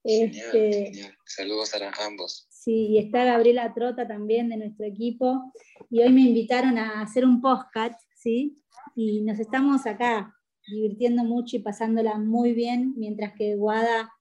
Este, 0.03 0.93
Saludos 1.25 1.75
a 1.75 2.07
ambos. 2.07 2.47
Sí, 2.51 2.89
y 2.89 2.99
está 2.99 3.25
Gabriela 3.25 3.73
Trota 3.75 4.07
también 4.07 4.51
de 4.51 4.59
nuestro 4.59 4.85
equipo. 4.85 5.51
Y 5.91 6.03
hoy 6.03 6.13
me 6.13 6.21
invitaron 6.23 6.77
a 6.77 7.01
hacer 7.01 7.25
un 7.25 7.41
podcast, 7.41 7.99
¿sí? 8.15 8.63
Y 8.95 9.23
nos 9.23 9.39
estamos 9.39 9.87
acá 9.87 10.35
divirtiendo 10.67 11.25
mucho 11.25 11.57
y 11.57 11.61
pasándola 11.61 12.19
muy 12.19 12.53
bien, 12.53 12.95
mientras 12.97 13.35
que 13.35 13.57
Guada, 13.57 14.13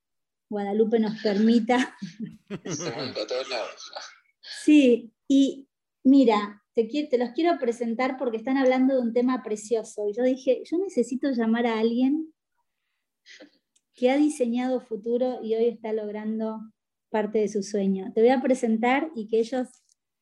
Guadalupe 0.49 0.99
nos 0.99 1.21
permita. 1.21 1.95
Sí, 4.41 5.11
y 5.27 5.67
mira, 6.03 6.63
te, 6.75 6.85
te 6.85 7.17
los 7.17 7.29
quiero 7.31 7.57
presentar 7.59 8.17
porque 8.17 8.37
están 8.37 8.57
hablando 8.57 8.95
de 8.95 9.01
un 9.01 9.13
tema 9.13 9.43
precioso. 9.43 10.07
Y 10.07 10.13
yo 10.13 10.23
dije, 10.23 10.63
yo 10.65 10.77
necesito 10.77 11.31
llamar 11.31 11.65
a 11.67 11.79
alguien 11.79 12.33
que 13.93 14.09
ha 14.09 14.17
diseñado 14.17 14.81
futuro 14.81 15.39
y 15.43 15.55
hoy 15.55 15.65
está 15.65 15.93
logrando 15.93 16.59
parte 17.09 17.39
de 17.39 17.47
su 17.47 17.63
sueño. 17.63 18.11
Te 18.13 18.21
voy 18.21 18.31
a 18.31 18.41
presentar 18.41 19.11
y 19.15 19.27
que 19.27 19.39
ellos 19.39 19.67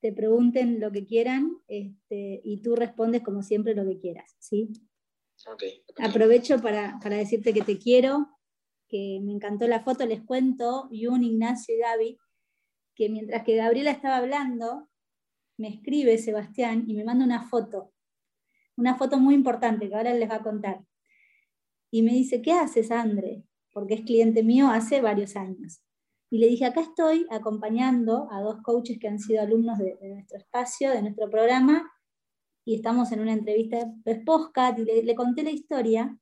te 0.02 0.12
pregunten 0.12 0.80
lo 0.80 0.92
que 0.92 1.06
quieran 1.06 1.58
este, 1.68 2.42
y 2.44 2.62
tú 2.62 2.76
respondes 2.76 3.22
como 3.22 3.44
siempre 3.44 3.76
lo 3.76 3.88
que 3.88 4.00
quieras. 4.00 4.36
¿sí? 4.40 4.70
Aprovecho 5.98 6.60
para, 6.60 7.00
decirte 7.10 7.54
que 7.54 7.62
te 7.62 7.78
quiero, 7.78 8.30
que 8.88 9.20
me 9.24 9.32
encantó 9.32 9.68
la 9.68 9.84
foto, 9.84 10.06
les 10.06 10.22
cuento, 10.22 10.89
un 10.89 11.24
Ignacio 11.24 11.76
y 11.76 11.80
Gaby, 11.80 12.18
que 12.96 13.10
mientras 13.10 13.44
que 13.44 13.56
Gabriela 13.56 13.92
estaba 13.92 14.18
hablando, 14.18 14.89
me 15.58 15.70
escribe 15.70 16.18
Sebastián 16.18 16.86
y 16.88 16.96
me 16.96 17.04
manda 17.04 17.24
una 17.24 17.48
foto, 17.48 17.94
una 18.76 18.96
foto 18.96 19.18
muy 19.18 19.36
importante 19.36 19.88
que 19.88 19.96
ahora 19.96 20.14
les 20.14 20.30
va 20.30 20.36
a 20.36 20.44
contar. 20.44 20.84
Y 21.92 22.04
me 22.04 22.14
dice, 22.14 22.42
¿qué 22.42 22.54
haces, 22.54 22.92
André? 22.92 23.44
Porque 23.72 23.96
es 23.96 24.02
cliente 24.02 24.44
mío 24.44 24.70
hace 24.70 25.02
varios 25.02 25.36
años. 25.36 25.82
Y 26.30 26.38
le 26.38 26.48
dije, 26.48 26.66
acá 26.66 26.82
estoy 26.82 27.28
acompañando 27.30 28.30
a 28.32 28.42
dos 28.42 28.62
coaches 28.64 28.98
que 29.00 29.10
han 29.10 29.20
sido 29.20 29.42
alumnos 29.42 29.78
de, 29.78 29.98
nuestro 30.02 30.38
espacio, 30.38 30.92
de 30.92 31.02
nuestro 31.02 31.30
programa, 31.30 31.92
y 32.66 32.76
estamos 32.76 33.12
en 33.12 33.20
una 33.22 33.34
entrevista 33.34 33.78
de 34.05 34.16
podcast 34.18 34.80
y 34.80 34.86
le, 34.86 35.03
le, 35.03 35.16
conté 35.16 35.43
la 35.43 35.51
historia. 35.51 36.05
Me 36.05 36.20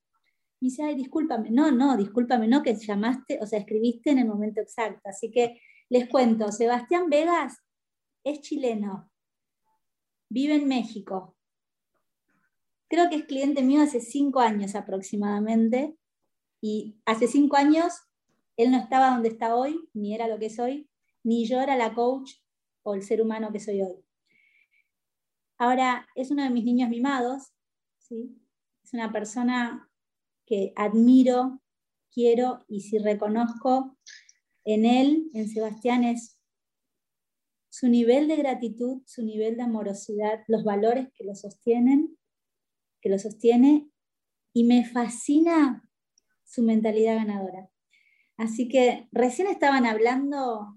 dice, 0.68 0.82
ay, 0.82 0.94
discúlpame. 0.94 1.50
No, 1.50 1.70
no, 1.70 1.96
discúlpame, 1.96 2.48
no, 2.48 2.62
que 2.62 2.74
llamaste, 2.74 3.38
o 3.42 3.46
sea, 3.46 3.58
escribiste 3.58 4.10
en 4.10 4.18
el 4.18 4.26
momento 4.26 4.60
exacto. 4.60 5.00
Así 5.04 5.30
que 5.30 5.60
les 5.88 6.08
cuento, 6.08 6.50
Sebastián 6.52 7.08
Vegas 7.10 7.58
es 8.24 8.40
chileno, 8.40 9.10
vive 10.28 10.54
en 10.54 10.68
México. 10.68 11.36
Creo 12.88 13.08
que 13.08 13.16
es 13.16 13.24
cliente 13.24 13.62
mío 13.62 13.82
hace 13.82 14.00
cinco 14.00 14.40
años 14.40 14.74
aproximadamente. 14.74 15.96
Y 16.62 17.00
hace 17.06 17.26
cinco 17.26 17.56
años 17.56 17.94
él 18.56 18.70
no 18.70 18.78
estaba 18.78 19.10
donde 19.10 19.28
está 19.28 19.54
hoy, 19.54 19.88
ni 19.94 20.14
era 20.14 20.28
lo 20.28 20.38
que 20.38 20.46
es 20.46 20.58
hoy, 20.58 20.90
ni 21.22 21.46
yo 21.46 21.60
era 21.60 21.76
la 21.76 21.94
coach 21.94 22.32
o 22.82 22.94
el 22.94 23.02
ser 23.02 23.22
humano 23.22 23.50
que 23.52 23.60
soy 23.60 23.80
hoy. 23.80 24.04
Ahora, 25.60 26.08
es 26.14 26.30
uno 26.30 26.42
de 26.42 26.48
mis 26.48 26.64
niños 26.64 26.88
mimados, 26.88 27.52
¿sí? 27.98 28.34
es 28.82 28.94
una 28.94 29.12
persona 29.12 29.90
que 30.46 30.72
admiro, 30.74 31.60
quiero 32.10 32.64
y 32.66 32.80
si 32.80 32.96
reconozco 32.96 33.98
en 34.64 34.86
él, 34.86 35.28
en 35.34 35.50
Sebastián, 35.50 36.02
es 36.02 36.40
su 37.68 37.88
nivel 37.88 38.26
de 38.26 38.36
gratitud, 38.36 39.02
su 39.04 39.22
nivel 39.22 39.58
de 39.58 39.64
amorosidad, 39.64 40.44
los 40.48 40.64
valores 40.64 41.12
que 41.12 41.24
lo 41.24 41.34
sostienen, 41.34 42.16
que 43.02 43.10
lo 43.10 43.18
sostiene, 43.18 43.86
y 44.54 44.64
me 44.64 44.86
fascina 44.86 45.86
su 46.42 46.62
mentalidad 46.62 47.16
ganadora. 47.16 47.70
Así 48.38 48.66
que 48.66 49.10
recién 49.12 49.46
estaban 49.46 49.84
hablando 49.84 50.74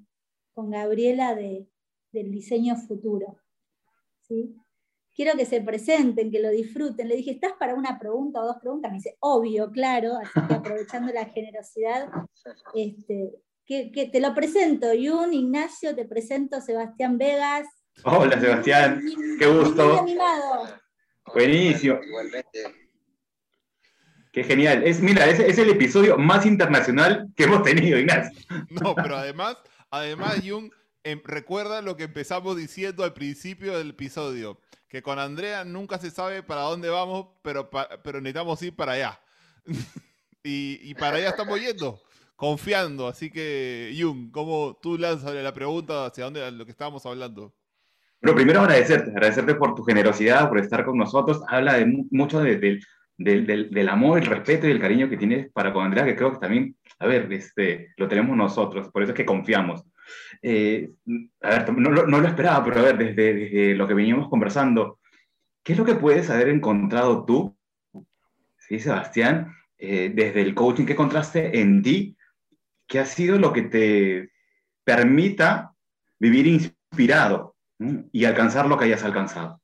con 0.52 0.72
Gabriela 0.72 1.36
de, 1.36 1.70
del 2.12 2.32
diseño 2.32 2.76
futuro. 2.76 3.40
¿sí? 4.24 4.60
Quiero 5.16 5.38
que 5.38 5.46
se 5.46 5.62
presenten, 5.62 6.32
que 6.32 6.42
lo 6.42 6.50
disfruten. 6.50 7.08
Le 7.08 7.16
dije, 7.16 7.32
¿estás 7.32 7.54
para 7.60 7.76
una 7.76 8.00
pregunta 8.00 8.42
o 8.42 8.48
dos 8.48 8.58
preguntas? 8.60 8.92
Me 8.92 8.98
dice, 8.98 9.16
obvio, 9.20 9.70
claro. 9.72 10.18
Así 10.18 10.48
que 10.48 10.54
aprovechando 10.56 11.14
la 11.14 11.26
generosidad, 11.26 12.10
este, 12.74 13.32
que, 13.66 14.10
te 14.12 14.20
lo 14.20 14.34
presento, 14.34 14.94
Yun, 14.94 15.34
Ignacio, 15.34 15.96
te 15.96 16.06
presento 16.06 16.62
Sebastián 16.62 17.18
Vegas. 17.18 17.68
Hola 18.04 18.40
Sebastián, 18.40 19.02
qué 19.40 19.46
gusto. 19.46 20.06
Buenísimo. 21.34 22.00
Qué 24.32 24.44
genial. 24.44 24.84
Es, 24.84 25.00
mira, 25.00 25.28
es, 25.28 25.40
es, 25.40 25.58
el 25.60 25.70
episodio 25.70 26.18
más 26.18 26.46
internacional 26.46 27.32
que 27.36 27.44
hemos 27.44 27.62
tenido, 27.64 28.00
Ignacio. 28.00 28.38
No, 28.82 28.96
pero 28.96 29.16
además, 29.16 29.58
además, 29.92 30.42
Jung, 30.46 30.72
em, 31.04 31.22
recuerda 31.24 31.84
lo 31.84 31.96
que 31.96 32.06
empezamos 32.06 32.58
diciendo 32.58 33.04
al 33.04 33.14
principio 33.14 33.78
del 33.78 33.92
episodio, 33.92 34.60
que 34.94 35.02
con 35.02 35.18
Andrea 35.18 35.66
nunca 35.66 35.98
se 35.98 36.12
sabe 36.12 36.44
para 36.44 36.62
dónde 36.62 36.88
vamos, 36.88 37.26
pero, 37.42 37.68
pero 38.04 38.22
necesitamos 38.22 38.62
ir 38.62 38.76
para 38.76 38.92
allá. 38.92 39.20
y, 40.44 40.94
para 40.94 41.18
allá 41.18 41.30
estamos 41.30 41.60
yendo 41.60 42.00
confiando. 42.36 43.08
Así 43.08 43.32
que, 43.32 43.92
Jung, 44.00 44.30
¿cómo 44.30 44.78
tú 44.80 45.00
lanzas 45.00 45.34
la 45.34 45.52
pregunta 45.52 46.06
hacia 46.06 46.26
dónde 46.26 46.52
lo 46.52 46.64
que 46.64 46.70
estábamos 46.70 47.04
hablando? 47.08 47.56
Bueno, 48.22 48.36
primero 48.36 48.60
agradecerte, 48.60 49.10
agradecerte 49.10 49.56
por 49.56 49.74
tu 49.74 49.84
generosidad, 49.84 50.48
por 50.48 50.60
estar 50.60 50.86
con 50.86 50.96
nosotros. 50.96 51.42
Habla 51.48 51.74
de 51.74 52.06
mucho 52.12 52.40
de, 52.42 52.80
del, 53.18 53.90
amor, 53.90 54.20
el 54.20 54.28
respeto 54.28 54.68
y 54.68 54.72
el 54.72 54.80
cariño 54.80 55.10
que 55.10 55.18
tienes 55.18 55.52
para 55.54 55.74
con 55.74 55.86
Andrea, 55.86 56.06
que 56.06 56.16
creo 56.16 56.34
que 56.34 56.38
también, 56.38 56.78
a 57.00 57.08
ver, 57.08 57.34
este, 57.34 57.96
lo 57.98 58.08
tenemos 58.08 58.38
nosotros, 58.38 58.90
por 58.90 59.02
eso 59.02 59.14
es 59.14 59.18
que 59.18 59.26
confiamos. 59.26 59.84
Eh, 60.42 60.92
a 61.42 61.50
ver, 61.50 61.74
no, 61.74 61.90
lo 61.90 62.28
esperaba, 62.28 62.64
pero 62.66 62.80
a 62.80 62.84
ver, 62.84 62.98
desde, 62.98 63.34
desde, 63.34 63.76
lo 63.76 63.88
que 63.88 63.94
veníamos 63.94 64.30
conversando, 64.30 65.00
¿qué 65.64 65.74
es 65.74 65.80
lo 65.80 65.86
que 65.86 65.96
puedes 65.96 66.30
haber 66.30 66.50
encontrado 66.50 67.26
tú, 67.26 67.58
sí, 68.58 68.80
Sebastián, 68.80 69.56
eh, 69.78 70.12
desde 70.14 70.42
el 70.42 70.54
coaching 70.54 70.86
que 70.86 70.94
encontraste 70.94 71.60
en 71.60 71.82
ti 71.82 72.18
¿qué 72.88 73.00
ha 73.00 73.06
sido 73.06 73.38
lo 73.38 73.54
que 73.54 73.64
te 73.64 74.32
permita 74.84 75.74
vivir 76.20 76.48
inspirado 76.48 77.56
y 78.12 78.26
alcanzar 78.26 78.66
lo 78.68 78.78
que 78.78 78.86
hayas 78.86 79.04
alcanzado? 79.04 79.62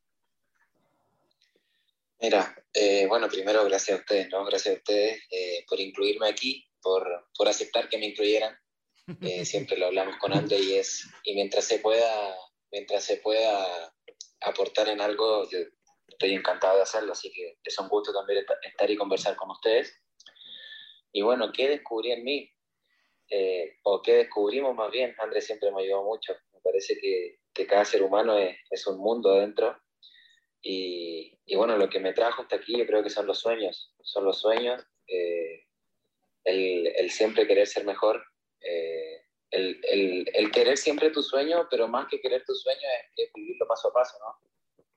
Mira, 2.21 2.55
eh, 2.73 3.05
bueno, 3.07 3.27
primero 3.27 3.63
gracias 3.65 3.97
a 3.97 4.01
ustedes, 4.01 4.29
¿no? 4.29 4.45
Gracias 4.45 4.75
a 4.75 4.77
ustedes 4.77 5.21
por 5.67 5.79
incluirme 5.79 6.27
aquí, 6.27 6.65
por, 6.81 7.27
por, 7.37 7.47
aceptar 7.47 7.87
que 7.87 7.97
me 7.97 8.07
incluyeran. 8.07 8.57
Eh, 9.21 9.45
siempre 9.45 9.77
lo 9.77 9.87
hablamos 9.87 10.17
con 10.17 10.33
André 10.33 10.59
y 10.59 10.75
es, 10.75 11.07
y 11.23 11.33
mientras 11.33 11.65
se 11.65 11.79
pueda, 11.79 12.35
mientras 12.71 13.03
se 13.03 13.17
pueda 13.17 13.93
aportar 14.41 14.87
en 14.89 15.01
algo, 15.01 15.49
yo 15.49 15.59
estoy 16.07 16.33
encantado 16.33 16.77
de 16.77 16.83
hacerlo, 16.83 17.13
así 17.13 17.31
que 17.31 17.57
es 17.63 17.79
un 17.79 17.89
gusto 17.89 18.13
también 18.13 18.45
estar 18.63 18.89
y 18.89 18.97
conversar 18.97 19.35
con 19.35 19.49
ustedes. 19.51 19.99
Y 21.11 21.21
bueno, 21.21 21.51
¿qué 21.51 21.69
descubrí 21.69 22.11
en 22.11 22.23
mí? 22.23 22.51
o 23.83 24.01
qué 24.01 24.13
descubrimos 24.13 24.73
más 24.73 24.89
bien, 24.89 25.13
Andrés 25.19 25.45
siempre 25.45 25.71
me 25.71 25.83
ayudó 25.83 26.03
mucho. 26.03 26.33
Me 26.51 26.59
parece 26.61 26.97
que, 26.99 27.37
que 27.53 27.67
cada 27.67 27.85
ser 27.85 28.01
humano 28.01 28.35
es, 28.37 28.57
es 28.71 28.87
un 28.87 28.97
mundo 28.97 29.31
adentro 29.31 29.79
y, 30.61 31.37
y, 31.45 31.55
bueno, 31.55 31.77
lo 31.77 31.89
que 31.89 31.99
me 31.99 32.13
trajo 32.13 32.41
hasta 32.41 32.57
aquí 32.57 32.77
yo 32.77 32.85
creo 32.85 33.01
que 33.03 33.09
son 33.09 33.27
los 33.27 33.39
sueños, 33.39 33.93
son 34.01 34.25
los 34.25 34.39
sueños, 34.39 34.83
eh, 35.07 35.65
el, 36.43 36.87
el, 36.87 37.09
siempre 37.11 37.47
querer 37.47 37.65
ser 37.65 37.85
mejor, 37.85 38.23
eh, 38.61 39.25
el, 39.51 39.79
el, 39.83 40.29
el, 40.33 40.51
querer 40.51 40.77
siempre 40.77 41.09
tu 41.09 41.21
sueño, 41.21 41.67
pero 41.69 41.87
más 41.87 42.07
que 42.07 42.21
querer 42.21 42.43
tu 42.45 42.53
sueño 42.53 42.79
es, 42.79 43.27
es 43.27 43.33
vivirlo 43.33 43.67
paso 43.67 43.89
a 43.89 43.93
paso, 43.93 44.17
¿no? 44.19 44.49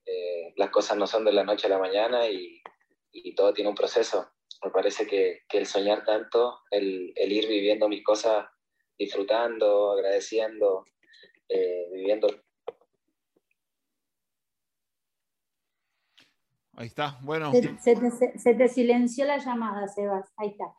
Eh, 0.05 0.53
las 0.57 0.71
cosas 0.71 0.97
no 0.97 1.07
son 1.07 1.25
de 1.25 1.33
la 1.33 1.45
noche 1.45 1.67
a 1.67 1.71
la 1.71 1.79
mañana 1.79 2.29
y, 2.29 2.61
y 3.13 3.35
todo 3.35 3.55
tiene 3.55 3.71
un 3.71 3.77
proceso. 3.77 4.31
Me 4.65 4.71
parece 4.71 5.07
que, 5.07 5.43
que 5.49 5.59
el 5.59 5.67
soñar 5.67 6.05
tanto, 6.05 6.61
el, 6.71 7.13
el, 7.17 7.33
ir 7.33 7.49
viviendo 7.49 7.89
mis 7.89 8.05
cosas, 8.05 8.47
disfrutando, 8.99 9.93
agradeciendo, 9.93 10.85
viviendo 11.91 12.29
Ahí 16.75 16.87
está, 16.87 17.19
bueno. 17.23 17.53
Se, 17.53 17.79
se, 17.79 17.97
te, 17.97 18.39
se, 18.39 18.55
te, 18.55 18.69
silenció 18.69 19.27
la 19.27 19.37
llamada, 19.37 19.87
Sebas. 19.89 20.33
Ahí 20.37 20.49
está. 20.49 20.75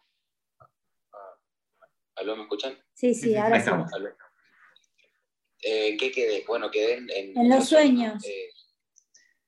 ¿Aló, 2.24 2.38
me 2.38 2.44
escuchan? 2.44 2.82
Sí, 2.94 3.14
sí, 3.14 3.30
sí 3.30 3.36
ahora 3.36 3.62
sí. 3.62 3.70
Eh, 5.62 5.98
¿Qué 5.98 6.12
quedé? 6.12 6.46
Bueno, 6.48 6.72
quedé 6.72 6.94
en... 6.94 7.10
En, 7.10 7.38
en 7.38 7.50
los 7.50 7.68
sueños. 7.68 8.24
Eh, 8.26 8.50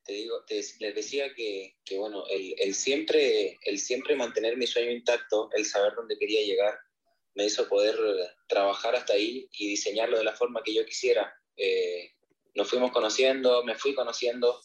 te 0.04 0.12
digo, 0.12 0.44
te, 0.46 0.62
les 0.80 0.94
decía 0.94 1.32
que, 1.34 1.76
que 1.84 1.96
bueno, 1.96 2.24
el, 2.28 2.54
el, 2.58 2.74
siempre, 2.74 3.58
el 3.62 3.78
siempre 3.78 4.14
mantener 4.14 4.58
mi 4.58 4.66
sueño 4.66 4.90
intacto, 4.90 5.48
el 5.54 5.64
saber 5.64 5.94
dónde 5.96 6.18
quería 6.18 6.42
llegar, 6.42 6.78
me 7.34 7.46
hizo 7.46 7.66
poder 7.66 7.96
trabajar 8.46 8.94
hasta 8.94 9.14
ahí 9.14 9.48
y 9.52 9.68
diseñarlo 9.68 10.18
de 10.18 10.24
la 10.24 10.34
forma 10.34 10.62
que 10.62 10.74
yo 10.74 10.84
quisiera. 10.84 11.34
Eh, 11.56 12.12
nos 12.54 12.68
fuimos 12.68 12.92
conociendo, 12.92 13.64
me 13.64 13.74
fui 13.74 13.94
conociendo, 13.94 14.60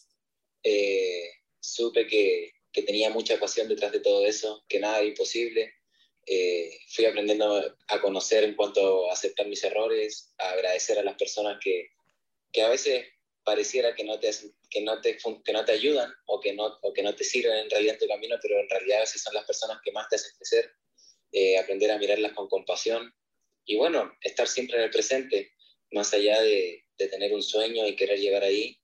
eh, 0.62 1.28
supe 1.60 2.06
que, 2.06 2.52
que, 2.72 2.82
tenía 2.82 3.08
mucha 3.08 3.38
pasión 3.40 3.68
detrás 3.68 3.92
de 3.92 4.00
todo 4.00 4.26
eso, 4.26 4.64
que 4.68 4.80
nada 4.80 4.98
era 4.98 5.08
imposible. 5.08 5.81
Eh, 6.26 6.78
fui 6.88 7.04
aprendiendo 7.04 7.76
a 7.88 8.00
conocer 8.00 8.44
en 8.44 8.54
cuanto 8.54 9.10
a 9.10 9.12
aceptar 9.12 9.46
mis 9.46 9.64
errores, 9.64 10.32
a 10.38 10.50
agradecer 10.50 10.98
a 10.98 11.02
las 11.02 11.16
personas 11.16 11.58
que, 11.62 11.88
que 12.52 12.62
a 12.62 12.68
veces 12.68 13.06
pareciera 13.44 13.94
que 13.94 14.04
no, 14.04 14.20
te, 14.20 14.30
que, 14.70 14.82
no 14.82 15.00
te, 15.00 15.16
que 15.16 15.52
no 15.52 15.64
te 15.64 15.72
ayudan 15.72 16.12
o 16.26 16.40
que 16.40 16.52
no, 16.52 16.78
o 16.82 16.92
que 16.92 17.02
no 17.02 17.14
te 17.14 17.24
sirven 17.24 17.58
en 17.58 17.70
realidad 17.70 17.94
en 17.94 18.00
tu 18.00 18.06
camino, 18.06 18.36
pero 18.40 18.60
en 18.60 18.68
realidad 18.68 18.98
a 18.98 19.00
veces 19.00 19.22
son 19.22 19.34
las 19.34 19.44
personas 19.44 19.78
que 19.84 19.90
más 19.92 20.08
te 20.08 20.16
hacen 20.16 20.32
crecer. 20.36 20.70
Eh, 21.32 21.58
aprender 21.58 21.90
a 21.90 21.98
mirarlas 21.98 22.32
con 22.32 22.46
compasión 22.46 23.12
y 23.64 23.76
bueno, 23.76 24.12
estar 24.20 24.46
siempre 24.46 24.76
en 24.76 24.84
el 24.84 24.90
presente, 24.90 25.52
más 25.92 26.12
allá 26.12 26.40
de, 26.42 26.84
de 26.98 27.08
tener 27.08 27.32
un 27.32 27.42
sueño 27.42 27.86
y 27.86 27.96
querer 27.96 28.18
llegar 28.18 28.42
ahí, 28.42 28.78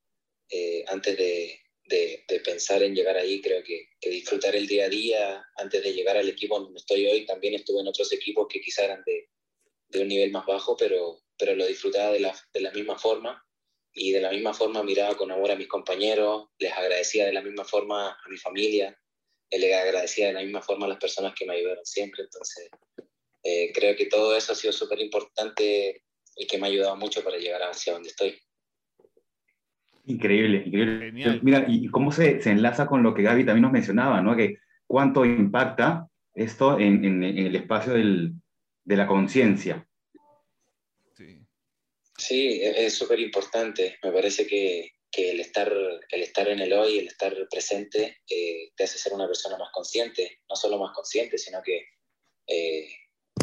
eh, 0.50 0.84
antes 0.88 1.16
de, 1.16 1.60
de, 1.88 2.24
de, 2.28 2.40
pensar 2.40 2.82
en 2.82 2.94
llegar 2.94 3.16
ahí, 3.16 3.40
creo 3.40 3.62
que, 3.62 3.88
que, 4.00 4.10
disfrutar 4.10 4.54
el 4.54 4.66
día 4.66 4.86
a 4.86 4.88
día 4.88 5.44
antes 5.56 5.82
de 5.82 5.92
llegar 5.92 6.16
al 6.16 6.28
equipo 6.28 6.60
donde 6.60 6.78
estoy 6.78 7.06
hoy. 7.06 7.26
También 7.26 7.54
estuve 7.54 7.80
en 7.80 7.88
otros 7.88 8.12
equipos 8.12 8.46
que 8.48 8.60
quizá 8.60 8.84
eran 8.84 9.02
de, 9.06 9.28
de 9.88 10.02
un 10.02 10.08
nivel 10.08 10.30
más 10.30 10.46
bajo, 10.46 10.76
pero, 10.76 11.22
pero 11.38 11.54
lo 11.54 11.66
disfrutaba 11.66 12.12
de 12.12 12.20
la, 12.20 12.38
de 12.52 12.60
la 12.60 12.70
misma 12.72 12.98
forma 12.98 13.44
y 13.92 14.12
de 14.12 14.20
la 14.20 14.30
misma 14.30 14.54
forma 14.54 14.82
miraba 14.82 15.16
con 15.16 15.30
amor 15.32 15.50
a 15.50 15.56
mis 15.56 15.68
compañeros, 15.68 16.48
les 16.58 16.72
agradecía 16.72 17.26
de 17.26 17.32
la 17.32 17.42
misma 17.42 17.64
forma 17.64 18.10
a 18.10 18.28
mi 18.28 18.36
familia, 18.36 18.96
les 19.50 19.74
agradecía 19.74 20.28
de 20.28 20.34
la 20.34 20.42
misma 20.42 20.62
forma 20.62 20.86
a 20.86 20.90
las 20.90 20.98
personas 20.98 21.34
que 21.34 21.46
me 21.46 21.54
ayudaron 21.54 21.84
siempre. 21.84 22.24
Entonces, 22.24 22.68
eh, 23.42 23.72
creo 23.72 23.96
que 23.96 24.06
todo 24.06 24.36
eso 24.36 24.52
ha 24.52 24.56
sido 24.56 24.72
súper 24.72 25.00
importante 25.00 26.04
y 26.36 26.46
que 26.46 26.58
me 26.58 26.66
ha 26.66 26.70
ayudado 26.70 26.96
mucho 26.96 27.24
para 27.24 27.38
llegar 27.38 27.62
hacia 27.62 27.94
donde 27.94 28.10
estoy. 28.10 28.38
Increíble, 30.08 30.62
increíble. 30.64 31.06
Genial. 31.06 31.40
Mira, 31.42 31.64
y 31.68 31.86
cómo 31.88 32.10
se, 32.12 32.40
se, 32.40 32.50
enlaza 32.50 32.86
con 32.86 33.02
lo 33.02 33.12
que 33.12 33.22
Gaby 33.22 33.44
también 33.44 33.62
nos 33.62 33.72
mencionaba, 33.72 34.22
¿no? 34.22 34.34
Que 34.34 34.56
cuánto 34.86 35.26
impacta 35.26 36.08
esto 36.34 36.78
en, 36.78 37.04
en, 37.04 37.22
en 37.22 37.38
el 37.38 37.56
espacio 37.56 37.92
del, 37.92 38.32
de 38.84 38.96
la 38.96 39.06
conciencia. 39.06 39.86
Sí. 41.14 41.38
sí, 42.16 42.60
es 42.62 42.94
súper 42.94 43.20
importante. 43.20 43.98
Me 44.02 44.10
parece 44.10 44.46
que, 44.46 44.92
que, 45.10 45.32
el, 45.32 45.40
estar, 45.40 45.70
el 45.70 46.22
estar 46.22 46.48
en 46.48 46.60
el 46.60 46.72
hoy, 46.72 47.00
el 47.00 47.08
estar 47.08 47.34
presente, 47.50 48.20
eh, 48.30 48.70
te 48.74 48.84
hace 48.84 48.96
ser 48.96 49.12
una 49.12 49.26
persona 49.26 49.58
más 49.58 49.68
consciente. 49.74 50.40
No 50.48 50.56
solo 50.56 50.78
más 50.78 50.94
consciente, 50.94 51.36
sino 51.36 51.60
que 51.62 51.82
eh, 52.46 52.88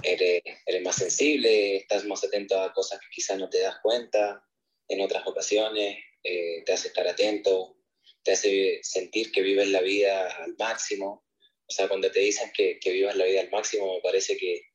eres, 0.02 0.42
eres 0.66 0.82
más 0.82 0.96
sensible, 0.96 1.78
estás 1.78 2.06
más 2.06 2.24
atento 2.24 2.60
a 2.60 2.74
cosas 2.74 3.00
que 3.02 3.08
quizás 3.12 3.38
no 3.38 3.50
te 3.50 3.62
das 3.62 3.78
cuenta 3.84 4.44
en 4.88 5.02
otras 5.02 5.28
ocasiones 5.28 5.98
eh, 6.28 6.64
te 6.66 6.74
hace 6.74 6.88
estar 6.88 7.08
atento, 7.08 7.78
te 8.24 8.32
hace 8.32 8.80
sentir 8.82 9.32
que 9.32 9.44
vives 9.44 9.70
la 9.70 9.82
vida 9.82 10.28
al 10.44 10.56
máximo. 10.58 11.24
O 11.68 11.72
sea, 11.72 11.88
cuando 11.88 12.10
te 12.10 12.20
dicen 12.20 12.52
que, 12.52 12.80
que 12.80 12.92
vivas 12.92 13.16
la 13.16 13.26
vida 13.26 13.42
al 13.42 13.52
máximo, 13.52 13.94
me 13.94 14.02
parece 14.02 14.36
que, 14.36 14.72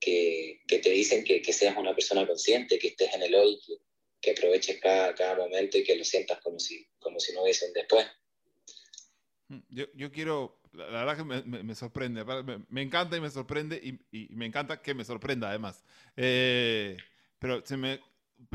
que, 0.00 0.60
te 0.66 0.90
dicen 0.90 1.22
que, 1.22 1.40
que, 1.42 1.52
seas 1.52 1.76
una 1.76 1.94
persona 1.94 2.26
consciente, 2.26 2.78
que 2.78 2.88
estés 2.88 3.14
en 3.14 3.22
el 3.22 3.34
hoy, 3.36 3.60
que, 4.20 4.32
aproveches 4.32 4.80
cada, 4.80 5.14
cada, 5.14 5.36
momento 5.36 5.78
y 5.78 5.84
que 5.84 5.94
lo 5.94 6.04
sientas 6.04 6.40
como 6.40 6.58
si, 6.58 6.84
como 6.98 7.20
si 7.20 7.32
no 7.34 7.44
después. 7.44 8.06
Yo, 9.68 9.84
yo 9.94 10.10
quiero, 10.10 10.60
la, 10.72 10.86
verdad 10.86 11.16
que 11.18 11.24
me, 11.24 11.62
me, 11.62 11.74
sorprende, 11.76 12.24
me, 12.24 12.64
me, 12.68 12.82
encanta 12.82 13.16
y 13.16 13.20
me 13.20 13.30
sorprende 13.30 13.76
y, 13.76 14.00
y, 14.10 14.28
me 14.34 14.46
encanta 14.46 14.82
que 14.82 14.94
me 14.94 15.04
sorprenda 15.04 15.50
además. 15.50 15.84
Eh, 16.16 16.96
pero 17.38 17.64
se 17.64 17.76
me 17.76 18.00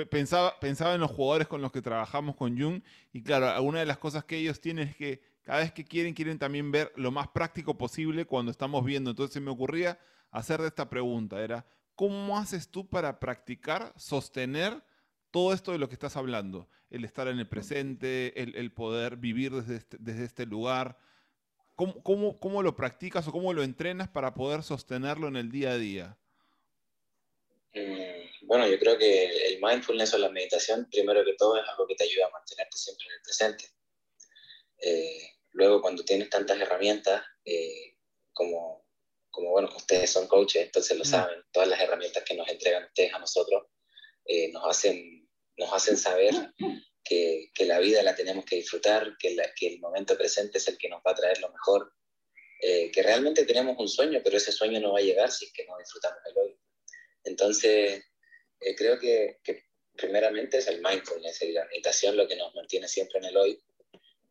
pensaba, 0.09 0.59
pensaba 0.59 0.95
en 0.95 1.01
los 1.01 1.11
jugadores 1.11 1.47
con 1.47 1.61
los 1.61 1.71
que 1.71 1.81
trabajamos 1.81 2.35
con 2.35 2.59
Jung 2.59 2.81
y 3.13 3.21
claro, 3.21 3.61
una 3.63 3.79
de 3.79 3.85
las 3.85 3.97
cosas 3.97 4.25
que 4.25 4.37
ellos 4.37 4.59
tienen 4.59 4.89
es 4.89 4.95
que 4.95 5.21
cada 5.43 5.59
vez 5.59 5.71
que 5.71 5.85
quieren, 5.85 6.13
quieren 6.13 6.39
también 6.39 6.71
ver 6.71 6.91
lo 6.95 7.11
más 7.11 7.27
práctico 7.27 7.77
posible 7.77 8.25
cuando 8.25 8.51
estamos 8.51 8.83
viendo. 8.83 9.11
Entonces 9.11 9.33
se 9.33 9.39
me 9.39 9.51
ocurría 9.51 9.99
hacer 10.31 10.59
esta 10.61 10.89
pregunta, 10.89 11.41
era, 11.41 11.65
¿cómo 11.95 12.37
haces 12.37 12.67
tú 12.67 12.87
para 12.87 13.19
practicar, 13.19 13.93
sostener 13.95 14.83
todo 15.31 15.53
esto 15.53 15.71
de 15.71 15.77
lo 15.77 15.87
que 15.87 15.93
estás 15.93 16.17
hablando? 16.17 16.67
El 16.89 17.05
estar 17.05 17.27
en 17.27 17.39
el 17.39 17.47
presente, 17.47 18.41
el, 18.41 18.71
poder 18.71 19.17
vivir 19.17 19.53
desde 19.53 19.75
este, 19.77 19.97
desde 19.99 20.23
este 20.23 20.45
lugar. 20.45 20.97
¿Cómo, 21.75 22.01
cómo, 22.01 22.39
¿Cómo 22.39 22.63
lo 22.63 22.75
practicas 22.75 23.27
o 23.27 23.31
cómo 23.31 23.53
lo 23.53 23.63
entrenas 23.63 24.07
para 24.07 24.33
poder 24.33 24.63
sostenerlo 24.63 25.27
en 25.27 25.35
el 25.35 25.51
día 25.51 25.71
a 25.71 25.77
día? 25.77 26.17
Bueno, 28.45 28.67
yo 28.67 28.77
creo 28.77 28.97
que 28.97 29.47
el 29.47 29.59
mindfulness 29.61 30.13
o 30.13 30.17
la 30.17 30.29
meditación, 30.29 30.87
primero 30.89 31.25
que 31.25 31.33
todo, 31.33 31.57
es 31.57 31.67
algo 31.67 31.87
que 31.87 31.95
te 31.95 32.03
ayuda 32.03 32.27
a 32.27 32.31
mantenerte 32.31 32.77
siempre 32.77 33.07
en 33.07 33.13
el 33.13 33.21
presente. 33.21 33.65
Eh, 34.81 35.29
luego, 35.51 35.81
cuando 35.81 36.03
tienes 36.03 36.29
tantas 36.29 36.59
herramientas, 36.59 37.23
eh, 37.43 37.97
como, 38.33 38.85
como, 39.31 39.51
bueno, 39.51 39.69
ustedes 39.75 40.11
son 40.11 40.27
coaches, 40.27 40.63
entonces 40.63 40.97
lo 40.97 41.03
mm. 41.03 41.07
saben, 41.07 41.43
todas 41.51 41.69
las 41.69 41.79
herramientas 41.79 42.23
que 42.23 42.35
nos 42.35 42.47
entregan 42.47 42.85
ustedes 42.85 43.13
a 43.13 43.19
nosotros 43.19 43.63
eh, 44.25 44.51
nos, 44.51 44.65
hacen, 44.67 45.27
nos 45.57 45.73
hacen 45.73 45.97
saber 45.97 46.33
que, 47.03 47.49
que, 47.53 47.65
la 47.65 47.79
vida 47.79 48.03
la 48.03 48.15
tenemos 48.15 48.45
que 48.45 48.57
disfrutar, 48.57 49.17
que, 49.17 49.33
la, 49.33 49.53
que, 49.55 49.67
el 49.67 49.79
momento 49.79 50.17
presente 50.17 50.57
es 50.59 50.67
el 50.67 50.77
que 50.77 50.89
nos 50.89 51.01
va 51.05 51.11
a 51.11 51.15
traer 51.15 51.39
lo 51.39 51.49
mejor, 51.49 51.93
eh, 52.61 52.91
que 52.91 53.03
realmente 53.03 53.45
tenemos 53.45 53.75
un 53.77 53.87
sueño, 53.87 54.21
pero 54.23 54.37
ese 54.37 54.51
sueño 54.51 54.79
no 54.79 54.93
va 54.93 54.99
a 54.99 55.03
llegar 55.03 55.31
si 55.31 55.45
es 55.45 55.53
que 55.53 55.65
no 55.65 55.77
disfrutamos 55.77 56.19
el 56.25 56.37
hoy. 56.37 56.59
Entonces, 57.23 58.03
eh, 58.65 58.75
creo 58.75 58.97
que, 58.99 59.39
que, 59.43 59.63
primeramente 59.95 60.57
es 60.57 60.67
el 60.67 60.81
mindfulness 60.81 61.41
y 61.43 61.53
la 61.53 61.65
meditación 61.65 62.17
lo 62.17 62.27
que 62.27 62.35
nos 62.35 62.53
mantiene 62.53 62.87
siempre 62.87 63.19
en 63.19 63.25
el 63.25 63.37
hoy. 63.37 63.63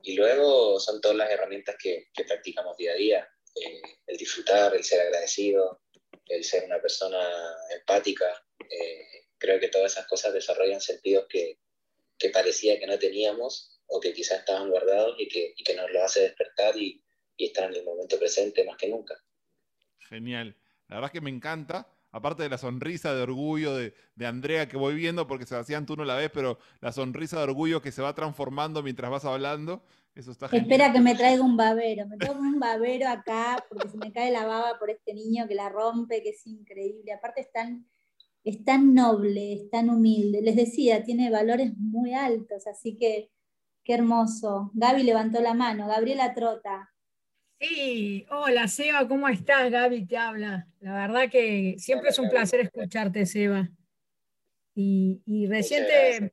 Y 0.03 0.15
luego 0.15 0.79
son 0.79 1.01
todas 1.01 1.17
las 1.17 1.31
herramientas 1.31 1.77
que, 1.83 2.09
que 2.13 2.25
practicamos 2.25 2.77
día 2.77 2.93
a 2.93 2.97
día. 2.97 3.29
Eh, 3.55 3.81
el 4.07 4.17
disfrutar, 4.19 4.75
el 4.75 4.85
ser 4.85 5.01
agradecido, 5.01 5.81
el 6.27 6.45
ser 6.45 6.65
una 6.65 6.81
persona 6.81 7.19
empática. 7.75 8.27
Eh, 8.69 9.29
creo 9.39 9.59
que 9.59 9.69
todas 9.69 9.93
esas 9.93 10.07
cosas 10.07 10.35
desarrollan 10.35 10.81
sentidos 10.81 11.27
que, 11.31 11.61
que, 12.19 12.29
parecía 12.29 12.79
que 12.79 12.87
no 12.87 12.99
teníamos 12.99 13.81
o 13.87 14.01
que 14.01 14.13
quizás 14.13 14.41
estaban 14.41 14.69
guardados 14.69 15.17
y 15.19 15.29
que, 15.29 15.55
y 15.57 15.65
que 15.65 15.75
nos 15.75 15.91
lo 15.91 16.03
hace 16.03 16.23
despertar 16.23 16.77
y, 16.77 17.03
y 17.37 17.47
estar 17.47 17.71
en 17.71 17.77
el 17.77 17.85
momento 17.85 18.19
presente 18.19 18.65
más 18.65 18.77
que 18.77 18.89
nunca. 18.89 19.15
Genial. 20.09 20.57
La 20.89 20.97
verdad 20.97 21.11
es 21.11 21.13
que 21.13 21.25
me 21.25 21.31
encanta 21.31 21.94
aparte 22.15 22.45
de 22.45 22.49
la 22.49 22.59
sonrisa 22.59 23.13
de 23.13 23.23
orgullo 23.23 23.75
de, 23.75 23.93
de, 24.15 24.27
Andrea 24.27 24.69
que 24.69 24.77
voy 24.77 24.95
viendo, 24.95 25.27
porque 25.27 25.47
Sebastián 25.47 25.85
tú 25.85 25.97
no 25.97 26.05
la 26.05 26.15
ves, 26.15 26.31
pero 26.33 26.61
la 26.81 26.93
sonrisa 26.93 27.39
de 27.39 27.43
orgullo 27.43 27.83
que 27.83 27.91
se 27.91 28.03
va 28.03 28.15
transformando 28.15 28.85
mientras 28.85 29.11
vas 29.11 29.25
hablando, 29.25 29.83
Eso 30.15 30.31
está 30.31 30.47
Espera 30.47 30.93
que 30.93 31.01
me 31.01 31.17
traiga 31.17 31.43
un 31.43 31.57
babero. 31.57 32.07
Me 32.07 32.17
tengo 32.17 32.39
un 32.39 32.61
babero 32.61 33.09
acá 33.09 33.65
porque 33.69 33.89
se 33.89 33.97
me 33.97 34.13
cae 34.13 34.31
la 34.31 34.47
baba 34.47 34.79
por 34.79 34.91
este 34.91 35.13
niño 35.13 35.49
que 35.49 35.57
la 35.57 35.69
rompe, 35.69 36.23
que 36.23 36.29
es 36.29 36.47
increíble. 36.47 37.13
Aparte 37.13 37.49
tan, 37.53 37.85
es 38.45 38.65
tan 38.65 38.95
noble, 38.95 39.53
es 39.53 39.71
tan 39.71 39.91
humilde. 39.91 40.41
Les 40.41 40.55
decía, 40.55 41.03
tiene 41.03 41.33
valores 41.33 41.77
muy 41.77 42.15
altos, 42.15 42.69
así 42.69 42.97
que 42.97 43.33
qué 43.83 43.95
hermoso. 43.95 44.71
Gaby 44.75 45.03
levantó 45.03 45.41
la 45.41 45.55
mano. 45.55 45.89
Gabriela 45.89 46.33
Trota. 46.33 46.94
Sí, 47.61 48.27
hola 48.31 48.69
Seba, 48.69 49.07
¿cómo 49.09 49.29
estás? 49.29 49.71
Gaby 49.71 50.07
te 50.07 50.17
habla. 50.17 50.69
La 50.81 50.95
verdad 50.95 51.31
que 51.31 51.77
siempre 51.79 52.11
es 52.11 52.19
un 52.19 52.29
placer 52.29 52.61
escucharte, 52.61 53.25
Seba. 53.27 53.71
Y, 54.75 55.23
y 55.25 55.47
reciente 55.47 56.33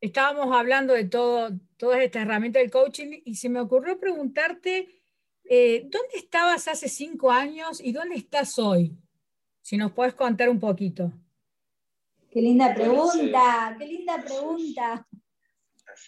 estábamos 0.00 0.54
hablando 0.56 0.94
de 0.94 1.04
todo, 1.04 1.50
todas 1.76 2.00
estas 2.00 2.22
herramientas 2.22 2.62
del 2.62 2.70
coaching 2.70 3.20
y 3.24 3.34
se 3.34 3.48
me 3.48 3.60
ocurrió 3.60 3.98
preguntarte, 3.98 5.02
eh, 5.44 5.82
¿dónde 5.82 6.16
estabas 6.16 6.68
hace 6.68 6.88
cinco 6.88 7.30
años 7.30 7.80
y 7.82 7.92
dónde 7.92 8.16
estás 8.16 8.58
hoy? 8.58 8.96
Si 9.60 9.76
nos 9.76 9.92
puedes 9.92 10.14
contar 10.14 10.48
un 10.48 10.58
poquito. 10.58 11.12
Qué 12.30 12.40
linda 12.40 12.74
pregunta, 12.74 13.76
qué 13.78 13.86
linda 13.86 14.22
pregunta. 14.22 15.06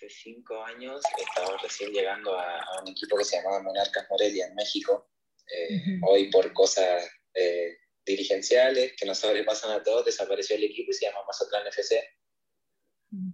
Hace 0.02 0.10
cinco 0.10 0.60
años 0.64 1.00
estaba 1.16 1.56
recién 1.58 1.92
llegando 1.92 2.36
a, 2.36 2.82
un 2.82 2.88
equipo 2.88 3.16
que 3.16 3.24
se 3.24 3.36
llamaba 3.36 3.62
Monarcas 3.62 4.04
Morelia 4.10 4.48
en 4.48 4.54
México. 4.56 5.12
Eh, 5.46 6.00
hoy 6.04 6.28
por 6.28 6.52
cosas 6.52 7.08
eh, 7.34 7.76
dirigenciales 8.04 8.94
que 8.96 9.06
nos 9.06 9.18
sobrepasan 9.18 9.70
a 9.70 9.80
todos, 9.80 10.04
desapareció 10.04 10.56
el 10.56 10.64
equipo 10.64 10.90
y 10.90 10.94
se 10.94 11.06
llama 11.06 11.24
Mazatlán 11.24 11.68
FC. 11.68 12.02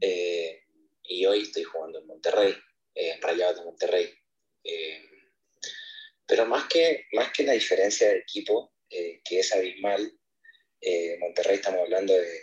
Eh, 0.02 0.62
y 1.04 1.24
hoy 1.24 1.44
estoy 1.44 1.62
jugando 1.62 2.00
en 2.00 2.06
Monterrey, 2.06 2.54
eh, 2.94 3.12
en 3.12 3.22
Rayados 3.22 3.60
de 3.60 3.64
Monterrey. 3.64 4.14
Eh, 4.64 5.08
pero 6.26 6.44
más 6.44 6.68
que, 6.68 7.06
más 7.12 7.32
que 7.32 7.44
la 7.44 7.54
diferencia 7.54 8.08
de 8.08 8.18
equipo, 8.18 8.74
que 8.90 9.22
es 9.24 9.54
abismal, 9.54 10.12
Monterrey 11.18 11.56
estamos 11.56 11.80
hablando 11.80 12.12
de, 12.12 12.42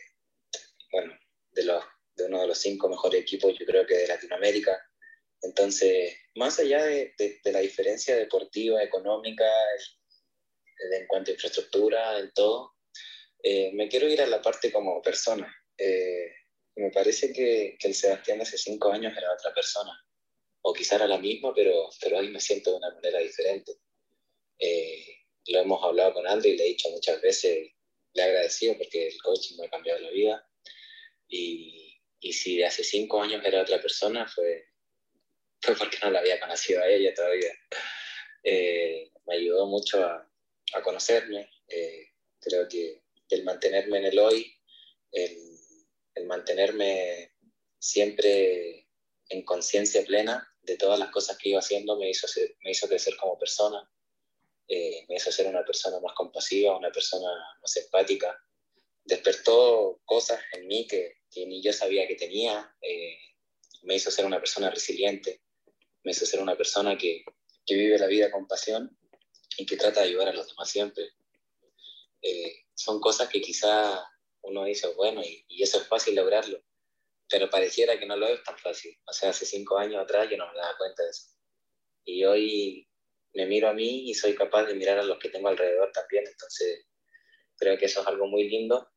bueno, 0.91 1.13
de, 1.51 1.63
los, 1.63 1.83
de 2.15 2.25
uno 2.25 2.41
de 2.41 2.47
los 2.47 2.57
cinco 2.57 2.89
mejores 2.89 3.21
equipos, 3.21 3.53
yo 3.57 3.65
creo 3.65 3.85
que 3.85 3.95
de 3.97 4.07
Latinoamérica. 4.07 4.77
Entonces, 5.41 6.15
más 6.35 6.59
allá 6.59 6.83
de, 6.85 7.13
de, 7.17 7.51
la 7.51 7.59
diferencia 7.59 8.15
deportiva, 8.15 8.81
económica, 8.81 9.45
en 10.91 11.07
cuanto 11.07 11.31
a 11.31 11.33
infraestructura, 11.33 12.19
en 12.19 12.31
todo, 12.33 12.75
me 13.73 13.87
quiero 13.89 14.07
ir 14.07 14.21
a 14.21 14.27
la 14.27 14.41
parte 14.41 14.71
como 14.71 15.01
persona. 15.01 15.53
Eh, 15.77 16.31
me 16.75 16.91
parece 16.91 17.31
que, 17.31 17.77
que, 17.79 17.87
el 17.87 17.95
Sebastián 17.95 18.37
de 18.37 18.43
hace 18.43 18.57
cinco 18.57 18.91
años 18.91 19.15
era 19.15 19.33
otra 19.33 19.53
persona, 19.53 19.91
o 20.61 20.73
quizá 20.73 20.95
era 20.95 21.07
la 21.07 21.17
misma, 21.17 21.53
pero, 21.53 21.89
pero 22.01 22.17
hoy 22.17 22.29
me 22.29 22.39
siento 22.39 22.71
de 22.71 22.77
una 22.77 22.93
manera 22.93 23.19
diferente. 23.19 23.73
Eh, 24.59 25.05
lo 25.47 25.59
hemos 25.59 25.83
hablado 25.83 26.13
con 26.13 26.27
André 26.27 26.51
y 26.51 26.57
le 26.57 26.65
he 26.65 26.69
dicho 26.69 26.89
muchas 26.89 27.21
veces, 27.21 27.71
le 28.13 28.21
he 28.21 28.25
agradecido 28.25 28.77
porque 28.77 29.07
el 29.07 29.21
coaching 29.21 29.57
me 29.57 29.67
ha 29.67 29.69
cambiado 29.69 29.99
la 29.99 30.09
vida. 30.09 30.49
Y, 31.27 31.84
y 32.25 32.33
si 32.33 32.63
hace 32.63 32.83
cinco 32.83 33.21
años 33.21 33.43
era 33.45 33.61
otra 33.61 33.81
persona, 33.81 34.27
fue, 34.27 34.65
fue 35.61 35.75
porque 35.75 35.97
no 36.03 36.11
la 36.11 36.19
había 36.19 36.39
conocido 36.39 36.81
a 36.81 36.87
ella 36.87 37.13
todavía. 37.13 37.51
Eh, 38.43 39.11
me 39.25 39.35
ayudó 39.35 39.65
mucho 39.67 40.03
a, 40.03 40.29
a 40.73 40.81
conocerme. 40.81 41.49
Eh, 41.67 42.09
creo 42.39 42.67
que 42.67 43.01
el 43.29 43.43
mantenerme 43.43 43.97
en 43.97 44.05
el 44.05 44.19
hoy, 44.19 44.55
el 45.11 45.55
el 46.15 46.25
mantenerme 46.25 47.33
siempre 47.77 48.87
en 49.29 49.43
conciencia 49.43 50.03
plena 50.03 50.47
de 50.61 50.77
todas 50.77 50.97
las 50.97 51.11
cosas 51.11 51.37
que 51.37 51.49
iba 51.49 51.59
haciendo 51.59 51.97
me 51.97 52.09
hizo, 52.09 52.27
me 52.63 52.71
hizo 52.71 52.87
crecer 52.87 53.15
como 53.17 53.37
persona, 53.37 53.87
eh, 54.67 55.05
me 55.07 55.15
hizo 55.15 55.31
ser 55.31 55.47
una 55.47 55.63
persona 55.63 55.99
más 55.99 56.13
compasiva, 56.13 56.77
una 56.77 56.91
persona 56.91 57.29
más 57.61 57.77
empática. 57.77 58.35
Despertó 59.05 60.01
cosas 60.05 60.41
en 60.53 60.67
mí 60.67 60.87
que, 60.87 61.21
ni 61.35 61.61
yo 61.61 61.71
sabía 61.71 62.07
que 62.07 62.15
tenía, 62.15 62.75
eh, 62.81 63.17
me 63.83 63.95
hizo 63.95 64.11
ser 64.11 64.25
una 64.25 64.39
persona 64.39 64.69
resiliente, 64.69 65.41
me 66.03 66.11
hizo 66.11 66.25
ser 66.25 66.41
una 66.41 66.55
persona 66.57 66.97
que, 66.97 67.23
que, 67.65 67.75
vive 67.75 67.97
la 67.97 68.07
vida 68.07 68.31
con 68.31 68.47
pasión 68.47 68.97
y 69.57 69.65
que 69.65 69.77
trata 69.77 70.01
de 70.01 70.07
ayudar 70.07 70.29
a 70.29 70.33
los 70.33 70.47
demás 70.47 70.69
siempre. 70.69 71.11
Eh, 72.21 72.65
son 72.73 72.99
cosas 72.99 73.29
que 73.29 73.41
quizá 73.41 74.03
uno 74.41 74.63
dice, 74.63 74.87
bueno, 74.95 75.21
y, 75.23 75.45
eso 75.61 75.79
es 75.79 75.87
fácil 75.87 76.15
lograrlo, 76.15 76.61
pero 77.29 77.49
pareciera 77.49 77.99
que 77.99 78.05
no 78.05 78.15
lo 78.15 78.27
es 78.27 78.43
tan 78.43 78.57
fácil. 78.57 78.97
O 79.05 79.13
sea, 79.13 79.29
hace 79.29 79.45
cinco 79.45 79.77
años 79.77 80.01
atrás 80.01 80.29
yo 80.29 80.37
no 80.37 80.51
me 80.51 80.57
daba 80.57 80.77
cuenta 80.77 81.03
de 81.03 81.09
eso. 81.09 81.27
Y 82.05 82.23
hoy 82.23 82.87
me 83.33 83.45
miro 83.45 83.67
a 83.67 83.73
mí 83.73 84.09
y 84.09 84.13
soy 84.13 84.35
capaz 84.35 84.65
de 84.65 84.75
mirar 84.75 84.99
a 84.99 85.03
los 85.03 85.19
que 85.19 85.29
tengo 85.29 85.49
alrededor 85.49 85.91
también, 85.91 86.25
entonces 86.27 86.85
creo 87.57 87.77
que 87.77 87.85
eso 87.85 88.01
es 88.01 88.07
algo 88.07 88.27
muy 88.27 88.47
lindo. 88.49 88.87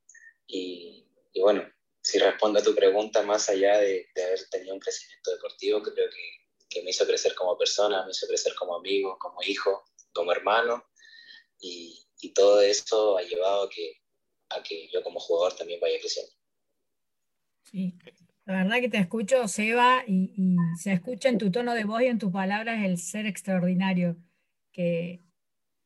Y, 0.49 1.07
bueno, 1.41 1.63
si 2.03 2.19
respondo 2.19 2.59
a 2.59 2.63
tu 2.63 2.75
pregunta, 2.75 3.23
más 3.23 3.49
allá 3.49 3.79
de, 3.79 4.09
haber 4.17 4.49
tenido 4.51 4.75
un 4.75 4.81
crecimiento 4.81 5.31
deportivo, 5.31 5.83
creo 5.83 6.11
que, 6.11 6.47
que, 6.69 6.83
me 6.83 6.91
hizo 6.91 7.07
crecer 7.07 7.35
como 7.35 7.57
persona, 7.57 8.05
me 8.05 8.11
hizo 8.11 8.27
crecer 8.27 8.55
como 8.55 8.77
amigo, 8.77 9.17
como 9.21 9.41
hijo, 9.43 9.85
como 10.13 10.33
hermano, 10.33 10.85
y, 11.61 12.03
y 12.21 12.33
todo 12.33 12.61
eso 12.61 13.19
ha 13.19 13.23
llevado 13.23 13.65
a 13.65 13.69
que, 13.69 14.01
a 14.49 14.63
que 14.63 14.89
yo 14.89 15.03
como 15.03 15.21
jugador 15.21 15.55
también 15.55 15.81
vaya 15.81 16.01
creciendo. 16.01 16.33
Sí, 17.71 17.95
la 18.47 18.63
verdad 18.65 18.81
que 18.81 18.89
te 18.89 18.99
escucho, 18.99 19.47
Seba, 19.47 20.05
y, 20.07 20.57
se 20.79 20.93
escucha 20.95 21.29
en 21.29 21.37
tu 21.37 21.51
tono 21.51 21.75
de 21.75 21.85
voz 21.85 22.01
y 22.01 22.07
en 22.07 22.19
tus 22.19 22.33
palabras 22.33 22.83
el 22.83 22.97
ser 22.97 23.27
extraordinario 23.27 24.17
que, 24.73 25.23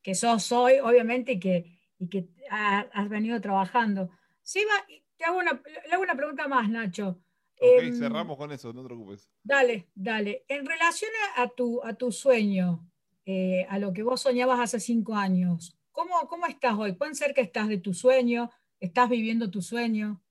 que 0.01 0.15
sos 0.15 0.49
hoy, 0.53 0.79
obviamente, 0.79 1.33
y 1.33 1.39
que, 1.41 1.79
y 1.99 2.07
que 2.07 2.29
has 2.49 3.09
venido 3.09 3.41
trabajando. 3.41 4.09
Seba, 4.43 4.85
te 5.17 5.23
hago 5.25 5.39
una, 5.39 5.61
le 5.87 5.93
hago 5.93 6.03
una 6.03 6.15
pregunta 6.15 6.47
más, 6.47 6.69
Nacho. 6.69 7.19
Ok, 7.59 7.83
em, 7.83 7.97
cerramos 7.97 8.37
con 8.37 8.51
eso, 8.51 8.73
no 8.73 8.81
te 8.81 8.87
preocupes. 8.87 9.29
Dale, 9.41 9.89
dale. 9.95 10.45
En 10.47 10.65
relación 10.65 11.11
a 11.35 11.47
tu, 11.49 11.81
a 11.83 11.95
tu 11.95 12.11
sueño, 12.11 12.87
eh, 13.25 13.65
a 13.69 13.79
lo 13.79 13.93
que 13.93 14.03
vos 14.03 14.21
soñabas 14.21 14.59
hace 14.59 14.79
cinco 14.79 15.15
años, 15.15 15.77
¿Cómo, 15.93 16.27
¿Cómo 16.27 16.47
estás 16.47 16.73
hoy? 16.77 16.93
¿Pueden 16.93 17.15
ser 17.15 17.35
que 17.35 17.41
estás 17.41 17.69
de 17.69 17.77
tu 17.77 17.93
sueño? 17.93 18.51
¿Estás 18.79 19.09
viviendo 19.09 19.51
tu 19.51 19.61
sueño? 19.61 20.23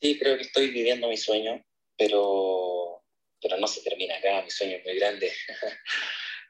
Sí, 0.00 0.18
creo 0.18 0.36
que 0.36 0.42
estoy 0.42 0.70
viviendo 0.70 1.08
mi 1.08 1.16
sueño, 1.16 1.64
pero, 1.96 3.02
pero 3.40 3.56
no 3.56 3.66
se 3.66 3.80
termina 3.80 4.16
acá. 4.16 4.42
Mi 4.42 4.50
sueño 4.50 4.76
es 4.76 4.84
muy 4.84 4.98
grande. 4.98 5.32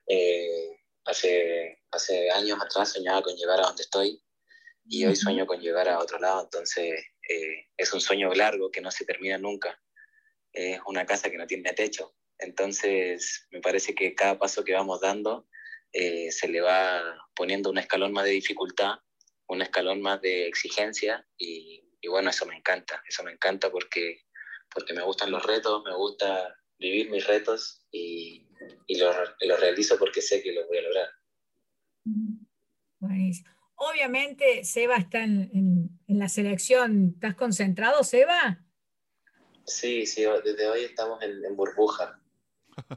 Eh, 0.08 0.78
hace, 1.04 1.80
hace 1.90 2.30
años 2.30 2.60
atrás 2.64 2.92
soñaba 2.92 3.22
con 3.22 3.34
llegar 3.34 3.58
a 3.58 3.64
donde 3.64 3.82
estoy 3.82 4.22
y 4.88 5.04
hoy 5.04 5.16
sueño 5.16 5.46
con 5.46 5.60
llegar 5.60 5.88
a 5.88 5.98
otro 5.98 6.18
lado. 6.18 6.42
Entonces, 6.44 7.04
eh, 7.28 7.66
es 7.76 7.92
un 7.92 8.00
sueño 8.00 8.32
largo 8.34 8.70
que 8.70 8.80
no 8.80 8.90
se 8.90 9.04
termina 9.04 9.38
nunca. 9.38 9.80
Es 10.52 10.80
una 10.86 11.04
casa 11.04 11.30
que 11.30 11.36
no 11.36 11.46
tiene 11.46 11.72
techo. 11.72 12.14
Entonces, 12.38 13.46
me 13.50 13.60
parece 13.60 13.94
que 13.94 14.14
cada 14.14 14.38
paso 14.38 14.64
que 14.64 14.74
vamos 14.74 15.00
dando 15.00 15.48
eh, 15.92 16.30
se 16.30 16.48
le 16.48 16.60
va 16.60 17.02
poniendo 17.34 17.70
un 17.70 17.78
escalón 17.78 18.12
más 18.12 18.24
de 18.24 18.32
dificultad, 18.32 18.96
un 19.48 19.62
escalón 19.62 20.02
más 20.02 20.20
de 20.20 20.46
exigencia 20.46 21.26
y, 21.38 21.82
bueno, 22.08 22.30
eso 22.30 22.46
me 22.46 22.56
encanta, 22.56 23.02
eso 23.08 23.24
me 23.24 23.32
encanta 23.32 23.70
porque, 23.70 24.20
porque 24.72 24.94
me 24.94 25.02
gustan 25.02 25.30
los 25.30 25.44
retos, 25.44 25.82
me 25.84 25.94
gusta 25.94 26.54
vivir 26.78 27.10
mis 27.10 27.26
retos 27.26 27.82
y, 27.90 28.46
y 28.86 28.98
lo, 28.98 29.12
realizo 29.58 29.98
porque 29.98 30.22
sé 30.22 30.42
que 30.42 30.52
lo 30.52 30.66
voy 30.66 30.78
a 30.78 30.82
lograr. 30.82 31.08
Obviamente, 33.76 34.64
Seba 34.64 34.96
está 34.96 35.22
en, 35.22 35.90
la 36.06 36.28
selección. 36.28 37.12
¿Estás 37.14 37.34
concentrado, 37.34 38.02
Seba? 38.02 38.64
Sí, 39.64 40.06
sí, 40.06 40.24
desde 40.44 40.68
hoy 40.68 40.84
estamos 40.84 41.22
en, 41.22 41.54
burbuja. 41.56 42.18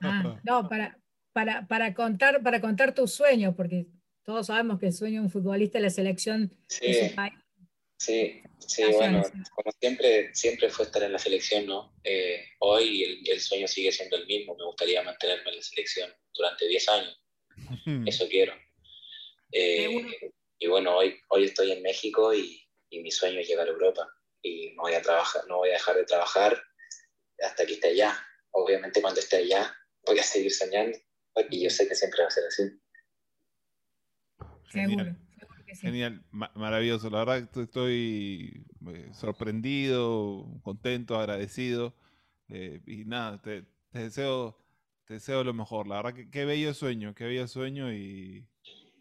Ah, 0.02 0.40
no, 0.44 0.70
para, 0.70 0.98
para, 1.34 1.68
para, 1.68 1.94
contar, 1.94 2.42
para 2.42 2.62
contar 2.62 2.94
tus 2.94 3.12
sueños, 3.12 3.56
porque 3.56 3.88
todos 4.24 4.48
sabemos 4.48 4.80
que 4.80 4.88
el 4.88 4.94
sueño 4.94 5.20
de 5.20 5.26
un 5.26 5.32
futbolista 5.32 5.80
es 5.80 5.84
la 5.84 5.90
selección 5.90 6.56
sí, 6.68 7.12
Sí, 8.00 8.42
sí, 8.60 8.84
bueno, 8.94 9.22
como 9.54 9.72
siempre, 9.78 10.34
siempre 10.34 10.70
fue 10.70 10.86
estar 10.86 11.04
en 11.04 11.12
la 11.12 11.20
selección, 11.20 11.66
¿no? 11.66 11.94
Eh, 12.06 12.46
hoy 12.60 13.04
el, 13.04 13.30
el, 13.30 13.42
sueño 13.42 13.68
sigue 13.68 13.92
siendo 13.92 14.16
el 14.16 14.26
mismo, 14.26 14.56
me 14.56 14.64
gustaría 14.64 15.04
mantenerme 15.04 15.50
en 15.50 15.58
la 15.58 15.62
selección 15.62 16.10
durante 16.34 16.66
10 16.66 16.90
años, 16.90 17.22
eso 18.08 18.26
quiero. 18.30 18.54
Eh, 19.52 20.32
y 20.60 20.68
bueno, 20.68 20.96
hoy, 20.96 21.20
hoy 21.30 21.46
estoy 21.46 21.72
en 21.72 21.82
México 21.82 22.34
y, 22.34 22.62
y, 22.90 23.02
mi 23.02 23.12
sueño 23.12 23.40
es 23.40 23.48
llegar 23.48 23.68
a 23.68 23.72
Europa 23.72 24.08
y 24.42 24.74
no 24.76 24.84
voy 24.84 24.94
a 24.94 25.02
trabajar, 25.02 25.44
no 25.48 25.58
voy 25.58 25.70
a 25.70 25.74
dejar 25.74 25.96
de 25.96 26.06
trabajar 26.06 26.62
hasta 27.42 27.66
que 27.66 27.74
esté 27.74 27.90
allá. 27.90 28.18
Obviamente 28.52 29.02
cuando 29.02 29.20
esté 29.20 29.38
allá 29.38 29.74
voy 30.06 30.20
a 30.20 30.24
seguir 30.24 30.52
soñando 30.52 30.98
y 31.50 31.64
yo 31.64 31.70
sé 31.70 31.88
que 31.88 31.96
siempre 31.96 32.22
va 32.22 32.28
a 32.28 32.32
ser 32.32 32.44
así. 32.46 32.64
Genial. 34.72 35.18
Genial, 35.82 36.24
maravilloso. 36.32 37.10
La 37.10 37.24
verdad 37.24 37.50
que 37.50 37.62
estoy 37.62 38.66
eh, 38.88 39.10
sorprendido, 39.14 40.46
contento, 40.64 41.18
agradecido. 41.18 41.94
Eh, 42.50 42.82
y 42.88 43.06
nada, 43.06 43.40
te, 43.42 43.66
deseo 43.92 44.58
te 45.06 45.16
deseo 45.16 45.44
lo 45.44 45.54
mejor. 45.54 45.88
La 45.88 45.98
verdad 45.98 46.14
que 46.14 46.30
qué 46.30 46.46
bello 46.46 46.74
sueño, 46.74 47.14
qué 47.16 47.26
bello 47.26 47.48
sueño 47.48 47.94
y, 47.94 48.48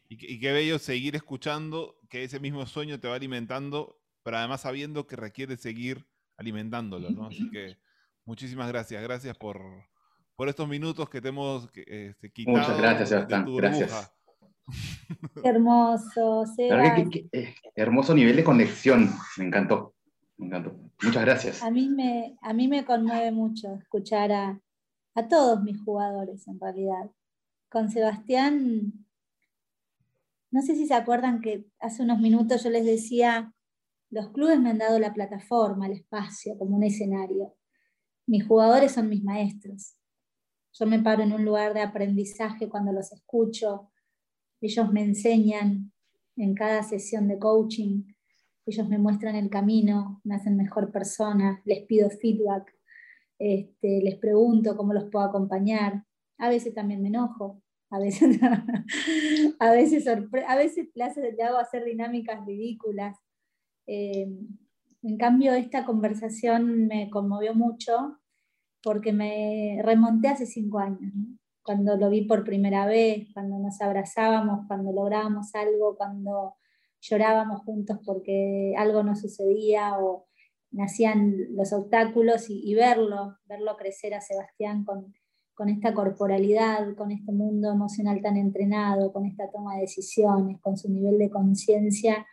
y, 0.09 0.41
qué 0.41 0.53
bello 0.53 0.79
seguir 0.79 1.17
escuchando 1.17 1.97
que 2.09 2.25
ese 2.25 2.41
mismo 2.41 2.65
sueño 2.67 2.99
te 2.99 3.09
va 3.09 3.17
alimentando, 3.17 4.01
pero 4.23 4.39
además 4.39 4.63
sabiendo 4.63 5.07
que 5.07 5.17
requiere 5.17 5.57
seguir 5.57 6.07
alimentándolo, 6.39 7.11
¿no? 7.11 7.27
Así 7.27 7.51
que 7.51 7.77
muchísimas 8.25 8.69
gracias, 8.69 9.03
gracias 9.03 9.37
por, 9.37 9.61
por 10.35 10.49
estos 10.49 10.69
minutos 10.69 11.11
que 11.11 11.21
te 11.21 11.29
hemos 11.29 11.69
este, 11.75 12.33
quitado. 12.33 12.57
Muchas 12.57 12.79
gracias, 12.79 13.09
Sebastián. 13.11 13.57
Gracias. 13.57 14.15
Qué 15.43 15.49
hermoso, 15.49 16.45
eh, 16.59 17.55
hermoso 17.75 18.15
nivel 18.15 18.37
de 18.37 18.45
conexión, 18.45 19.11
me 19.37 19.45
encantó, 19.45 19.95
me 20.37 20.47
encantó. 20.47 20.77
Muchas 21.03 21.25
gracias. 21.25 21.63
A 21.63 21.71
mí 21.71 21.89
me, 21.89 22.37
a 22.43 22.53
mí 22.53 22.69
me 22.69 22.85
conmueve 22.85 23.31
mucho 23.31 23.75
escuchar 23.75 24.33
a, 24.33 24.61
a 25.15 25.29
todos 25.29 25.63
mis 25.63 25.81
jugadores, 25.83 26.47
en 26.49 26.61
realidad. 26.61 27.11
Con 27.71 27.91
Sebastián, 27.91 28.93
no 30.51 30.63
sé 30.63 30.75
si 30.75 30.87
se 30.87 30.95
acuerdan 30.95 31.41
que 31.41 31.67
hace 31.79 32.03
unos 32.03 32.21
minutos 32.21 32.65
yo 32.65 32.71
les 32.71 32.85
decía, 32.85 33.53
los 34.11 34.31
clubes 34.31 34.59
me 34.61 34.71
han 34.71 34.79
dado 34.79 34.99
la 34.99 35.13
plataforma, 35.13 35.87
el 35.87 35.93
espacio, 35.93 36.57
como 36.57 36.77
un 36.77 36.85
escenario. 36.85 37.55
Mis 38.27 38.47
jugadores 38.47 38.93
son 38.93 39.09
mis 39.09 39.23
maestros. 39.23 39.97
Yo 40.73 40.87
me 40.87 41.01
paro 41.01 41.23
en 41.23 41.33
un 41.33 41.45
lugar 41.45 41.75
de 41.75 41.83
aprendizaje 41.83 42.69
cuando 42.69 42.93
los 42.93 43.13
escucho. 43.13 43.91
Ellos 44.61 44.91
me 44.93 45.03
enseñan 45.03 45.93
en 46.37 46.55
cada 46.55 46.83
sesión 46.83 47.29
de 47.29 47.39
coaching. 47.39 48.05
Ellos 48.65 48.89
me 48.89 48.99
muestran 48.99 49.35
el 49.35 49.51
camino, 49.51 50.21
me 50.25 50.37
hacen 50.37 50.57
mejor 50.57 50.93
persona, 50.93 51.61
les 51.65 51.87
pido 51.87 52.11
feedback, 52.11 52.71
este, 53.39 54.03
les 54.03 54.17
pregunto 54.17 54.77
cómo 54.77 54.93
los 54.93 55.11
puedo 55.11 55.25
acompañar. 55.25 56.05
A 56.39 56.49
veces 56.49 56.75
también 56.75 57.03
me 57.03 57.09
enojo, 57.09 57.63
a 57.91 57.99
veces, 57.99 58.39
a 59.61 59.73
veces, 59.73 60.07
a 60.07 60.57
veces 60.57 60.89
le 60.95 61.43
hago 61.43 61.59
hacer 61.59 61.85
dinámicas 61.85 62.45
ridículas. 62.47 63.17
Eh, 63.87 64.29
en 65.03 65.17
cambio, 65.17 65.55
esta 65.55 65.85
conversación 65.85 66.87
me 66.87 67.09
conmovió 67.11 67.55
mucho 67.55 68.19
porque 68.83 69.13
me 69.13 69.81
remonté 69.83 70.29
hace 70.29 70.47
cinco 70.47 70.79
años, 70.79 71.13
cuando 71.63 71.97
lo 71.97 72.11
vi 72.11 72.23
por 72.23 72.45
primera 72.45 72.87
vez, 72.87 73.29
cuando 73.35 73.59
nos 73.59 73.81
abrazábamos, 73.81 74.67
cuando 74.67 74.93
lográbamos 74.93 75.55
algo, 75.55 75.97
cuando 75.97 76.55
llorábamos 77.01 77.63
juntos 77.63 77.99
porque 78.05 78.75
algo 78.77 79.03
no 79.03 79.15
sucedía 79.15 79.99
o 79.99 80.27
nacían 80.71 81.37
los 81.55 81.73
obstáculos 81.73 82.47
y, 82.49 82.75
verlo, 82.75 83.39
verlo 83.47 83.77
crecer 83.77 84.15
a 84.15 84.21
Sebastián 84.21 84.85
con, 84.85 85.15
con 85.59 85.69
esta 85.71 85.93
corporalidad, 85.93 86.95
con 86.95 87.11
este 87.11 87.33
mundo 87.33 87.73
emocional 87.73 88.23
tan 88.23 88.37
entrenado, 88.37 89.13
con 89.13 89.27
esta 89.27 89.51
toma 89.51 89.75
de 89.75 89.81
decisiones, 89.81 90.61
con 90.61 90.79
su 90.79 90.89
nivel 90.89 91.19
de 91.19 91.31
conciencia 91.31 92.25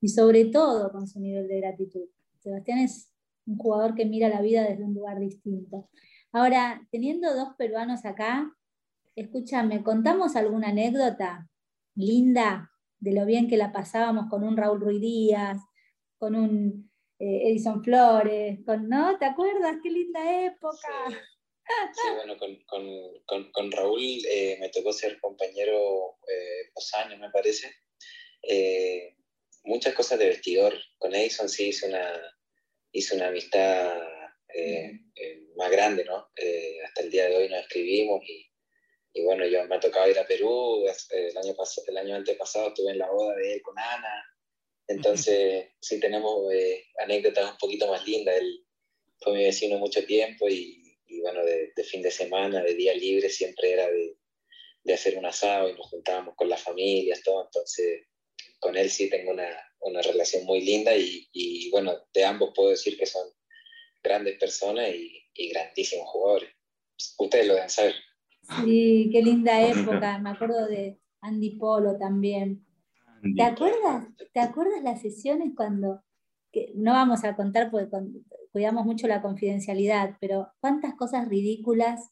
y 0.00 0.06
sobre 0.06 0.44
todo 0.44 0.92
con 0.92 1.08
su 1.08 1.18
nivel 1.18 1.48
de 1.48 1.58
gratitud. 1.62 2.08
Sebastián 2.38 2.78
es 2.78 3.12
un 3.44 3.58
jugador 3.58 3.96
que 3.96 4.06
mira 4.06 4.28
la 4.28 4.40
vida 4.40 4.62
desde 4.62 4.84
un 4.84 4.94
lugar 4.94 5.18
distinto. 5.18 5.90
Ahora, 6.30 6.86
teniendo 6.92 7.34
dos 7.34 7.56
peruanos 7.58 8.04
acá, 8.04 8.56
escúchame, 9.16 9.82
¿contamos 9.82 10.36
alguna 10.36 10.68
anécdota 10.68 11.48
linda 11.96 12.70
de 13.00 13.12
lo 13.14 13.26
bien 13.26 13.48
que 13.48 13.56
la 13.56 13.72
pasábamos 13.72 14.26
con 14.30 14.44
un 14.44 14.56
Raúl 14.56 14.80
Ruiz 14.80 15.00
Díaz, 15.00 15.58
con 16.18 16.36
un 16.36 16.88
eh, 17.18 17.48
Edison 17.50 17.82
Flores, 17.82 18.60
con, 18.64 18.88
¿no? 18.88 19.18
¿Te 19.18 19.24
acuerdas? 19.24 19.78
Qué 19.82 19.90
linda 19.90 20.44
época. 20.44 20.86
Bueno, 22.14 22.36
con, 23.52 23.72
Raúl 23.72 24.00
eh, 24.28 24.56
me 24.60 24.68
tocó 24.70 24.92
ser 24.92 25.20
compañero 25.20 26.18
eh, 26.28 26.70
dos 26.74 26.94
años, 26.94 27.18
me 27.18 27.30
parece. 27.30 27.72
Eh, 28.42 29.16
muchas 29.64 29.94
cosas 29.94 30.18
de 30.18 30.28
vestidor. 30.28 30.78
Con 30.98 31.14
Edison 31.14 31.48
sí 31.48 31.68
hice 31.68 31.88
una, 31.88 32.36
hice 32.92 33.16
una 33.16 33.28
amistad 33.28 33.98
más 35.56 35.70
grande, 35.70 36.04
¿no? 36.04 36.30
hasta 36.84 37.02
el 37.02 37.10
día 37.10 37.28
de 37.28 37.36
hoy 37.36 37.48
nos 37.48 37.60
escribimos 37.60 38.22
y, 38.26 38.50
y 39.12 39.22
bueno, 39.22 39.46
yo 39.46 39.64
me 39.66 39.76
ha 39.76 39.80
tocado 39.80 40.08
ir 40.10 40.18
a 40.18 40.26
Perú. 40.26 40.84
El 41.10 41.36
año, 41.36 41.54
el 41.86 41.98
año 41.98 42.16
antepasado 42.16 42.68
estuve 42.68 42.92
en 42.92 42.98
la 42.98 43.10
boda 43.10 43.36
de 43.36 43.54
él 43.54 43.62
con 43.62 43.78
Ana. 43.78 44.24
Entonces, 44.86 45.68
sí 45.80 46.00
tenemos 46.00 46.52
eh, 46.52 46.84
anécdotas 46.98 47.52
un 47.52 47.58
poquito 47.58 47.88
más 47.88 48.06
lindas. 48.06 48.36
Él 48.36 48.64
fue 49.20 49.34
mi 49.34 49.44
vecino 49.44 49.78
mucho 49.78 50.04
tiempo 50.04 50.48
y, 50.48 50.79
bueno, 51.18 51.44
de, 51.44 51.72
fin 51.84 52.02
de 52.02 52.10
semana, 52.10 52.62
de 52.62 52.74
día 52.74 52.94
libre, 52.94 53.28
siempre 53.28 53.72
era 53.72 53.90
de, 53.90 54.16
de, 54.84 54.94
hacer 54.94 55.18
un 55.18 55.26
asado 55.26 55.68
y 55.68 55.74
nos 55.74 55.88
juntábamos 55.88 56.34
con 56.36 56.48
las 56.48 56.62
familias, 56.62 57.22
todo. 57.24 57.44
Entonces, 57.44 58.06
con 58.60 58.76
él 58.76 58.90
sí 58.90 59.10
tengo 59.10 59.32
una, 59.32 59.50
una 59.80 60.02
relación 60.02 60.44
muy 60.44 60.60
linda 60.60 60.94
y, 60.94 61.28
y, 61.32 61.70
bueno, 61.70 61.96
de 62.12 62.24
ambos 62.24 62.52
puedo 62.54 62.70
decir 62.70 62.96
que 62.96 63.06
son 63.06 63.26
grandes 64.02 64.38
personas 64.38 64.94
y, 64.94 65.24
y 65.34 65.48
grandísimos 65.48 66.08
jugadores. 66.08 66.50
Ustedes 67.18 67.46
lo 67.46 67.54
deben 67.54 67.70
saber. 67.70 67.94
Sí, 68.64 69.08
qué 69.12 69.22
linda 69.22 69.66
época. 69.66 70.18
Me 70.18 70.30
acuerdo 70.30 70.66
de 70.66 71.00
Andy 71.20 71.50
Polo 71.56 71.96
también. 71.98 72.66
¿Te 73.36 73.42
acuerdas, 73.42 74.06
¿Te 74.32 74.40
acuerdas 74.40 74.82
las 74.82 75.02
sesiones 75.02 75.52
cuando, 75.54 76.02
que 76.52 76.72
no 76.74 76.92
vamos 76.92 77.22
a 77.24 77.36
contar 77.36 77.70
porque 77.70 77.88
cuidamos 78.52 78.84
mucho 78.84 79.06
la 79.06 79.22
confidencialidad, 79.22 80.16
pero 80.20 80.48
cuántas 80.60 80.94
cosas 80.94 81.28
ridículas 81.28 82.10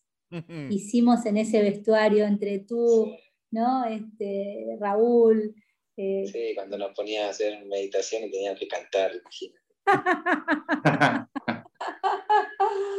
hicimos 0.68 1.24
en 1.26 1.39
ese 1.39 1.62
vestuario 1.62 2.26
entre 2.26 2.59
tú, 2.59 3.11
¿no? 3.51 3.84
Este, 3.86 4.76
Raúl. 4.78 5.55
Eh, 5.97 6.26
sí, 6.30 6.53
cuando 6.55 6.76
nos 6.78 6.95
ponía 6.95 7.26
a 7.26 7.30
hacer 7.30 7.64
meditación 7.64 8.24
y 8.24 8.30
tenían 8.30 8.57
que 8.57 8.68
cantar, 8.68 9.12
imagínate. 9.14 9.68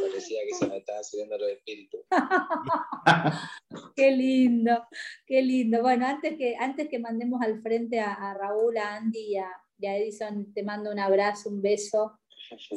Parecía 0.00 0.40
que 0.46 0.54
se 0.54 0.66
me 0.66 0.78
estaban 0.78 1.04
subiendo 1.04 1.38
los 1.38 1.50
espíritus. 1.50 2.00
qué 3.96 4.10
lindo, 4.10 4.84
qué 5.26 5.42
lindo. 5.42 5.82
Bueno, 5.82 6.06
antes 6.06 6.36
que, 6.36 6.56
antes 6.58 6.88
que 6.88 6.98
mandemos 6.98 7.40
al 7.42 7.60
frente 7.62 8.00
a, 8.00 8.34
Raúl, 8.34 8.76
a 8.78 8.96
Andy 8.96 9.34
y 9.34 9.36
a, 9.36 9.96
Edison, 9.96 10.52
te 10.52 10.62
mando 10.62 10.90
un 10.90 10.98
abrazo, 10.98 11.48
un 11.48 11.62
beso. 11.62 12.18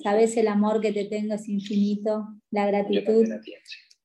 Sabes 0.01 0.38
el 0.38 0.47
amor 0.47 0.82
que 0.82 0.91
te 0.91 1.05
tengo 1.05 1.36
es 1.36 1.47
infinito, 1.47 2.28
la 2.51 2.67
gratitud. 2.67 3.26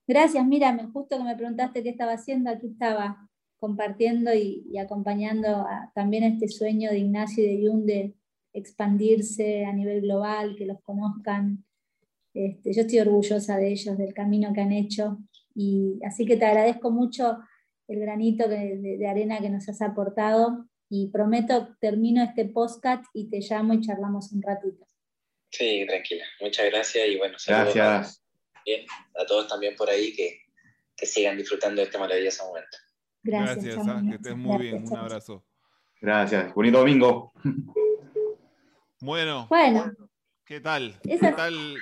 Gracias, 0.06 0.46
mira, 0.46 0.76
justo 0.92 1.18
que 1.18 1.24
me 1.24 1.36
preguntaste 1.36 1.82
qué 1.82 1.90
estaba 1.90 2.12
haciendo, 2.12 2.50
aquí 2.50 2.68
estaba 2.68 3.28
compartiendo 3.58 4.32
y, 4.34 4.76
acompañando 4.78 5.66
también 5.94 6.24
este 6.24 6.48
sueño 6.48 6.90
de 6.90 6.98
Ignacio 6.98 7.44
y 7.44 7.56
de 7.56 7.68
Jung 7.68 7.84
de 7.84 8.14
expandirse 8.52 9.64
a 9.64 9.72
nivel 9.72 10.02
global, 10.02 10.56
que 10.56 10.66
los 10.66 10.80
conozcan, 10.82 11.64
este, 12.34 12.72
yo 12.72 12.82
estoy 12.82 13.00
orgullosa 13.00 13.56
de 13.56 13.72
ellos, 13.72 13.98
del 13.98 14.14
camino 14.14 14.52
que 14.52 14.60
han 14.60 14.72
hecho. 14.72 15.18
Y 15.54 15.98
así 16.04 16.24
que 16.24 16.36
te 16.36 16.44
agradezco 16.44 16.90
mucho 16.90 17.38
el 17.88 18.00
granito 18.00 18.48
de, 18.48 19.06
arena 19.08 19.40
que 19.40 19.50
nos 19.50 19.68
has 19.68 19.82
aportado 19.82 20.66
y 20.88 21.08
prometo, 21.08 21.76
termino 21.80 22.22
este 22.22 22.44
podcast 22.46 23.04
y 23.12 23.28
te 23.28 23.40
llamo 23.40 23.74
y 23.74 23.80
charlamos 23.80 24.32
un 24.32 24.42
ratito. 24.42 24.86
Sí, 25.50 25.84
tranquila. 25.86 26.24
Muchas 26.40 26.66
gracias 26.66 27.08
y 27.08 27.16
bueno, 27.16 27.36
gracias. 27.46 28.22
A, 29.18 29.26
todos 29.26 29.48
también 29.48 29.74
por 29.76 29.88
ahí 29.88 30.12
que, 30.14 30.42
sigan 31.06 31.36
disfrutando 31.36 31.80
de 31.80 31.86
este 31.86 31.98
maravilloso 31.98 32.46
momento. 32.46 32.76
Gracias, 33.22 33.76
gracias 33.76 33.86
ah, 33.88 34.02
que 34.08 34.16
estés 34.16 34.36
muy 34.36 34.58
bien. 34.58 34.84
Un 34.86 34.96
abrazo. 34.96 35.44
Gracias. 36.00 36.54
Bonito 36.54 36.78
domingo. 36.78 37.32
Bueno. 39.00 39.46
Bueno. 39.48 39.92
¿Qué 40.44 40.60
tal? 40.60 40.98
¿Qué 41.02 41.18
tal, 41.18 41.76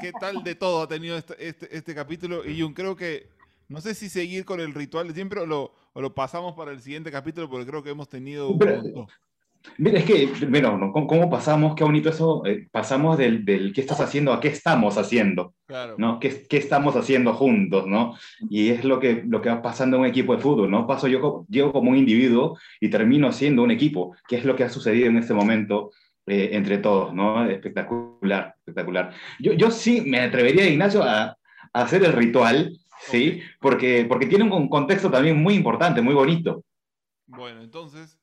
qué, 0.00 0.12
tal 0.18 0.42
de 0.42 0.54
todo 0.54 0.82
ha 0.82 0.88
tenido 0.88 1.16
este, 1.18 1.34
este, 1.46 1.76
este, 1.76 1.94
capítulo? 1.94 2.44
Y 2.44 2.56
yo 2.56 2.72
creo 2.72 2.96
que, 2.96 3.28
no 3.68 3.80
sé 3.80 3.94
si 3.94 4.08
seguir 4.08 4.44
con 4.44 4.58
el 4.58 4.72
ritual 4.72 5.06
de 5.06 5.14
siempre 5.14 5.40
o 5.40 5.46
lo, 5.46 5.74
lo 5.94 6.14
pasamos 6.14 6.54
para 6.54 6.72
el 6.72 6.80
siguiente 6.80 7.12
capítulo, 7.12 7.50
porque 7.50 7.66
creo 7.66 7.82
que 7.82 7.90
hemos 7.90 8.08
tenido 8.08 8.48
un 8.48 8.58
Mira, 9.78 9.98
es 9.98 10.04
que, 10.04 10.26
bueno, 10.48 10.92
¿cómo 10.92 11.30
pasamos? 11.30 11.74
Qué 11.74 11.84
bonito 11.84 12.08
eso. 12.08 12.44
Eh, 12.46 12.68
pasamos 12.70 13.18
del, 13.18 13.44
del, 13.44 13.72
qué 13.72 13.80
estás 13.80 14.00
haciendo 14.00 14.32
a 14.32 14.40
qué 14.40 14.48
estamos 14.48 14.96
haciendo. 14.98 15.54
Claro. 15.66 15.96
¿no? 15.98 16.20
¿Qué, 16.20 16.46
¿Qué, 16.48 16.56
estamos 16.56 16.96
haciendo 16.96 17.34
juntos? 17.34 17.86
¿no? 17.86 18.14
Y 18.48 18.70
es 18.70 18.84
lo 18.84 19.00
que, 19.00 19.22
lo 19.26 19.42
que 19.42 19.48
va 19.48 19.62
pasando 19.62 19.96
en 19.96 20.02
un 20.02 20.08
equipo 20.08 20.34
de 20.34 20.42
fútbol. 20.42 20.70
¿no? 20.70 20.86
Paso 20.86 21.08
yo, 21.08 21.44
llego 21.48 21.72
como 21.72 21.90
un 21.90 21.96
individuo 21.96 22.58
y 22.80 22.88
termino 22.88 23.32
siendo 23.32 23.62
un 23.62 23.70
equipo, 23.70 24.16
que 24.28 24.36
es 24.36 24.44
lo 24.44 24.56
que 24.56 24.64
ha 24.64 24.70
sucedido 24.70 25.08
en 25.08 25.18
este 25.18 25.34
momento 25.34 25.90
eh, 26.28 26.56
entre 26.56 26.78
todos, 26.78 27.14
¿no? 27.14 27.48
Espectacular, 27.48 28.56
espectacular. 28.58 29.12
Yo, 29.38 29.52
yo 29.52 29.70
sí 29.70 30.00
me 30.00 30.18
atrevería, 30.18 30.68
Ignacio, 30.68 31.04
a, 31.04 31.36
hacer 31.72 32.02
el 32.02 32.14
ritual, 32.14 32.76
¿sí? 32.98 33.40
Porque, 33.60 34.06
porque 34.08 34.26
tiene 34.26 34.42
un 34.42 34.68
contexto 34.68 35.08
también 35.08 35.40
muy 35.40 35.54
importante, 35.54 36.02
muy 36.02 36.14
bonito. 36.14 36.64
Bueno, 37.26 37.62
entonces, 37.62 38.18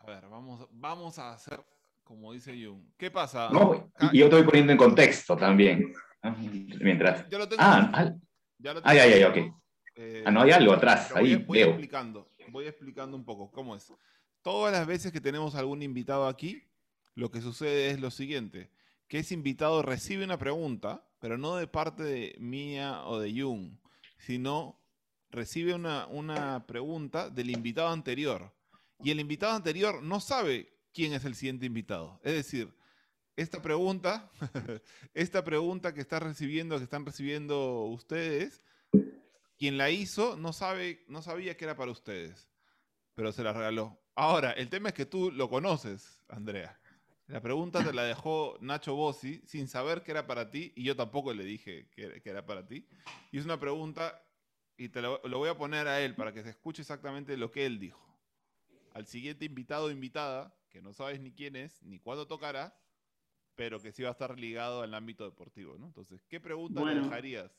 a 0.00 0.06
ver, 0.06 0.28
vamos, 0.28 0.66
vamos 0.72 1.18
a 1.18 1.32
hacer 1.32 1.64
como 2.10 2.32
dice 2.32 2.52
Jung. 2.52 2.82
¿Qué 2.96 3.08
pasa? 3.08 3.50
y 4.10 4.18
yo 4.18 4.24
estoy 4.24 4.42
poniendo 4.42 4.72
en 4.72 4.78
contexto 4.78 5.36
también. 5.36 5.92
Mientras. 6.80 7.28
Yo 7.30 7.38
lo 7.38 7.48
tengo. 7.48 7.62
Ah, 7.62 8.12
ya 8.58 8.74
lo 8.74 8.82
tengo. 8.82 8.90
Ay, 8.90 8.98
ay, 8.98 9.12
ay, 9.12 9.22
ok. 9.22 9.54
Eh, 9.94 10.24
ah, 10.26 10.30
no, 10.32 10.42
hay 10.42 10.50
algo 10.50 10.72
atrás, 10.72 11.12
voy, 11.12 11.34
ahí 11.34 11.36
voy 11.36 11.60
explicando, 11.60 12.28
voy 12.48 12.66
explicando 12.66 13.16
un 13.16 13.24
poco 13.24 13.50
cómo 13.52 13.76
es. 13.76 13.92
Todas 14.42 14.72
las 14.72 14.86
veces 14.86 15.12
que 15.12 15.20
tenemos 15.20 15.54
algún 15.54 15.82
invitado 15.82 16.26
aquí, 16.26 16.64
lo 17.14 17.30
que 17.30 17.40
sucede 17.40 17.90
es 17.90 18.00
lo 18.00 18.10
siguiente, 18.10 18.70
que 19.06 19.18
ese 19.18 19.34
invitado 19.34 19.82
recibe 19.82 20.24
una 20.24 20.38
pregunta, 20.38 21.04
pero 21.20 21.38
no 21.38 21.54
de 21.56 21.68
parte 21.68 22.02
de 22.02 22.34
mía 22.38 23.04
o 23.04 23.20
de 23.20 23.40
Jung, 23.40 23.78
sino 24.18 24.80
recibe 25.30 25.74
una, 25.74 26.06
una 26.06 26.66
pregunta 26.66 27.30
del 27.30 27.50
invitado 27.50 27.88
anterior. 27.88 28.52
Y 29.02 29.10
el 29.10 29.20
invitado 29.20 29.54
anterior 29.54 30.02
no 30.02 30.20
sabe 30.20 30.72
quién 30.92 31.12
es 31.12 31.24
el 31.24 31.34
siguiente 31.34 31.66
invitado. 31.66 32.20
Es 32.22 32.34
decir, 32.34 32.72
esta 33.36 33.62
pregunta, 33.62 34.30
esta 35.14 35.42
pregunta 35.44 35.94
que 35.94 36.00
está 36.00 36.20
recibiendo, 36.20 36.76
que 36.76 36.84
están 36.84 37.06
recibiendo 37.06 37.84
ustedes, 37.84 38.62
quien 39.56 39.78
la 39.78 39.90
hizo 39.90 40.36
no 40.36 40.52
sabe, 40.52 41.04
no 41.08 41.22
sabía 41.22 41.56
que 41.56 41.64
era 41.64 41.76
para 41.76 41.90
ustedes, 41.90 42.48
pero 43.14 43.32
se 43.32 43.42
la 43.42 43.52
regaló. 43.52 43.98
Ahora, 44.14 44.52
el 44.52 44.68
tema 44.68 44.88
es 44.88 44.94
que 44.94 45.06
tú 45.06 45.30
lo 45.30 45.48
conoces, 45.48 46.22
Andrea. 46.28 46.78
La 47.28 47.40
pregunta 47.40 47.84
te 47.84 47.92
la 47.92 48.02
dejó 48.02 48.58
Nacho 48.60 48.94
Bossi 48.94 49.40
sin 49.46 49.68
saber 49.68 50.02
que 50.02 50.10
era 50.10 50.26
para 50.26 50.50
ti 50.50 50.72
y 50.74 50.82
yo 50.82 50.96
tampoco 50.96 51.32
le 51.32 51.44
dije 51.44 51.88
que, 51.90 52.20
era 52.24 52.44
para 52.44 52.66
ti. 52.66 52.86
Y 53.30 53.38
es 53.38 53.44
una 53.44 53.60
pregunta 53.60 54.20
y 54.76 54.88
te 54.88 55.00
lo, 55.00 55.20
lo, 55.24 55.38
voy 55.38 55.48
a 55.48 55.56
poner 55.56 55.86
a 55.86 56.00
él 56.00 56.16
para 56.16 56.32
que 56.32 56.42
se 56.42 56.50
escuche 56.50 56.82
exactamente 56.82 57.36
lo 57.36 57.52
que 57.52 57.66
él 57.66 57.78
dijo. 57.78 58.09
Al 58.92 59.06
siguiente 59.06 59.44
invitado 59.44 59.86
o 59.86 59.90
invitada, 59.90 60.54
que 60.68 60.82
no 60.82 60.92
sabes 60.92 61.20
ni 61.20 61.32
quién 61.32 61.56
es, 61.56 61.82
ni 61.82 61.98
cuándo 61.98 62.26
tocará, 62.26 62.76
pero 63.54 63.80
que 63.80 63.92
sí 63.92 64.02
va 64.02 64.08
a 64.10 64.12
estar 64.12 64.38
ligado 64.38 64.82
al 64.82 64.94
ámbito 64.94 65.24
deportivo, 65.24 65.76
¿no? 65.78 65.86
Entonces, 65.86 66.24
¿qué 66.26 66.40
pregunta 66.40 66.84
le 66.84 67.00
dejarías? 67.00 67.52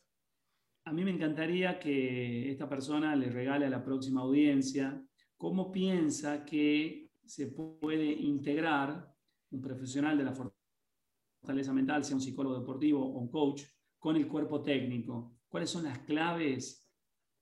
A 0.86 0.94
mí 0.94 1.04
me 1.04 1.12
encantaría 1.12 1.80
que 1.80 2.50
esta 2.50 2.68
persona 2.68 3.16
le 3.16 3.30
regale 3.30 3.68
a 3.68 3.70
la 3.70 3.84
próxima 3.84 4.22
audiencia 4.22 5.00
cómo 5.38 5.72
piensa 5.72 6.44
que 6.44 7.12
se 7.24 7.48
puede 7.48 8.06
integrar 8.06 9.16
un 9.52 9.62
profesional 9.62 10.18
de 10.18 10.24
la 10.24 10.34
fortaleza 10.34 11.74
mental, 11.74 12.04
sea 12.04 12.16
un 12.16 12.22
psicólogo 12.22 12.60
deportivo 12.60 13.06
o 13.06 13.20
un 13.20 13.30
coach, 13.30 13.64
con 14.00 14.16
el 14.16 14.28
cuerpo 14.28 14.64
técnico. 14.64 15.38
¿Cuáles 15.48 15.70
son 15.70 15.84
las 15.84 16.00
claves 16.00 16.92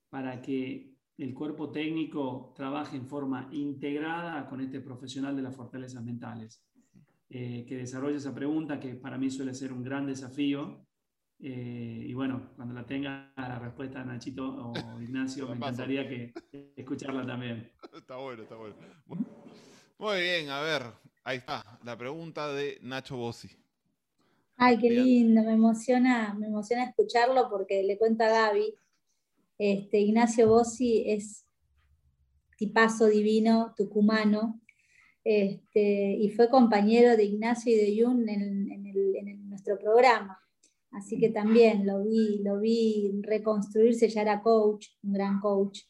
para 0.09 0.41
que 0.41 0.98
el 1.19 1.33
cuerpo 1.33 1.71
técnico 1.71 2.53
trabaje 2.55 2.95
en 2.95 3.07
forma 3.07 3.49
integrada 3.51 4.47
con 4.47 4.61
este 4.61 4.79
profesional 4.79 5.35
de 5.35 5.41
las 5.41 5.55
fortalezas 5.55 6.03
mentales? 6.03 6.63
Eh, 7.31 7.63
que 7.67 7.77
desarrolle 7.77 8.17
esa 8.17 8.33
pregunta, 8.33 8.79
que 8.79 8.95
para 8.95 9.17
mí 9.17 9.29
suele 9.29 9.53
ser 9.53 9.71
un 9.71 9.83
gran 9.83 10.07
desafío. 10.07 10.83
Eh, 11.41 12.05
y 12.07 12.13
bueno, 12.13 12.49
cuando 12.55 12.73
la 12.73 12.85
tenga 12.85 13.31
la 13.37 13.59
respuesta 13.59 14.03
Nachito 14.03 14.45
o 14.45 14.73
Ignacio, 15.01 15.47
me 15.47 15.55
encantaría 15.55 16.07
que, 16.07 16.33
escucharla 16.75 17.25
también. 17.25 17.71
Está 17.93 18.17
bueno, 18.17 18.43
está 18.43 18.55
bueno. 18.55 18.75
Muy 19.97 20.21
bien, 20.21 20.49
a 20.49 20.61
ver, 20.61 20.83
ahí 21.23 21.37
está, 21.37 21.63
la 21.83 21.97
pregunta 21.97 22.51
de 22.53 22.79
Nacho 22.81 23.17
Bossi. 23.17 23.49
Ay, 24.55 24.77
qué 24.77 24.89
lindo, 24.89 25.43
me 25.43 25.53
emociona, 25.53 26.33
me 26.33 26.47
emociona 26.47 26.85
escucharlo 26.85 27.49
porque 27.49 27.83
le 27.83 27.97
cuento 27.97 28.23
a 28.23 28.29
Gaby, 28.29 28.75
este, 29.59 29.99
Ignacio 29.99 30.47
Bossi 30.47 31.03
es 31.05 31.45
tipazo 32.57 33.07
divino, 33.07 33.73
tucumano, 33.77 34.61
este, 35.23 36.13
y 36.13 36.29
fue 36.29 36.49
compañero 36.49 37.15
de 37.17 37.25
Ignacio 37.25 37.73
y 37.73 37.75
de 37.75 38.03
Jun 38.03 38.27
en, 38.29 39.49
nuestro 39.49 39.77
programa. 39.77 40.39
Así 40.91 41.19
que 41.19 41.29
también 41.29 41.85
lo 41.85 42.03
vi, 42.03 42.41
lo 42.41 42.59
vi 42.59 43.11
reconstruirse, 43.21 44.07
ya 44.07 44.21
era 44.21 44.41
coach, 44.41 44.87
un 45.03 45.13
gran 45.13 45.39
coach, 45.41 45.81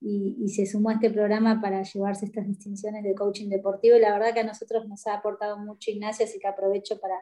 y, 0.00 0.48
se 0.48 0.64
sumó 0.66 0.90
a 0.90 0.94
este 0.94 1.10
programa 1.10 1.60
para 1.60 1.82
llevarse 1.82 2.26
estas 2.26 2.46
distinciones 2.46 3.02
de 3.02 3.14
coaching 3.14 3.48
deportivo. 3.48 3.96
Y 3.96 4.00
la 4.00 4.12
verdad 4.12 4.32
que 4.32 4.40
a 4.40 4.44
nosotros 4.44 4.86
nos 4.86 5.06
ha 5.08 5.14
aportado 5.14 5.58
mucho 5.58 5.90
Ignacio, 5.90 6.24
así 6.24 6.38
que 6.38 6.46
aprovecho 6.46 7.00
para, 7.00 7.16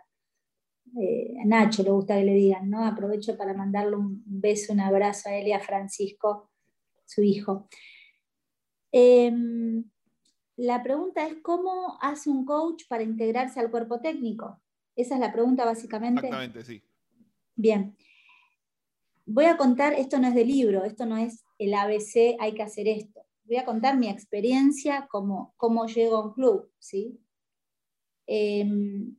eh, 1.01 1.35
a 1.43 1.45
Nacho 1.45 1.83
le 1.83 1.91
gusta 1.91 2.17
que 2.17 2.25
le 2.25 2.35
digan, 2.35 2.71
¿no? 2.71 2.85
Aprovecho 2.85 3.37
para 3.37 3.55
mandarle 3.55 3.97
un 3.97 4.23
beso, 4.27 4.73
un 4.73 4.81
abrazo 4.81 5.29
a 5.29 5.35
él 5.35 5.49
y 5.49 5.53
a 5.53 5.61
Francisco, 5.61 6.51
su 7.05 7.23
hijo. 7.23 7.69
Em, 8.93 9.85
la 10.57 10.83
pregunta 10.83 11.27
es 11.27 11.35
cómo 11.43 11.99
hace 12.01 12.31
un 12.31 12.45
coach 12.45 12.85
para 12.89 13.03
integrarse 13.03 13.59
al 13.59 13.71
cuerpo 13.71 14.01
técnico. 14.01 14.61
Esa 14.95 15.15
es 15.15 15.21
la 15.21 15.33
pregunta 15.33 15.65
básicamente. 15.65 16.27
Exactamente, 16.27 16.65
sí. 16.65 16.83
Bien. 17.57 17.97
Voy 19.27 19.47
a 19.47 19.57
contar, 19.57 19.95
esto 19.95 20.19
no 20.19 20.29
es 20.29 20.35
de 20.35 20.45
libro, 20.45 20.85
esto 20.85 21.07
no 21.07 21.17
es 21.17 21.45
el 21.59 21.75
ABC, 21.75 22.37
hay 22.39 22.55
que 22.55 22.63
hacer 22.63 22.87
esto. 22.87 23.23
Voy 23.45 23.57
a 23.57 23.65
contar 23.65 23.97
mi 23.99 24.09
experiencia 24.09 25.09
como 25.11 25.55
cómo 25.57 25.87
llego 25.87 26.17
a 26.17 26.27
un 26.27 26.35
club. 26.35 26.71
¿sí? 26.79 27.19
Em, 28.27 29.17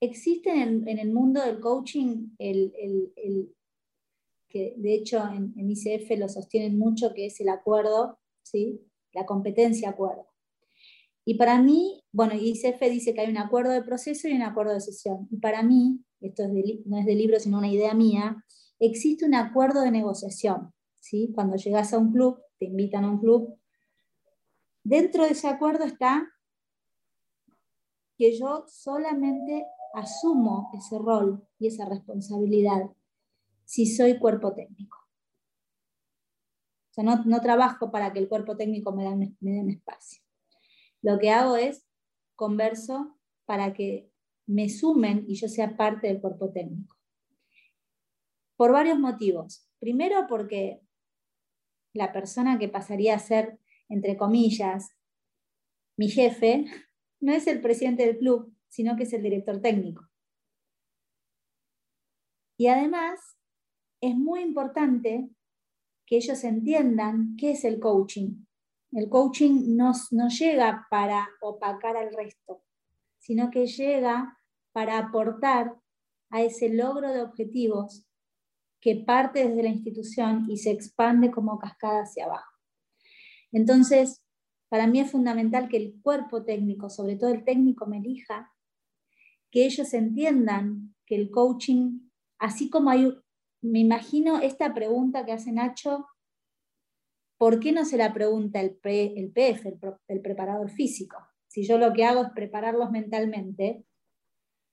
existe 0.00 0.50
en 0.50 0.86
el, 0.86 1.12
mundo 1.12 1.42
del 1.42 1.60
coaching 1.60 2.30
el, 2.38 3.54
que 4.48 4.74
de 4.76 4.94
hecho 4.94 5.22
en, 5.26 5.52
ICF 5.56 6.18
lo 6.18 6.28
sostienen 6.28 6.78
mucho, 6.78 7.12
que 7.14 7.26
es 7.26 7.40
el 7.40 7.48
acuerdo, 7.48 8.18
¿sí? 8.42 8.80
la 9.12 9.26
competencia 9.26 9.90
acuerdo. 9.90 10.26
Y 11.24 11.34
para 11.34 11.60
mí, 11.60 12.02
bueno, 12.12 12.34
ICF 12.34 12.80
dice 12.90 13.14
que 13.14 13.22
hay 13.22 13.30
un 13.30 13.38
acuerdo 13.38 13.72
de 13.72 13.82
proceso 13.82 14.28
y 14.28 14.32
un 14.32 14.42
acuerdo 14.42 14.74
de 14.74 14.80
sesión. 14.80 15.26
Y 15.30 15.38
para 15.38 15.62
mí, 15.62 16.04
esto 16.20 16.44
no 16.84 16.98
es 16.98 17.06
de 17.06 17.14
libro, 17.14 17.40
sino 17.40 17.58
una 17.58 17.72
idea 17.72 17.94
mía, 17.94 18.44
existe 18.78 19.24
un 19.24 19.34
acuerdo 19.34 19.80
de 19.80 19.90
negociación. 19.90 20.72
¿sí? 21.00 21.32
Cuando 21.34 21.56
llegas 21.56 21.92
a 21.92 21.98
un 21.98 22.12
club, 22.12 22.40
te 22.58 22.66
invitan 22.66 23.04
a 23.04 23.10
un 23.10 23.18
club, 23.18 23.58
dentro 24.82 25.24
de 25.24 25.30
ese 25.30 25.48
acuerdo 25.48 25.84
está 25.84 26.30
que 28.16 28.36
yo 28.38 28.64
solamente 28.68 29.66
asumo 29.94 30.70
ese 30.74 30.98
rol 30.98 31.46
y 31.58 31.68
esa 31.68 31.86
responsabilidad 31.88 32.90
si 33.64 33.86
soy 33.86 34.18
cuerpo 34.18 34.54
técnico. 34.54 34.98
O 36.90 36.94
sea, 36.94 37.04
no, 37.04 37.40
trabajo 37.40 37.90
para 37.90 38.12
que 38.12 38.20
el 38.20 38.28
cuerpo 38.28 38.56
técnico 38.56 38.92
me, 38.92 39.04
me 39.40 39.50
dé 39.50 39.60
un 39.60 39.70
espacio. 39.70 40.22
Lo 41.02 41.18
que 41.18 41.30
hago 41.30 41.56
es 41.56 41.86
converso 42.36 43.18
para 43.46 43.72
que 43.72 44.10
me 44.46 44.68
sumen 44.68 45.24
y 45.26 45.34
yo 45.34 45.48
sea 45.48 45.76
parte 45.76 46.06
del 46.06 46.20
cuerpo 46.20 46.50
técnico. 46.52 46.96
Por 48.56 48.72
varios 48.72 48.98
motivos. 48.98 49.68
Primero 49.80 50.26
porque 50.28 50.80
la 51.92 52.12
persona 52.12 52.58
que 52.58 52.68
pasaría 52.68 53.14
a 53.14 53.18
ser, 53.18 53.58
entre 53.88 54.16
comillas, 54.16 54.90
mi 55.96 56.08
jefe, 56.08 56.66
no 57.20 57.32
es 57.32 57.46
el 57.46 57.60
presidente 57.60 58.06
del 58.06 58.18
club, 58.18 58.53
sino 58.74 58.96
que 58.96 59.04
es 59.04 59.12
el 59.12 59.22
director 59.22 59.60
técnico. 59.60 60.04
Y 62.58 62.66
además, 62.66 63.20
es 64.00 64.16
muy 64.16 64.40
importante 64.40 65.30
que 66.04 66.16
ellos 66.16 66.42
entiendan 66.42 67.36
qué 67.38 67.52
es 67.52 67.64
el 67.64 67.78
coaching. 67.78 68.44
El 68.90 69.08
coaching 69.08 69.76
no, 69.76 69.92
no 70.10 70.28
llega 70.28 70.88
para 70.90 71.28
opacar 71.40 71.96
al 71.96 72.12
resto, 72.12 72.64
sino 73.20 73.48
que 73.48 73.68
llega 73.68 74.36
para 74.72 74.98
aportar 74.98 75.76
a 76.30 76.42
ese 76.42 76.68
logro 76.68 77.12
de 77.12 77.22
objetivos 77.22 78.08
que 78.80 79.04
parte 79.06 79.48
desde 79.48 79.62
la 79.62 79.68
institución 79.68 80.46
y 80.50 80.56
se 80.56 80.72
expande 80.72 81.30
como 81.30 81.60
cascada 81.60 82.02
hacia 82.02 82.24
abajo. 82.24 82.58
Entonces, 83.52 84.20
para 84.68 84.88
mí 84.88 84.98
es 84.98 85.12
fundamental 85.12 85.68
que 85.68 85.76
el 85.76 86.00
cuerpo 86.02 86.44
técnico, 86.44 86.90
sobre 86.90 87.14
todo 87.14 87.30
el 87.30 87.44
técnico, 87.44 87.86
me 87.86 87.98
elija, 87.98 88.50
que 89.54 89.64
ellos 89.66 89.94
entiendan 89.94 90.96
que 91.06 91.14
el 91.14 91.30
coaching, 91.30 92.10
así 92.40 92.68
como 92.68 92.90
hay 92.90 93.16
me 93.62 93.78
imagino 93.78 94.40
esta 94.40 94.74
pregunta 94.74 95.24
que 95.24 95.30
hace 95.30 95.52
Nacho, 95.52 96.08
¿por 97.38 97.60
qué 97.60 97.70
no 97.70 97.84
se 97.84 97.96
la 97.96 98.12
pregunta 98.12 98.60
el, 98.60 98.80
el 98.82 99.30
PF, 99.30 99.78
el, 100.08 100.20
preparador 100.20 100.70
físico? 100.70 101.16
Si 101.46 101.64
yo 101.64 101.78
lo 101.78 101.92
que 101.92 102.04
hago 102.04 102.24
es 102.24 102.30
prepararlos 102.34 102.90
mentalmente, 102.90 103.84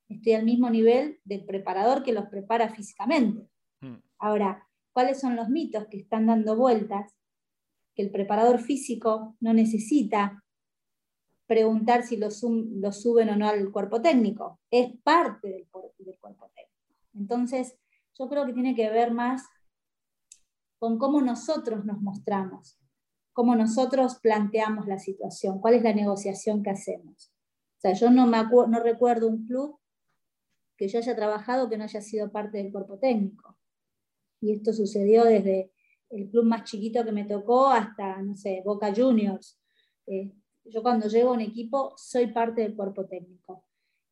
estoy 0.10 0.34
al 0.34 0.46
mismo 0.46 0.68
nivel 0.72 1.20
del 1.26 1.46
preparador 1.46 2.02
que 2.02 2.12
los 2.12 2.26
prepara 2.26 2.74
físicamente. 2.74 3.48
Hmm. 3.82 3.98
Ahora, 4.18 4.68
¿cuáles 4.94 5.20
son 5.20 5.36
los 5.36 5.48
mitos 5.48 5.86
que 5.90 5.98
están 5.98 6.26
dando 6.26 6.56
vueltas? 6.56 7.16
Que 7.94 8.02
el 8.02 8.10
preparador 8.10 8.60
físico 8.60 9.38
no 9.40 9.54
necesita 9.54 10.44
preguntar 11.52 12.04
si 12.04 12.16
lo, 12.16 12.32
suben 12.32 13.28
o 13.28 13.36
no 13.36 13.45
al 13.45 13.74
cuerpo 13.74 14.02
técnico, 14.02 14.62
es 14.72 14.89
parte 15.04 15.49
del, 15.49 15.68
cuerpo 15.68 16.49
técnico. 16.56 17.04
Entonces, 17.14 17.76
yo 18.18 18.30
creo 18.30 18.45
que 18.45 18.54
tiene 18.54 18.74
que 18.74 18.89
ver 18.89 19.12
más 19.12 19.43
con 20.80 20.97
cómo 20.97 21.20
nosotros 21.20 21.84
nos 21.84 21.99
mostramos, 22.02 22.80
cómo 23.34 23.54
nosotros 23.54 24.18
planteamos 24.22 24.88
la 24.88 24.97
situación, 24.97 25.60
cuál 25.60 25.74
es 25.74 25.84
la 25.84 25.91
negociación 25.93 26.64
que 26.64 26.70
hacemos. 26.70 27.34
O 27.80 27.82
sea, 27.82 27.91
yo 27.95 28.10
no, 28.10 28.28
me 28.28 28.38
no 28.70 28.80
recuerdo 28.82 29.28
un 29.28 29.45
club 29.45 29.78
que 30.78 30.88
yo 30.88 30.99
haya 30.99 31.18
trabajado 31.18 31.68
que 31.68 31.78
no 31.78 31.84
haya 31.84 31.99
sido 31.99 32.32
parte 32.32 32.60
del 32.60 32.72
cuerpo 32.72 32.97
técnico. 32.97 33.58
Y 34.39 34.54
esto 34.54 34.72
sucedió 34.72 35.26
desde 35.26 35.74
el 36.12 36.30
club 36.30 36.45
más 36.45 36.64
chiquito 36.64 37.04
que 37.04 37.12
me 37.12 37.26
tocó 37.26 37.68
hasta, 37.68 38.22
no 38.22 38.38
sé, 38.38 38.62
Boca 38.64 38.93
Juniors. 38.95 39.60
Eh, 40.08 40.32
yo 40.72 40.82
cuando 40.82 41.08
llego 41.08 41.30
a 41.30 41.34
un 41.34 41.42
equipo 41.42 41.94
soy 41.98 42.28
parte 42.28 42.62
del 42.62 42.76
cuerpo 42.76 43.06
técnico. 43.06 43.64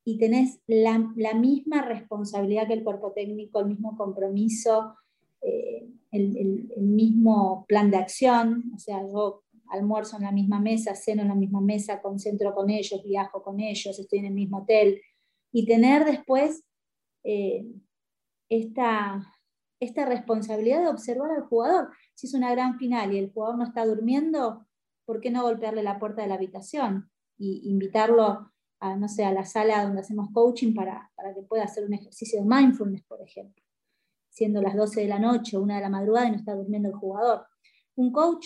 Y 0.04 0.18
tenés 0.18 0.60
la, 0.68 0.98
misma 1.36 1.82
responsabilidad 1.82 2.68
que 2.68 2.74
el 2.74 2.84
cuerpo 2.84 3.12
técnico, 3.12 3.60
el 3.60 3.68
mismo 3.68 3.96
compromiso, 3.98 4.96
eh, 5.42 5.88
el, 6.12 6.74
mismo 6.78 7.66
plan 7.68 7.92
de 7.92 7.98
acción, 7.98 8.72
o 8.76 8.80
sea, 8.80 9.02
yo 9.06 9.44
almuerzo 9.70 10.18
en 10.18 10.24
la 10.24 10.32
misma 10.32 10.60
mesa, 10.60 10.96
ceno 10.96 11.22
en 11.22 11.28
la 11.28 11.36
misma 11.36 11.62
mesa, 11.62 12.02
concentro 12.02 12.56
con 12.56 12.70
ellos, 12.70 13.04
viajo 13.04 13.44
con 13.44 13.60
ellos, 13.60 14.00
estoy 14.00 14.20
en 14.20 14.26
el 14.26 14.34
mismo 14.34 14.60
hotel, 14.60 15.00
y 15.52 15.66
tener 15.66 16.06
después 16.06 16.64
eh, 17.24 17.66
esta, 18.50 19.22
esta 19.80 20.06
responsabilidad 20.06 20.82
de 20.82 20.90
observar 20.90 21.32
al 21.32 21.44
jugador. 21.44 21.90
Si 22.16 22.28
es 22.28 22.34
una 22.34 22.52
gran 22.52 22.78
final 22.78 23.14
y 23.14 23.20
el 23.20 23.32
jugador 23.32 23.58
no 23.58 23.66
está 23.66 23.86
durmiendo, 23.86 24.66
¿por 25.10 25.22
qué 25.22 25.32
no 25.32 25.42
golpearle 25.42 25.82
la 25.82 25.98
puerta 25.98 26.22
de 26.22 26.28
la 26.28 26.36
habitación 26.36 27.10
y 27.36 27.68
invitarlo 27.68 28.52
a, 28.80 28.96
no 28.96 29.08
sé, 29.08 29.26
a 29.26 29.34
la 29.34 29.44
sala 29.44 29.84
donde 29.84 30.02
hacemos 30.02 30.30
coaching 30.32 30.76
para, 30.76 31.12
para 31.16 31.34
que 31.34 31.42
pueda 31.42 31.64
hacer 31.64 31.84
un 31.84 31.96
ejercicio 31.96 32.40
de 32.40 32.48
mindfulness, 32.48 33.02
por 33.06 33.20
ejemplo? 33.20 33.64
Siendo 34.30 34.62
las 34.62 34.76
12 34.76 35.02
de 35.02 35.08
la 35.08 35.18
noche 35.18 35.58
o 35.58 35.62
una 35.62 35.78
de 35.78 35.82
la 35.82 35.90
madrugada 35.90 36.28
y 36.28 36.30
no 36.30 36.38
está 36.38 36.54
durmiendo 36.54 36.90
el 36.90 36.94
jugador. 36.94 37.48
Un 37.96 38.12
coach 38.12 38.46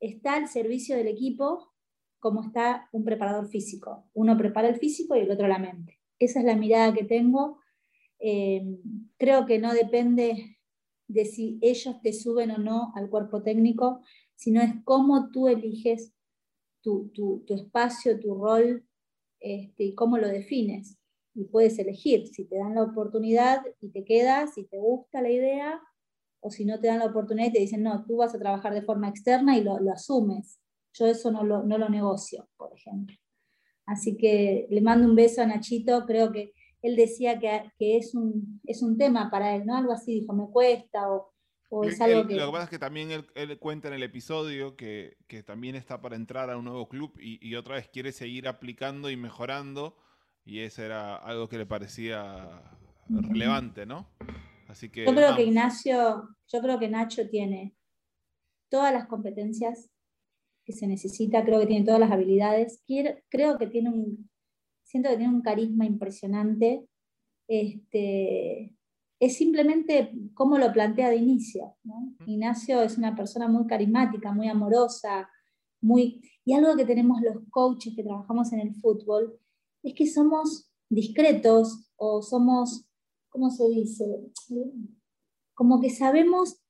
está 0.00 0.34
al 0.34 0.48
servicio 0.48 0.96
del 0.96 1.06
equipo 1.06 1.72
como 2.18 2.42
está 2.42 2.88
un 2.90 3.04
preparador 3.04 3.46
físico. 3.46 4.10
Uno 4.14 4.36
prepara 4.36 4.66
el 4.66 4.80
físico 4.80 5.14
y 5.14 5.20
el 5.20 5.30
otro 5.30 5.46
la 5.46 5.58
mente. 5.58 6.00
Esa 6.18 6.40
es 6.40 6.44
la 6.44 6.56
mirada 6.56 6.92
que 6.92 7.04
tengo. 7.04 7.60
Eh, 8.18 8.66
creo 9.16 9.46
que 9.46 9.60
no 9.60 9.72
depende 9.72 10.58
de 11.06 11.24
si 11.24 11.60
ellos 11.62 12.02
te 12.02 12.12
suben 12.12 12.50
o 12.50 12.58
no 12.58 12.92
al 12.96 13.08
cuerpo 13.08 13.44
técnico, 13.44 14.02
sino 14.36 14.60
es 14.60 14.72
cómo 14.84 15.30
tú 15.30 15.48
eliges 15.48 16.12
tu, 16.82 17.44
espacio, 17.48 18.20
tu 18.20 18.34
rol 18.34 18.86
este, 19.40 19.84
y 19.84 19.94
cómo 19.94 20.18
lo 20.18 20.28
defines. 20.28 20.98
Y 21.34 21.44
puedes 21.44 21.78
elegir 21.78 22.28
si 22.28 22.44
te 22.44 22.58
dan 22.58 22.74
la 22.74 22.82
oportunidad 22.82 23.62
y 23.80 23.88
te 23.88 24.04
quedas, 24.04 24.54
si 24.54 24.64
te 24.64 24.78
gusta 24.78 25.22
la 25.22 25.30
idea, 25.30 25.80
o 26.40 26.50
si 26.50 26.64
no 26.64 26.78
te 26.78 26.88
dan 26.88 26.98
la 26.98 27.06
oportunidad 27.06 27.48
y 27.48 27.52
te 27.52 27.60
dicen, 27.60 27.82
no, 27.82 28.04
tú 28.04 28.18
vas 28.18 28.34
a 28.34 28.38
trabajar 28.38 28.74
de 28.74 28.82
forma 28.82 29.08
externa 29.08 29.56
y 29.56 29.64
lo, 29.64 29.78
asumes. 29.90 30.60
Yo 30.92 31.06
eso 31.06 31.32
no 31.32 31.42
lo, 31.42 31.62
no 31.62 31.78
lo 31.78 31.88
negocio, 31.88 32.48
por 32.56 32.72
ejemplo. 32.74 33.16
Así 33.86 34.16
que 34.16 34.66
le 34.70 34.80
mando 34.82 35.08
un 35.08 35.16
beso 35.16 35.42
a 35.42 35.46
Nachito, 35.46 36.04
creo 36.06 36.30
que 36.32 36.52
él 36.82 36.96
decía 36.96 37.38
que, 37.38 37.70
que 37.78 37.96
es, 37.96 38.14
un, 38.14 38.60
es 38.64 38.82
un 38.82 38.98
tema 38.98 39.30
para 39.30 39.56
él, 39.56 39.64
¿no? 39.64 39.74
Algo 39.74 39.92
así, 39.92 40.20
dijo, 40.20 40.34
me 40.34 40.46
cuesta 40.50 41.08
o 41.68 41.84
es 41.84 42.00
algo 42.00 42.26
que... 42.26 42.34
Lo 42.36 42.46
que 42.46 42.52
pasa 42.52 42.64
es 42.64 42.70
que 42.70 42.78
también 42.78 43.10
él, 43.10 43.58
cuenta 43.58 43.88
en 43.88 43.94
el 43.94 44.02
episodio 44.02 44.76
que, 44.76 45.16
que, 45.26 45.42
también 45.42 45.74
está 45.74 46.00
para 46.00 46.16
entrar 46.16 46.50
a 46.50 46.56
un 46.56 46.64
nuevo 46.64 46.88
club 46.88 47.18
y, 47.18 47.38
y, 47.46 47.54
otra 47.56 47.76
vez 47.76 47.88
quiere 47.88 48.12
seguir 48.12 48.48
aplicando 48.48 49.10
y 49.10 49.16
mejorando 49.16 49.96
y 50.44 50.60
eso 50.60 50.82
era 50.82 51.16
algo 51.16 51.48
que 51.48 51.58
le 51.58 51.66
parecía 51.66 52.62
relevante, 53.08 53.86
¿no? 53.86 54.08
Así 54.68 54.90
que... 54.90 55.04
Yo 55.04 55.14
creo 55.14 55.36
que 55.36 55.44
Ignacio, 55.44 56.28
yo 56.48 56.60
creo 56.60 56.78
que 56.78 56.88
Nacho 56.88 57.28
tiene 57.28 57.74
todas 58.68 58.92
las 58.92 59.06
competencias 59.06 59.90
que 60.64 60.72
se 60.72 60.86
necesita, 60.86 61.44
creo 61.44 61.60
que 61.60 61.66
tiene 61.66 61.84
todas 61.84 62.00
las 62.00 62.10
habilidades, 62.10 62.82
creo 63.28 63.58
que 63.58 63.66
tiene 63.66 63.90
un, 63.90 64.30
siento 64.82 65.10
que 65.10 65.16
tiene 65.16 65.34
un 65.34 65.42
carisma 65.42 65.84
impresionante. 65.84 66.86
Este, 67.46 68.73
es 69.24 69.38
simplemente 69.38 70.12
cómo 70.34 70.58
lo 70.58 70.70
plantea 70.70 71.08
de 71.08 71.16
inicio. 71.16 71.76
Ignacio 72.26 72.82
es 72.82 72.98
una 72.98 73.16
persona 73.16 73.48
muy 73.48 73.66
carismática, 73.66 74.32
muy 74.32 74.48
amorosa, 74.48 75.30
muy... 75.80 76.20
Y 76.44 76.52
algo 76.52 76.76
que 76.76 76.84
tenemos 76.84 77.22
los 77.22 77.36
coaches 77.48 77.94
que 77.96 78.02
trabajamos 78.02 78.52
en 78.52 78.60
el 78.60 78.74
fútbol 78.74 79.38
es 79.82 79.94
que 79.94 80.06
somos 80.06 80.70
discretos 80.90 81.90
o 81.96 82.20
somos, 82.20 82.86
¿cómo 83.30 83.50
se 83.50 83.66
dice? 83.68 84.04
Como 85.54 85.80
que 85.80 85.88
sabemos 85.88 86.60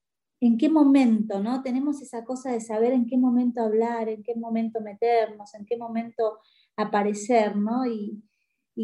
en 0.40 0.57
qué 0.57 0.68
momento, 0.68 1.40
¿no? 1.40 1.61
Tenemos 1.62 2.02
esa 2.02 2.24
cosa 2.24 2.52
de 2.52 2.61
saber 2.61 2.92
en 2.92 3.07
qué 3.07 3.16
momento 3.16 3.62
hablar, 3.62 4.09
en 4.09 4.22
qué 4.22 4.36
momento 4.36 4.80
meternos, 4.80 5.55
en 5.55 5.66
qué 5.66 5.76
momento 5.76 6.38
aparecer, 6.76 7.57
¿no? 7.57 7.84
Y, 7.86 8.22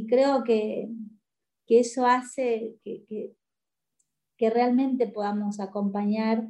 creo 0.08 0.42
que, 0.42 0.88
eso 1.68 2.04
hace 2.04 2.76
que, 2.82 3.04
que, 3.04 3.36
realmente 4.48 5.06
podamos 5.06 5.60
acompañar 5.60 6.48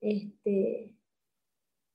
este, 0.00 0.94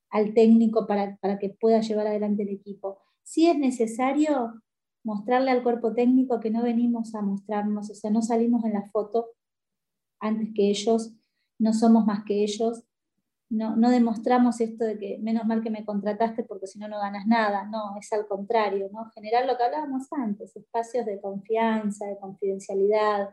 al 0.10 0.34
técnico 0.34 0.88
para, 0.88 1.18
para, 1.18 1.38
que 1.38 1.50
pueda 1.50 1.82
llevar 1.82 2.08
adelante 2.08 2.44
el 2.44 2.50
equipo. 2.50 2.98
Si 3.22 3.48
es 3.48 3.58
necesario 3.60 4.64
mostrarle 5.04 5.52
al 5.52 5.62
cuerpo 5.62 5.94
técnico 5.94 6.40
que 6.40 6.50
no 6.50 6.64
venimos 6.64 7.14
a 7.14 7.22
mostrarnos, 7.22 7.92
o 7.92 7.94
sea, 7.94 8.10
no 8.10 8.22
salimos 8.22 8.66
en 8.66 8.74
la 8.74 8.90
foto 8.90 9.28
antes 10.20 10.50
que 10.56 10.70
ellos, 10.70 11.14
no 11.60 11.74
somos 11.74 12.06
más 12.06 12.24
que 12.24 12.44
ellos, 12.44 12.88
no, 13.50 13.90
demostramos 13.90 14.60
esto 14.60 14.84
de 14.84 14.98
que 14.98 15.20
menos 15.20 15.46
mal 15.46 15.64
que 15.64 15.70
me 15.70 15.86
contrataste 15.86 16.44
porque 16.44 16.68
si 16.68 16.80
no, 16.80 16.90
no 16.90 17.00
ganas 17.00 17.26
nada. 17.26 17.66
No, 17.66 17.96
es 17.98 18.12
al 18.12 18.28
contrario, 18.28 18.90
¿no? 18.92 19.10
Generar 19.12 19.46
lo 19.46 19.56
que 19.56 19.64
hablábamos 19.64 20.12
antes, 20.12 20.56
espacios 20.56 21.06
de 21.06 21.22
confianza, 21.22 22.06
de 22.08 22.18
confidencialidad, 22.18 23.30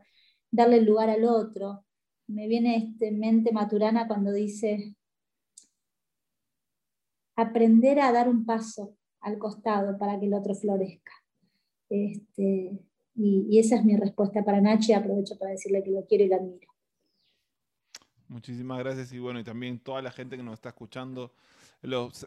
darle 0.50 0.82
lugar 0.82 1.10
al 1.10 1.24
otro. 1.24 1.84
Me 2.26 2.48
viene 2.48 2.76
este 2.76 3.10
mente 3.10 3.52
maturana 3.52 4.08
cuando 4.08 4.32
dice 4.32 4.96
aprender 7.36 8.00
a 8.00 8.12
dar 8.12 8.28
un 8.28 8.44
paso 8.44 8.96
al 9.20 9.38
costado 9.38 9.98
para 9.98 10.18
que 10.18 10.26
el 10.26 10.34
otro 10.34 10.54
florezca. 10.54 11.12
Este, 11.88 12.78
y, 13.14 13.58
esa 13.58 13.76
es 13.76 13.84
mi 13.84 13.96
respuesta 13.96 14.44
para 14.44 14.60
Nachi. 14.60 14.92
Aprovecho 14.92 15.38
para 15.38 15.52
decirle 15.52 15.82
que 15.82 15.90
lo 15.90 16.06
quiero 16.06 16.24
y 16.24 16.28
lo 16.28 16.36
admiro. 16.36 16.68
Muchísimas 18.28 18.78
gracias 18.78 19.12
y 19.12 19.18
bueno, 19.18 19.38
y 19.38 19.44
también 19.44 19.78
toda 19.78 20.02
la 20.02 20.10
gente 20.10 20.36
que 20.36 20.42
nos 20.42 20.54
está 20.54 20.70
escuchando, 20.70 21.32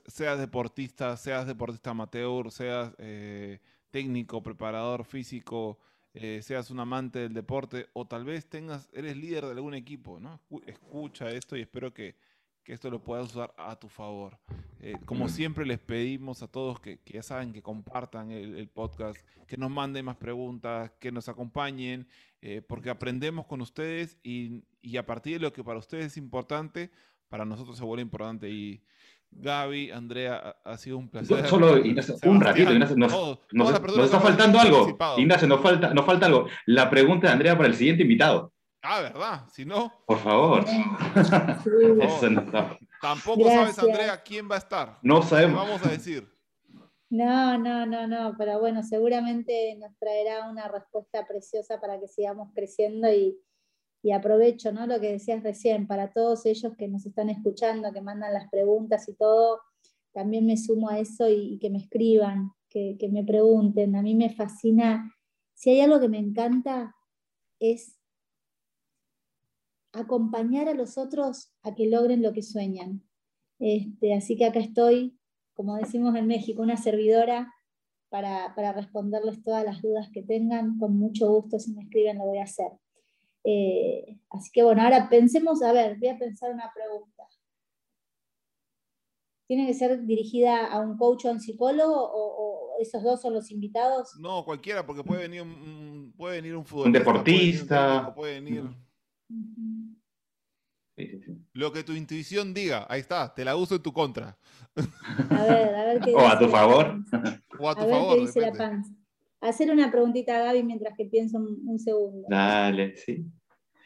seas 0.06 0.40
deportista, 0.40 1.18
seas 1.18 1.48
deportista 1.48 1.90
amateur, 1.90 2.52
seas 2.52 2.94
eh, 3.00 3.60
técnico, 3.90 4.42
preparador 4.42 5.04
físico, 5.04 5.80
eh, 6.20 6.42
seas 6.42 6.72
un 6.72 6.80
amante 6.80 7.20
del 7.20 7.34
deporte 7.34 7.90
o 7.94 8.06
tal 8.08 8.26
vez 8.26 8.50
tengas, 8.50 8.90
eres 8.92 9.16
líder 9.16 9.46
de 9.46 9.52
algún 9.52 9.76
equipo, 9.76 10.20
¿no? 10.20 10.40
Escucha 10.66 11.30
esto 11.30 11.56
y 11.56 11.62
espero 11.62 11.94
que, 11.94 12.16
que 12.64 12.74
esto 12.74 12.90
lo 12.90 13.04
puedas 13.04 13.28
usar 13.28 13.54
a 13.56 13.76
tu 13.76 13.88
favor. 13.88 14.40
Eh, 14.80 14.98
como 15.06 15.30
siempre 15.30 15.64
les 15.64 15.78
pedimos 15.78 16.42
a 16.42 16.48
todos 16.48 16.80
que, 16.80 17.00
ya 17.06 17.22
saben 17.22 17.54
que 17.54 17.62
compartan 17.62 18.32
el, 18.32 18.68
podcast, 18.68 19.20
que 19.46 19.58
nos 19.58 19.70
manden 19.70 20.06
más 20.06 20.18
preguntas, 20.18 20.92
que 21.00 21.12
nos 21.12 21.30
acompañen, 21.30 22.08
eh, 22.42 22.64
porque 22.68 22.90
aprendemos 22.90 23.46
con 23.46 23.62
ustedes 23.62 24.18
y, 24.24 24.64
y, 24.82 24.98
a 24.98 25.06
partir 25.06 25.34
de 25.34 25.40
lo 25.44 25.54
que 25.54 25.64
para 25.64 25.78
ustedes 25.78 26.08
es 26.08 26.18
importante, 26.18 26.90
para 27.30 27.46
nosotros 27.46 27.78
se 27.78 27.84
vuelve 27.84 28.02
importante. 28.02 28.50
Y 28.50 28.82
Gaby, 29.32 29.92
Andrea, 29.92 30.56
ha, 30.64 30.78
sido 30.78 30.98
un 30.98 31.10
placer. 31.10 31.46
Solo, 31.48 31.74
un 32.24 32.42
ratito, 32.42 32.72
Ignacio, 32.72 32.98
nos, 32.98 33.40
nos, 33.52 33.70
está 34.06 34.20
faltando 34.20 34.60
algo. 34.60 34.98
Ignacio, 35.18 35.48
nos 35.48 35.62
falta, 35.62 35.94
nos 35.94 36.06
falta 36.06 36.26
algo. 36.26 36.48
La 36.66 36.90
pregunta 36.90 37.28
de 37.28 37.34
Andrea 37.34 37.56
para 37.56 37.70
el 37.70 37.76
siguiente 37.76 38.04
invitado. 38.04 38.52
Ah, 38.82 39.02
¿verdad? 39.02 39.48
Si 39.52 39.66
no. 39.66 39.94
Por 40.06 40.18
favor. 40.20 40.66
Tampoco 43.02 43.50
sabes, 43.50 43.78
Andrea, 43.80 44.22
quién 44.24 44.50
va 44.50 44.56
a 44.56 44.60
estar. 44.60 44.98
No 45.02 45.22
sabemos. 45.22 45.68
vamos 45.68 45.86
a 45.86 45.90
decir? 45.90 46.28
No, 47.10 47.58
no, 47.58 47.86
no, 47.86 48.08
no, 48.08 48.36
pero 48.38 48.60
bueno, 48.60 48.84
seguramente 48.84 49.78
nos 49.80 49.98
traerá 49.98 50.50
una 50.50 50.68
respuesta 50.68 51.26
preciosa 51.26 51.80
para 51.80 52.00
que 52.00 52.08
sigamos 52.08 52.50
creciendo 52.54 53.10
y, 53.10 53.40
aprovecho 54.16 54.72
¿no? 54.72 54.88
lo 54.88 55.00
que 55.00 55.12
decías 55.12 55.44
recién, 55.44 55.86
para 55.86 56.12
todos 56.12 56.46
ellos 56.46 56.74
que 56.78 56.88
nos 56.88 57.06
están 57.06 57.30
escuchando, 57.30 57.92
que 57.92 58.02
mandan 58.02 58.34
las 58.34 58.50
preguntas 58.50 59.08
y 59.10 59.14
todo, 59.14 59.60
también 60.14 60.46
me 60.46 60.58
sumo 60.58 60.90
a 60.90 61.00
eso 61.00 61.30
y, 61.30 61.60
que 61.60 61.70
me 61.70 61.78
escriban, 61.78 62.52
que, 62.70 62.98
me 63.12 63.24
pregunten. 63.24 63.96
A 63.96 64.02
mí 64.02 64.16
me 64.16 64.30
fascina, 64.30 65.14
si 65.54 65.70
hay 65.70 65.82
algo 65.82 66.00
que 66.00 66.10
me 66.10 66.20
encanta, 66.20 66.96
es 67.60 68.00
acompañar 69.94 70.70
a 70.70 70.74
los 70.74 70.98
otros 70.98 71.52
a 71.64 71.76
que 71.76 71.88
logren 71.88 72.22
lo 72.22 72.34
que 72.34 72.44
sueñan. 72.44 73.04
Este, 73.60 74.14
así 74.14 74.38
que 74.38 74.46
acá 74.46 74.60
estoy, 74.60 75.20
como 75.54 75.76
decimos 75.76 76.16
en 76.16 76.28
México, 76.28 76.62
una 76.62 76.78
servidora 76.78 77.54
para, 78.10 78.74
responderles 78.74 79.44
todas 79.44 79.66
las 79.66 79.82
dudas 79.82 80.10
que 80.12 80.24
tengan. 80.24 80.78
Con 80.80 80.98
mucho 80.98 81.30
gusto, 81.30 81.60
si 81.60 81.74
me 81.74 81.84
escriben, 81.84 82.18
lo 82.18 82.26
voy 82.26 82.40
a 82.40 82.44
hacer. 82.44 82.72
Eh, 83.44 84.20
así 84.30 84.50
que 84.52 84.64
bueno, 84.64 84.82
ahora 84.82 85.08
pensemos, 85.10 85.62
a 85.62 85.72
ver, 85.72 85.98
voy 85.98 86.10
a 86.10 86.18
pensar 86.18 86.52
una 86.52 86.72
pregunta. 86.74 87.24
¿Tiene 89.48 89.66
que 89.66 89.74
ser 89.74 90.06
dirigida 90.06 90.68
a 90.68 90.82
un 90.82 90.98
coach 90.98 91.24
o 91.26 91.30
a 91.30 91.32
un 91.32 91.40
psicólogo 91.40 91.96
o, 91.96 92.76
esos 92.82 93.02
dos 93.02 93.22
son 93.22 93.34
los 93.34 93.50
invitados? 93.50 94.16
No, 94.20 94.44
cualquiera, 94.44 94.86
porque 94.86 95.04
puede 95.04 95.22
venir 95.22 95.42
un, 95.42 96.14
puede 96.18 96.36
venir 96.36 96.56
un 96.56 96.66
futbolista. 96.66 97.00
Un 97.00 97.06
deportista. 97.06 98.14
Puede 98.14 98.42
venir, 98.42 98.66
Lo 101.54 101.72
que 101.72 101.84
tu 101.84 101.94
intuición 101.94 102.54
diga, 102.54 102.86
ahí 102.90 103.00
está, 103.00 103.34
te 103.34 103.46
la 103.46 103.56
uso 103.56 103.76
en 103.76 103.82
tu 103.82 103.94
contra. 103.94 104.38
A 105.30 105.44
ver, 105.44 105.76
a 105.76 105.86
ver 105.86 106.02
qué 106.02 106.14
O 106.16 106.28
a 106.28 106.38
tu 106.38 106.50
favor. 106.50 107.00
O 107.58 107.70
a 107.70 107.76
tu 107.76 107.82
a 107.82 107.86
ver 107.86 107.96
favor. 107.96 108.16
qué 108.16 108.22
dice 108.22 108.42
la 108.42 108.52
panza. 108.52 108.97
Hacer 109.42 109.72
una 109.72 109.92
preguntita 109.92 110.38
a 110.38 110.44
Gaby 110.46 110.64
mientras 110.64 110.96
que 110.98 111.06
pienso 111.06 111.38
un, 111.38 111.62
un 111.66 111.80
segundo. 111.80 112.28
Dale, 112.30 112.96
sí. 112.96 113.26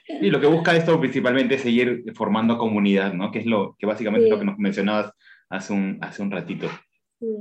Y 0.08 0.30
lo 0.30 0.40
que 0.40 0.48
busca 0.48 0.76
esto 0.76 1.00
principalmente 1.00 1.56
es 1.56 1.62
seguir 1.62 2.04
formando 2.16 2.58
comunidad, 2.58 3.14
¿no? 3.14 3.32
Que 3.32 3.40
es 3.40 3.46
lo 3.46 3.76
que 3.78 3.86
básicamente 3.86 4.26
es 4.26 4.32
lo 4.32 4.40
que 4.40 4.46
nos 4.46 4.58
mencionabas 4.58 5.14
hace 5.50 5.74
un, 5.74 5.98
hace 6.02 6.22
un 6.22 6.32
ratito. 6.32 6.68
Sí. 7.20 7.38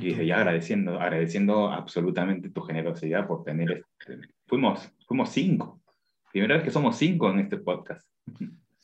Y 0.00 0.08
desde 0.08 0.26
ya 0.26 0.38
agradeciendo, 0.38 1.00
agradeciendo 1.00 1.68
absolutamente 1.70 2.50
tu 2.50 2.60
generosidad 2.62 3.26
por 3.26 3.44
tener 3.44 3.84
este. 4.00 4.28
Fuimos, 4.46 4.90
fuimos 5.06 5.30
cinco. 5.30 5.80
Primera 6.32 6.56
vez 6.56 6.64
que 6.64 6.70
somos 6.70 6.96
cinco 6.96 7.30
en 7.30 7.40
este 7.40 7.58
podcast. 7.58 8.04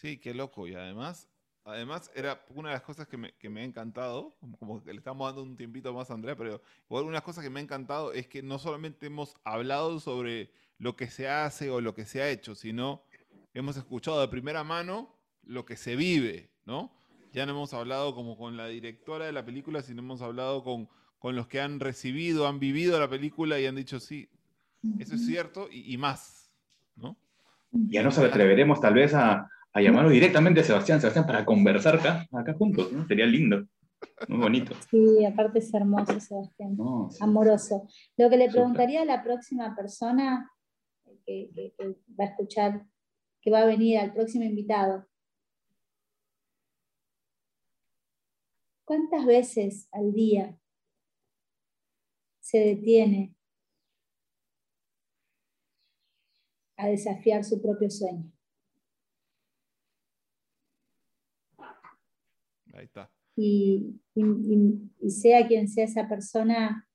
Sí, 0.02 0.18
qué 0.18 0.34
loco. 0.34 0.66
Y 0.66 0.74
además, 0.74 1.28
además 1.64 2.10
era 2.16 2.44
una 2.48 2.70
de 2.70 2.74
las 2.74 2.82
cosas 2.82 3.06
que 3.06 3.16
me, 3.16 3.32
que 3.34 3.48
me 3.48 3.60
ha 3.60 3.64
encantado, 3.64 4.34
como- 4.58 4.82
que 4.82 4.92
le 4.92 4.98
estamos 4.98 5.28
dando 5.28 5.44
un 5.44 5.56
tiempito 5.56 5.94
más 5.94 6.10
a 6.10 6.14
Andrea, 6.14 6.34
pero 6.36 6.60
igual 6.86 7.04
una 7.04 7.12
de 7.12 7.16
las 7.18 7.22
cosas 7.22 7.44
que 7.44 7.50
me 7.50 7.60
ha 7.60 7.62
encantado 7.62 8.12
es 8.12 8.26
que 8.26 8.42
no 8.42 8.58
solamente 8.58 9.06
hemos 9.06 9.36
hablado 9.44 10.00
sobre 10.00 10.50
lo 10.78 10.96
que 10.96 11.08
se 11.08 11.28
hace 11.28 11.70
o 11.70 11.80
lo 11.80 11.94
que 11.94 12.04
se 12.04 12.20
ha 12.20 12.28
hecho, 12.30 12.56
sino 12.56 13.04
hemos 13.54 13.76
escuchado 13.76 14.20
de 14.20 14.26
primera 14.26 14.64
mano 14.64 15.14
lo 15.44 15.64
que 15.64 15.76
se 15.76 15.94
vive, 15.94 16.50
¿no? 16.66 16.92
Ya 17.32 17.46
no 17.46 17.52
hemos 17.52 17.72
hablado 17.72 18.12
como 18.16 18.36
con 18.36 18.56
la 18.56 18.66
directora 18.66 19.26
de 19.26 19.32
la 19.32 19.44
película, 19.44 19.82
sino 19.82 20.02
hemos 20.02 20.20
hablado 20.20 20.64
con, 20.64 20.88
con 21.20 21.36
los 21.36 21.46
que 21.46 21.60
han 21.60 21.78
recibido, 21.78 22.48
han 22.48 22.58
vivido 22.58 22.98
la 22.98 23.08
película 23.08 23.60
y 23.60 23.66
han 23.66 23.76
dicho, 23.76 24.00
sí, 24.00 24.28
eso 24.98 25.14
es 25.14 25.24
cierto 25.24 25.68
y, 25.70 25.94
y 25.94 25.96
más, 25.96 26.50
¿no? 26.96 27.16
Ya 27.70 28.02
nos 28.02 28.18
atreveremos 28.18 28.80
tal 28.80 28.94
vez 28.94 29.14
a, 29.14 29.48
a 29.74 29.80
llamarlo 29.80 30.10
directamente 30.10 30.60
a 30.60 30.64
Sebastián, 30.64 31.00
Sebastián, 31.00 31.26
para 31.26 31.44
conversar 31.44 31.96
acá, 31.96 32.26
acá 32.32 32.54
juntos, 32.54 32.92
¿no? 32.92 33.06
Sería 33.06 33.26
lindo. 33.26 33.66
Muy 34.28 34.38
bonito. 34.38 34.74
Sí, 34.90 35.24
aparte 35.24 35.60
es 35.60 35.72
hermoso, 35.72 36.18
Sebastián. 36.20 36.76
No, 36.76 37.08
sí. 37.10 37.18
Amoroso. 37.22 37.86
Lo 38.16 38.28
que 38.28 38.36
le 38.36 38.50
preguntaría 38.50 39.02
a 39.02 39.04
la 39.04 39.22
próxima 39.22 39.74
persona 39.76 40.50
que, 41.24 41.50
que- 41.54 41.72
que 41.78 41.86
va 42.18 42.24
a 42.24 42.28
escuchar, 42.28 42.84
que 43.40 43.50
va 43.50 43.60
a 43.60 43.66
venir 43.66 43.98
al 43.98 44.12
próximo 44.12 44.44
invitado. 44.44 45.06
¿Cuántas 48.84 49.24
veces 49.24 49.88
al 49.92 50.12
día 50.12 50.58
se 52.40 52.58
detiene 52.58 53.34
a 56.76 56.88
desafiar 56.88 57.44
su 57.44 57.62
propio 57.62 57.88
sueño? 57.88 58.30
Y, 63.36 64.00
sea 65.08 65.46
quien 65.46 65.68
sea 65.68 65.84
esa 65.84 66.08
persona, 66.08 66.88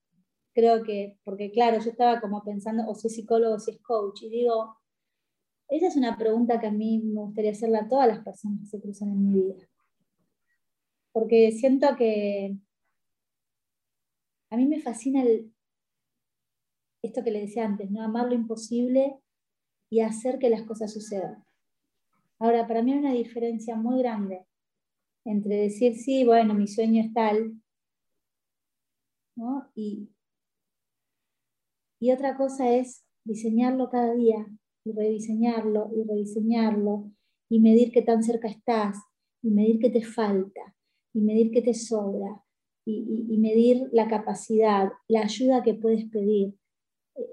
creo 0.53 0.84
que, 0.84 1.17
porque 1.23 1.51
claro, 1.51 1.80
yo 1.80 1.89
estaba 1.89 2.19
como 2.19 2.43
pensando, 2.43 2.84
o 2.88 2.93
es 2.93 3.01
psicólogo 3.13 3.55
o 3.55 3.59
si 3.59 3.71
es 3.71 3.82
coach, 3.82 4.23
y 4.23 4.30
digo, 4.30 4.78
esa 5.69 5.88
es 5.88 5.95
una 5.95 6.17
pregunta 6.17 6.59
que 6.59 6.67
a 6.67 6.71
mí 6.71 6.99
me 6.99 7.21
gustaría 7.21 7.51
hacerle 7.51 7.78
a 7.78 7.88
todas 7.88 8.07
las 8.07 8.23
personas 8.23 8.59
que 8.61 8.67
se 8.67 8.82
cruzan 8.82 9.09
en 9.09 9.25
mi 9.25 9.34
vida. 9.34 9.67
Porque 11.11 11.51
siento 11.51 11.95
que 11.97 12.55
a 14.49 14.57
mí 14.57 14.65
me 14.65 14.80
fascina 14.80 15.23
esto 17.01 17.23
que 17.23 17.32
le 17.32 17.41
decía 17.41 17.65
antes, 17.65 17.91
¿no? 17.91 18.01
Amar 18.01 18.28
lo 18.28 18.36
imposible 18.36 19.19
y 19.89 20.01
hacer 20.01 20.39
que 20.39 20.49
las 20.49 20.63
cosas 20.63 20.93
sucedan. 20.93 21.43
Ahora, 22.39 22.67
para 22.67 22.82
mí 22.82 22.93
hay 22.93 22.99
una 22.99 23.13
diferencia 23.13 23.75
muy 23.75 23.99
grande 23.99 24.45
entre 25.28 25.55
decir, 25.57 25.95
sí, 25.95 26.25
bueno, 26.25 26.53
mi 26.55 26.67
sueño 26.67 27.03
es 27.03 27.13
tal, 27.13 27.53
¿no? 29.36 29.69
Y, 29.75 30.09
y 31.99 32.11
otra 32.11 32.38
cosa 32.38 32.71
es 32.71 33.03
diseñarlo 33.23 33.89
cada 33.89 34.13
día 34.13 34.45
y 34.86 34.91
rediseñarlo 34.93 35.89
y 35.95 36.03
rediseñarlo 36.07 37.11
y 37.49 37.59
medir 37.59 37.91
qué 37.91 38.01
tan 38.01 38.23
cerca 38.23 38.47
estás 38.47 38.97
y 39.41 39.51
medir 39.51 39.80
qué 39.80 39.89
te 39.89 40.03
falta 40.03 40.75
y 41.13 41.21
medir 41.21 41.51
qué 41.51 41.61
te 41.61 41.73
sobra 41.73 42.43
y, 42.86 43.25
y- 43.30 43.34
y 43.34 43.38
medir 43.38 43.89
la 43.91 44.07
capacidad, 44.07 44.89
la 45.07 45.21
ayuda 45.21 45.63
que 45.63 45.73
puedes 45.73 46.05
pedir. 46.09 46.55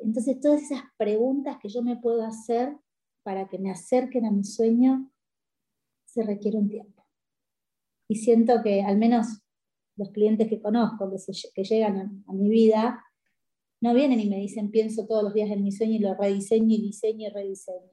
Entonces, 0.02 0.40
todas 0.40 0.62
esas 0.62 0.82
preguntas 0.98 1.58
que 1.60 1.68
yo 1.68 1.82
me 1.82 1.96
puedo 1.96 2.24
hacer 2.24 2.76
para 3.22 3.48
que 3.48 3.58
me 3.58 3.70
acerquen 3.70 4.26
a 4.26 4.30
mi 4.30 4.44
sueño, 4.44 5.10
se 6.06 6.22
requiere 6.22 6.58
un 6.58 6.68
tiempo. 6.68 6.93
Y 8.08 8.16
siento 8.16 8.62
que 8.62 8.82
al 8.82 8.98
menos 8.98 9.40
los 9.96 10.10
clientes 10.10 10.48
que 10.48 10.60
conozco, 10.60 11.10
que, 11.10 11.18
se- 11.18 11.50
que 11.54 11.64
llegan 11.64 12.24
a, 12.26 12.32
mi 12.32 12.48
vida, 12.48 13.02
no 13.80 13.94
vienen 13.94 14.20
y 14.20 14.28
me 14.28 14.38
dicen, 14.38 14.70
pienso 14.70 15.06
todos 15.06 15.22
los 15.22 15.34
días 15.34 15.50
en 15.50 15.62
mi 15.62 15.72
sueño 15.72 15.94
y 15.94 15.98
lo 15.98 16.14
rediseño 16.14 16.74
y 16.74 16.80
diseño 16.82 17.28
y 17.28 17.32
rediseño. 17.32 17.92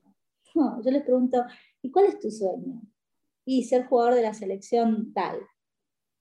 No, 0.55 0.83
yo 0.83 0.91
les 0.91 1.03
pregunto, 1.03 1.43
¿y 1.81 1.91
cuál 1.91 2.07
es 2.07 2.19
tu 2.19 2.29
sueño? 2.29 2.81
Y 3.45 3.63
ser 3.63 3.85
jugador 3.85 4.15
de 4.15 4.21
la 4.23 4.33
selección 4.33 5.13
tal. 5.13 5.39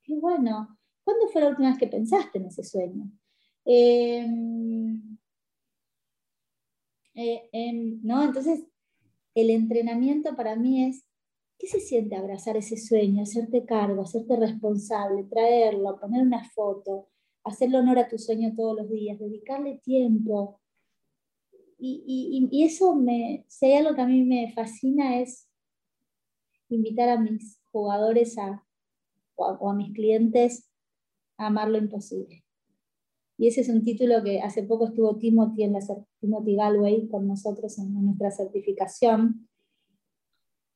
Qué 0.02 0.14
bueno. 0.18 0.78
¿Cuándo 1.04 1.28
fue 1.28 1.40
la 1.42 1.48
última 1.48 1.70
vez 1.70 1.78
que 1.78 1.86
pensaste 1.86 2.38
en 2.38 2.46
ese 2.46 2.62
sueño? 2.62 3.10
Em, 3.64 5.18
eh, 7.14 7.48
em, 7.52 8.00
¿no? 8.02 8.22
Entonces, 8.22 8.64
el 9.34 9.50
entrenamiento 9.50 10.34
para 10.36 10.56
mí 10.56 10.84
es, 10.84 11.04
¿qué 11.60 11.68
se 11.68 11.80
siente 11.80 12.16
abrazar 12.16 12.56
ese 12.56 12.78
sueño, 12.78 13.22
hacerte 13.22 13.66
cargo, 13.66 14.02
hacerte 14.02 14.36
responsable, 14.36 15.24
traerlo, 15.24 16.00
poner 16.00 16.22
una 16.22 16.42
foto, 16.50 17.08
hacerle 17.44 17.78
honor 17.78 18.00
a 18.00 18.08
tu 18.08 18.18
sueño 18.18 18.54
todos 18.56 18.78
los 18.78 18.90
días, 18.90 19.18
dedicarle 19.20 19.78
tiempo? 19.84 20.60
Y, 21.78 22.02
y- 22.06 22.48
y- 22.50 22.64
eso, 22.64 22.94
me, 22.96 23.44
si 23.48 23.66
hay 23.66 23.74
algo 23.74 23.94
que 23.94 24.00
a 24.02 24.06
mí 24.06 24.22
me 24.24 24.52
fascina 24.54 25.20
es 25.20 25.48
invitar 26.70 27.08
a 27.10 27.20
mis 27.20 27.58
jugadores 27.72 28.38
a, 28.38 28.64
o 29.36 29.44
a, 29.44 29.52
o 29.58 29.70
a 29.70 29.74
mis 29.74 29.92
clientes 29.92 30.70
a 31.36 31.48
amar 31.48 31.68
lo 31.68 31.78
imposible. 31.78 32.44
Y 33.38 33.48
ese 33.48 33.62
es 33.62 33.68
un 33.70 33.82
título 33.82 34.22
que 34.22 34.40
hace 34.40 34.62
poco 34.62 34.88
estuvo 34.88 35.16
Timothy, 35.16 35.64
en 35.64 35.72
la, 35.74 35.80
Timothy 36.20 36.56
Galway 36.56 37.08
con 37.08 37.26
nosotros 37.26 37.78
en 37.78 37.94
nuestra 38.04 38.30
certificación. 38.30 39.49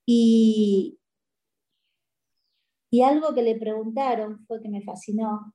Y, 0.06 0.98
y 2.90 3.02
algo 3.02 3.34
que 3.34 3.42
le 3.42 3.58
preguntaron 3.58 4.44
fue 4.46 4.60
que 4.60 4.68
me 4.68 4.82
fascinó. 4.82 5.54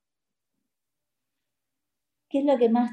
¿Qué 2.29 2.39
es 2.39 2.45
lo 2.45 2.57
que 2.57 2.69
más 2.69 2.91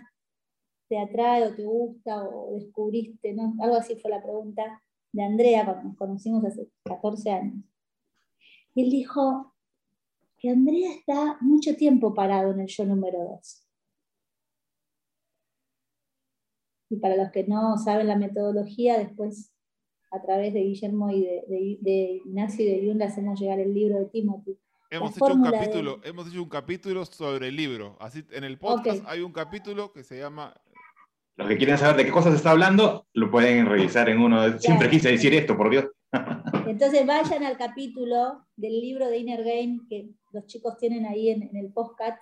te 0.89 0.99
atrae 0.99 1.47
o 1.47 1.55
te 1.55 1.65
gusta 1.65 2.25
o 2.25 2.55
descubriste? 2.55 3.35
¿no? 3.35 3.55
Algo 3.61 3.77
así 3.77 3.97
fue 3.97 4.11
la 4.11 4.23
pregunta 4.23 4.83
de 5.13 5.23
Andrea 5.23 5.65
cuando 5.65 5.85
nos 5.85 5.97
conocimos 5.97 6.45
hace 6.45 6.71
14 6.85 7.31
años. 7.31 7.65
Y 8.75 8.85
él 8.85 8.91
dijo 8.91 9.55
que 10.37 10.51
Andrea 10.51 10.93
está 10.93 11.39
mucho 11.41 11.75
tiempo 11.77 12.15
parado 12.15 12.53
en 12.53 12.61
el 12.61 12.67
yo 12.67 12.85
número 12.85 13.25
2. 13.25 13.67
Y 16.91 16.97
para 16.97 17.17
los 17.17 17.31
que 17.31 17.45
no 17.45 17.79
saben 17.79 18.07
la 18.07 18.17
metodología, 18.17 18.99
después 18.99 19.56
a 20.11 20.23
través 20.23 20.53
de 20.55 20.61
Guillermo 20.63 21.11
y 21.11 21.21
de, 21.23 21.43
de- 21.49 21.79
de 21.81 22.23
Ignacio 22.25 22.65
y 22.65 22.69
de 22.81 22.87
Jung 22.87 22.99
le 22.99 23.05
hacemos 23.05 23.41
llegar 23.41 23.59
el 23.61 23.73
libro 23.75 23.99
de 23.99 24.07
Timothy. 24.07 24.57
Hemos 24.91 25.17
hecho, 25.17 25.27
un 25.27 25.43
de- 25.43 25.51
capítulo, 25.51 26.01
hemos 26.05 26.29
hecho 26.29 26.43
un 26.43 26.49
capítulo 26.49 27.05
sobre 27.05 27.49
el 27.49 27.57
libro. 27.57 27.97
Así, 28.01 28.25
en 28.31 28.45
el 28.45 28.59
podcast 28.59 29.03
hay 29.07 29.21
un 29.21 29.33
capítulo 29.33 29.93
que 29.93 30.05
se 30.05 30.19
llama 30.19 30.55
Los 31.37 31.49
que 31.49 31.57
quieren 31.59 31.77
saber 31.77 31.97
de 31.97 32.05
qué 32.07 32.13
cosas 32.13 32.35
está 32.35 32.53
hablando, 32.53 33.07
lo 33.13 33.31
pueden 33.31 33.67
revisar 33.67 34.09
en 34.09 34.21
uno. 34.21 34.43
de- 34.43 34.59
Siempre 34.61 34.87
Claro. 34.87 34.91
quise 34.91 35.11
decir 35.11 35.35
esto, 35.35 35.57
por 35.57 35.71
Dios. 35.71 35.87
Entonces 36.67 37.05
vayan 37.07 37.43
al 37.45 37.57
capítulo 37.59 38.47
del 38.57 38.81
libro 38.81 39.09
de 39.09 39.19
Inner 39.19 39.43
Game 39.45 39.81
que 39.89 40.11
los 40.33 40.47
chicos 40.47 40.77
tienen 40.79 41.05
ahí 41.05 41.31
en, 41.31 41.43
en 41.43 41.57
el 41.57 41.73
podcast 41.73 42.21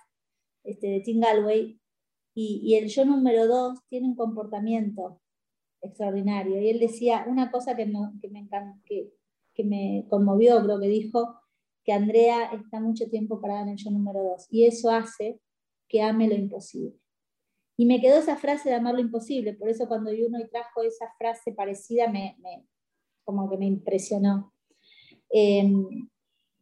este, 0.63 0.87
de 0.87 0.99
Tim 1.01 1.19
Galway. 1.21 1.79
Y, 2.33 2.61
y 2.63 2.75
el 2.75 2.89
yo 2.89 3.05
número 3.05 3.47
dos 3.47 3.79
tiene 3.89 4.07
un 4.07 4.15
comportamiento 4.15 5.21
extraordinario. 5.81 6.61
Y 6.61 6.69
él 6.69 6.79
decía 6.79 7.25
una 7.27 7.51
cosa 7.51 7.75
que, 7.75 7.85
no- 7.85 8.13
que 8.21 8.29
me, 8.29 8.47
que, 8.85 9.11
que 9.53 9.63
me 9.63 10.05
conmovió, 10.09 10.61
creo 10.63 10.79
que 10.79 10.87
dijo, 10.87 11.39
que 11.83 11.93
Andrea 11.93 12.51
está 12.53 12.79
mucho 12.79 13.09
tiempo 13.09 13.39
parada 13.39 13.61
en 13.61 13.69
el 13.69 13.77
yo 13.77 13.91
número 13.91 14.23
dos. 14.23 14.47
Y 14.49 14.65
eso 14.65 14.89
hace 14.89 15.39
que 15.87 16.01
ame 16.01 16.27
lo 16.27 16.35
imposible. 16.35 16.99
Y 17.77 17.85
me 17.85 17.99
quedó 18.01 18.17
esa 18.17 18.37
frase 18.37 18.69
de 18.69 18.75
amar 18.75 18.95
lo 18.95 19.01
imposible. 19.01 19.53
Por 19.53 19.69
eso 19.69 19.87
cuando 19.87 20.09
uno 20.09 20.39
y 20.39 20.47
trajo 20.47 20.81
esa 20.81 21.07
frase 21.17 21.51
parecida 21.51 22.07
me, 22.07 22.37
como 23.23 23.49
que 23.49 23.57
me 23.57 23.65
impresionó. 23.65 24.53
Eh, 25.29 25.71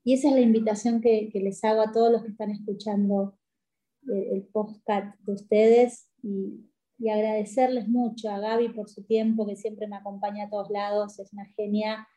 y 0.03 0.13
esa 0.13 0.29
es 0.29 0.33
la 0.35 0.41
invitación 0.41 0.99
que, 0.99 1.29
que 1.31 1.39
les 1.39 1.63
hago 1.63 1.81
a 1.81 1.91
todos 1.91 2.11
los 2.11 2.23
que 2.23 2.29
están 2.31 2.51
escuchando 2.51 3.37
el, 4.07 4.43
podcast 4.51 5.17
de 5.21 5.33
ustedes 5.33 6.09
y, 6.21 6.69
y, 7.03 7.09
agradecerles 7.09 7.87
mucho 7.87 8.29
a 8.29 8.39
Gaby 8.39 8.69
por 8.69 8.89
su 8.89 9.03
tiempo, 9.03 9.45
que 9.45 9.55
siempre 9.55 9.87
me 9.87 9.97
acompaña 9.97 10.45
a 10.45 10.49
todos 10.49 10.69
lados, 10.69 11.19
es 11.19 11.31
una 11.33 11.45
genia. 11.45 12.07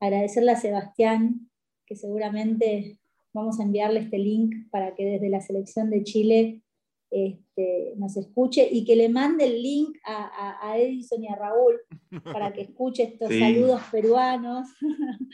Agradecerle 0.00 0.52
a 0.52 0.56
Sebastián, 0.56 1.50
que 1.86 1.96
seguramente 1.96 2.98
vamos 3.32 3.60
a 3.60 3.64
enviarle 3.64 4.00
este 4.00 4.18
link 4.18 4.70
para 4.70 4.94
que 4.94 5.04
desde 5.04 5.28
la 5.28 5.40
selección 5.40 5.90
de 5.90 6.04
Chile 6.04 6.62
este, 7.10 7.94
nos 7.96 8.16
escuche 8.16 8.68
y 8.70 8.84
que 8.84 8.96
le 8.96 9.08
mande 9.08 9.44
el 9.44 9.62
link 9.62 9.96
a, 10.04 10.76
Edison 10.78 11.22
y 11.22 11.28
a 11.28 11.36
Raúl 11.36 11.80
para 12.24 12.52
que 12.52 12.62
escuche 12.62 13.04
estos 13.04 13.28
saludos 13.38 13.80
peruanos. 13.92 14.68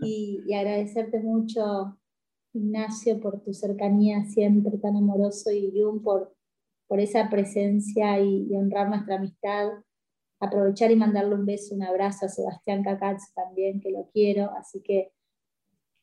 y, 0.00 0.52
agradecerte 0.52 1.20
mucho, 1.20 1.98
Ignacio, 2.52 3.20
por 3.20 3.40
tu 3.42 3.52
cercanía 3.52 4.24
siempre 4.26 4.78
tan 4.78 4.96
amoroso 4.96 5.50
y 5.50 5.72
Jun 5.74 6.02
por, 6.02 6.33
por 6.86 7.00
esa 7.00 7.28
presencia 7.30 8.20
y, 8.20 8.54
honrar 8.54 8.88
nuestra 8.88 9.16
amistad. 9.16 9.68
Aprovechar 10.40 10.90
y 10.90 10.96
mandarle 10.96 11.34
un 11.34 11.46
beso, 11.46 11.74
un 11.74 11.82
abrazo 11.82 12.26
a 12.26 12.28
Sebastián 12.28 12.82
Cacaz 12.82 13.32
también, 13.34 13.80
que 13.80 13.90
lo 13.90 14.10
quiero. 14.12 14.50
Así 14.58 14.82
que 14.82 15.12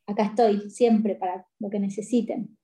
acá 0.08 0.24
estoy 0.24 0.70
siempre 0.70 1.16
para 1.16 1.46
lo 1.60 1.70
que 1.70 1.80
necesiten 1.80 2.58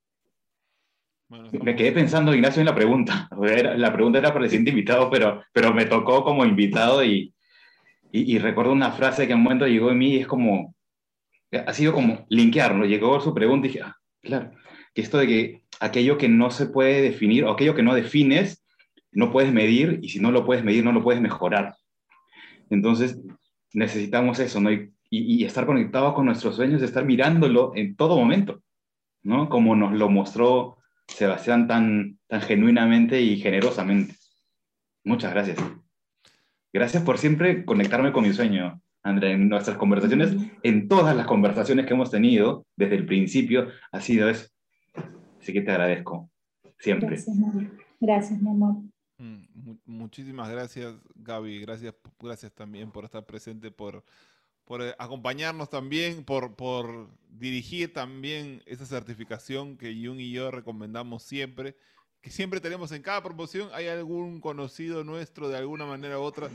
me 1.30 1.76
quedé 1.76 1.92
pensando, 1.92 2.34
Ignacio, 2.34 2.62
en 2.62 2.66
la 2.66 2.76
pregunta. 2.76 3.30
La 3.78 3.94
pregunta 3.94 4.20
era 4.20 4.34
para 4.34 4.46
el 4.46 4.50
siguiente 4.50 4.72
invitado, 4.72 5.10
pero, 5.10 5.44
pero 5.52 5.74
me 5.74 5.86
tocó 5.86 6.24
como 6.24 6.46
invitado 6.46 7.04
y, 7.04 7.34
y, 8.12 8.38
recuerdo 8.40 8.72
una 8.72 8.92
frase 8.92 9.28
que 9.28 9.34
en 9.34 9.40
un 9.40 9.44
momento 9.44 9.68
llegó 9.68 9.92
en 9.92 9.98
mí 9.98 10.16
y 10.16 10.20
es 10.20 10.28
como, 10.28 10.74
ha 11.52 11.74
sido 11.74 11.94
como 11.94 12.26
linkearlo. 12.30 12.86
Llegó 12.86 13.20
su 13.20 13.34
pregunta 13.34 13.68
y 13.68 13.72
dije, 13.72 13.84
ah, 13.84 13.96
claro, 14.22 14.52
que 14.94 15.02
esto 15.02 15.18
de 15.18 15.28
que 15.28 15.64
aquello 15.80 16.18
que 16.18 16.30
no 16.30 16.52
se 16.52 16.68
puede 16.68 17.02
definir 17.02 17.44
o 17.44 17.52
aquello 17.52 17.76
que 17.76 17.84
no 17.84 17.96
defines, 17.96 18.64
no 19.12 19.32
puedes 19.32 19.52
medir 19.52 20.00
y 20.02 20.10
si 20.10 20.20
no 20.20 20.32
lo 20.32 20.46
puedes 20.46 20.64
medir, 20.64 20.84
no 20.84 20.92
lo 20.92 21.04
puedes 21.04 21.22
mejorar. 21.22 21.76
Entonces, 22.70 23.20
necesitamos 23.74 24.40
eso, 24.40 24.60
¿no? 24.60 24.72
Y, 24.72 24.94
y, 25.10 25.42
y 25.42 25.46
estar 25.46 25.66
conectados 25.66 26.14
con 26.14 26.26
nuestros 26.26 26.56
sueños, 26.56 26.82
estar 26.82 27.06
mirándolo 27.06 27.72
en 27.76 27.96
todo 27.96 28.18
momento, 28.18 28.62
¿no? 29.24 29.50
Como 29.50 29.76
nos 29.76 29.94
lo 29.94 30.10
mostró 30.10 30.78
Sebastián 31.08 31.68
tan, 31.68 32.20
tan 32.28 32.42
genuinamente 32.42 33.22
y 33.22 33.38
generosamente. 33.38 34.16
Muchas 35.04 35.34
gracias. 35.34 35.58
Gracias 36.74 37.04
por 37.04 37.18
siempre 37.18 37.66
conectarme 37.66 38.12
con 38.12 38.24
mi 38.24 38.34
sueño, 38.34 38.82
André. 39.02 39.32
En 39.32 39.48
nuestras 39.48 39.78
conversaciones, 39.78 40.36
en 40.64 40.88
todas 40.88 41.16
las 41.16 41.26
conversaciones 41.26 41.86
que 41.86 41.94
hemos 41.94 42.12
tenido 42.12 42.66
desde 42.76 42.96
el 42.96 43.06
principio, 43.06 43.70
ha 43.92 44.02
sido 44.02 44.30
eso. 44.30 44.48
Así 45.48 45.54
que 45.54 45.62
te 45.62 45.72
agradezco. 45.72 46.30
Siempre. 46.78 47.16
Gracias, 48.02 48.42
mi 48.42 48.50
amor. 48.50 48.76
Mm, 49.18 49.78
muchísimas 49.86 50.50
gracias, 50.50 50.94
Gaby. 51.16 51.62
Gracias, 51.62 51.96
gracias 52.20 52.52
también 52.52 52.92
por 52.92 53.06
estar 53.06 53.26
presente, 53.26 53.72
por 53.72 54.04
por 54.66 54.82
eh, 54.82 54.94
acompañarnos 55.00 55.70
también, 55.70 56.26
por, 56.26 56.58
por 56.58 57.08
dirigir 57.30 57.94
también 57.94 58.62
esa 58.66 58.86
certificación 58.86 59.78
que 59.78 59.96
Jung 59.96 60.20
y 60.20 60.34
yo 60.34 60.52
recomendamos 60.52 61.24
siempre, 61.24 61.78
que 62.22 62.30
siempre 62.32 62.60
tenemos 62.60 62.92
en 62.92 63.02
cada 63.02 63.22
promoción, 63.24 63.70
hay 63.74 63.88
algún 63.88 64.42
conocido 64.42 65.04
nuestro 65.04 65.50
de 65.50 65.58
alguna 65.58 65.86
manera 65.86 66.20
u 66.20 66.24
otra. 66.24 66.50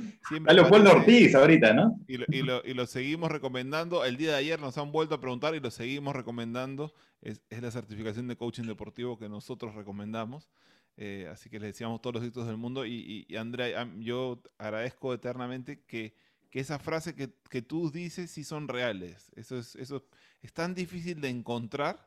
A 0.46 0.52
Leopoldo 0.52 0.90
Ortiz 0.90 1.34
ahorita, 1.34 1.72
¿no? 1.72 1.98
Y 2.06 2.18
lo, 2.18 2.26
y, 2.28 2.42
lo, 2.42 2.62
y 2.64 2.74
lo, 2.74 2.86
seguimos 2.86 3.30
recomendando. 3.30 4.04
El 4.04 4.16
día 4.16 4.32
de 4.32 4.36
ayer 4.36 4.60
nos 4.60 4.76
han 4.78 4.92
vuelto 4.92 5.14
a 5.14 5.20
preguntar 5.20 5.54
y 5.54 5.60
lo 5.60 5.70
seguimos 5.70 6.14
recomendando. 6.14 6.92
Es, 7.20 7.40
es 7.48 7.62
la 7.62 7.70
certificación 7.70 8.28
de 8.28 8.36
coaching 8.36 8.64
deportivo 8.64 9.18
que 9.18 9.28
nosotros 9.28 9.74
recomendamos. 9.74 10.50
Eh, 10.96 11.28
así 11.32 11.48
que 11.48 11.58
les 11.58 11.70
decíamos 11.70 12.02
todos 12.02 12.14
los 12.14 12.22
éxitos 12.22 12.46
del 12.46 12.56
mundo. 12.56 12.84
Y, 12.84 12.94
y, 12.94 13.26
y 13.32 13.36
Andrea, 13.36 13.88
yo 13.98 14.42
agradezco 14.58 15.14
eternamente 15.14 15.82
que 15.86 16.14
que 16.52 16.60
esa 16.60 16.78
frase 16.78 17.14
que, 17.14 17.32
que, 17.48 17.62
tú 17.62 17.90
dices 17.90 18.30
sí 18.30 18.44
son 18.44 18.68
reales. 18.68 19.32
Eso 19.34 19.58
es, 19.58 19.74
eso 19.74 20.06
es 20.42 20.52
tan 20.52 20.74
difícil 20.74 21.18
de 21.22 21.30
encontrar, 21.30 22.06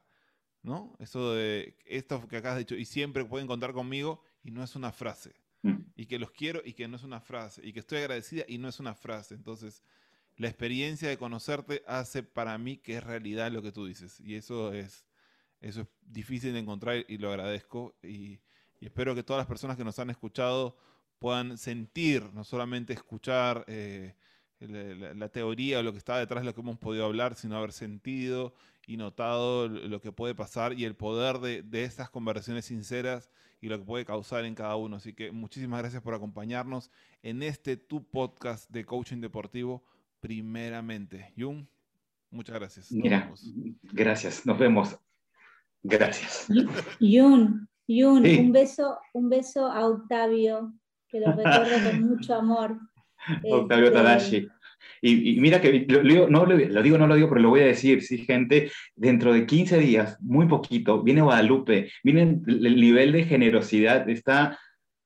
¿no? 0.65 0.95
Eso 0.99 1.33
de 1.33 1.77
esto 1.85 2.27
que 2.27 2.37
acá 2.37 2.53
has 2.53 2.57
dicho, 2.57 2.75
y 2.75 2.85
siempre 2.85 3.23
pueden 3.23 3.47
contar 3.47 3.71
conmigo, 3.71 4.21
y 4.43 4.51
no 4.51 4.63
es 4.63 4.75
una 4.75 4.91
frase. 4.91 5.35
Mm. 5.61 5.77
Y 5.95 6.05
que 6.07 6.19
los 6.19 6.31
quiero 6.31 6.61
y 6.65 6.73
que 6.73 6.87
no 6.87 6.97
es 6.97 7.03
una 7.03 7.21
frase. 7.21 7.61
Y 7.65 7.71
que 7.71 7.79
estoy 7.79 7.99
agradecida 7.99 8.43
y 8.47 8.57
no 8.57 8.67
es 8.67 8.79
una 8.79 8.95
frase. 8.95 9.35
Entonces, 9.35 9.83
la 10.37 10.47
experiencia 10.47 11.07
de 11.07 11.17
conocerte 11.17 11.83
hace 11.87 12.23
para 12.23 12.57
mí 12.57 12.77
que 12.77 12.97
es 12.97 13.03
realidad 13.03 13.51
lo 13.51 13.61
que 13.61 13.71
tú 13.71 13.85
dices. 13.85 14.19
Y 14.19 14.35
eso 14.35 14.73
es, 14.73 15.05
eso 15.61 15.81
es 15.81 15.87
difícil 16.01 16.53
de 16.53 16.59
encontrar 16.59 17.05
y 17.07 17.17
lo 17.17 17.29
agradezco. 17.29 17.95
Y, 18.03 18.39
y 18.79 18.85
espero 18.85 19.15
que 19.15 19.23
todas 19.23 19.39
las 19.39 19.47
personas 19.47 19.77
que 19.77 19.83
nos 19.83 19.97
han 19.99 20.09
escuchado 20.09 20.77
puedan 21.19 21.57
sentir, 21.57 22.23
no 22.33 22.43
solamente 22.43 22.93
escuchar 22.93 23.63
eh, 23.67 24.15
la, 24.69 25.29
teoría 25.29 25.79
o 25.79 25.83
lo 25.83 25.91
que 25.91 25.97
está 25.97 26.17
detrás 26.17 26.41
de 26.41 26.45
lo 26.45 26.55
que 26.55 26.61
hemos 26.61 26.77
podido 26.77 27.05
hablar, 27.05 27.35
sino 27.35 27.57
haber 27.57 27.71
sentido 27.71 28.53
y 28.87 28.97
notado 28.97 29.67
lo 29.67 30.01
que 30.01 30.11
puede 30.11 30.35
pasar 30.35 30.73
y 30.73 30.85
el 30.85 30.95
poder 30.95 31.39
de, 31.39 31.63
de 31.63 31.83
estas 31.83 32.09
conversaciones 32.09 32.65
sinceras 32.65 33.31
y 33.61 33.67
lo 33.67 33.79
que 33.79 33.85
puede 33.85 34.05
causar 34.05 34.45
en 34.45 34.55
cada 34.55 34.75
uno. 34.75 34.97
Así 34.97 35.13
que 35.13 35.31
muchísimas 35.31 35.79
gracias 35.79 36.01
por 36.01 36.13
acompañarnos 36.13 36.91
en 37.23 37.41
este 37.41 37.77
tu 37.77 38.03
podcast 38.03 38.69
de 38.69 38.85
coaching 38.85 39.21
deportivo 39.21 39.83
primeramente. 40.19 41.33
Jung, 41.37 41.65
muchas 42.29 42.55
gracias. 42.55 42.91
Mira, 42.91 43.31
gracias, 43.83 44.45
nos 44.45 44.57
vemos. 44.57 44.97
Gracias. 45.83 46.47
Jung, 46.99 47.67
Jung, 47.87 48.25
un 48.25 48.51
beso, 48.51 48.97
un 49.13 49.29
beso 49.29 49.67
a 49.67 49.87
Octavio, 49.87 50.73
que 51.07 51.19
lo 51.19 51.31
recuerdo 51.31 51.89
con 51.89 52.03
mucho 52.03 52.35
amor. 52.35 52.79
Octavio 53.43 53.85
este, 53.85 53.97
Tadashi. 53.97 54.47
Y, 55.01 55.39
mira 55.39 55.61
que 55.61 55.85
lo, 55.87 56.29
no, 56.29 56.45
lo, 56.45 56.81
digo, 56.81 56.97
no 56.97 57.07
lo 57.07 57.15
digo, 57.15 57.29
pero 57.29 57.41
lo 57.41 57.49
voy 57.49 57.61
a 57.61 57.65
decir, 57.65 58.01
sí, 58.01 58.19
gente, 58.19 58.71
dentro 58.95 59.33
de 59.33 59.45
15 59.45 59.77
días, 59.79 60.17
muy 60.21 60.47
poquito, 60.47 61.03
viene 61.03 61.21
Guadalupe, 61.21 61.91
miren 62.03 62.43
el 62.47 62.79
nivel 62.79 63.11
de 63.11 63.23
generosidad, 63.23 64.09
está 64.09 64.57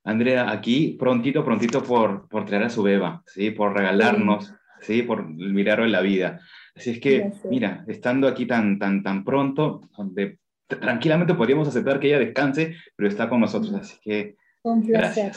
Andrea 0.04 0.50
aquí, 0.50 0.96
prontito, 0.98 1.44
prontito 1.44 1.82
por, 1.82 2.28
por 2.28 2.46
traer 2.46 2.64
a 2.64 2.70
su 2.70 2.82
beba, 2.82 3.22
¿sí? 3.26 3.50
por 3.50 3.76
regalarnos, 3.76 4.54
¿sí? 4.80 5.02
por 5.02 5.28
mirarlo 5.28 5.84
en 5.84 5.92
la 5.92 6.00
vida. 6.00 6.40
Así 6.74 6.90
es 6.90 7.00
que, 7.00 7.30
mira, 7.50 7.84
estando 7.86 8.26
aquí 8.26 8.46
tan, 8.46 8.78
tan, 8.78 9.02
tan 9.02 9.24
pronto, 9.24 9.82
donde 9.96 10.38
tranquilamente 10.66 11.34
podríamos 11.34 11.68
aceptar 11.68 12.00
que 12.00 12.08
ella 12.08 12.18
descanse, 12.18 12.76
pero 12.96 13.08
está 13.08 13.28
con 13.28 13.40
nosotros, 13.40 13.74
así 13.74 13.98
que... 14.02 14.36
Un 14.62 14.86
placer. 14.86 15.32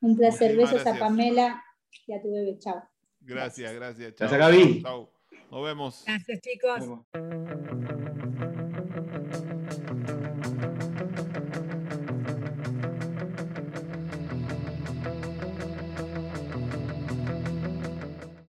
Un 0.00 0.16
placer. 0.16 0.56
Besos 0.56 0.86
a 0.86 0.98
Pamela 0.98 1.62
y 2.06 2.12
a 2.12 2.22
tu 2.22 2.32
bebé. 2.32 2.58
Chao. 2.58 2.89
Gracias, 3.20 3.72
gracias. 3.74 4.14
Chao. 4.14 4.28
Gracias, 4.28 4.40
Gaby. 4.40 4.82
Chao. 4.82 5.12
Nos 5.50 5.64
vemos. 5.64 6.04
Gracias, 6.06 6.40
chicos. 6.40 8.16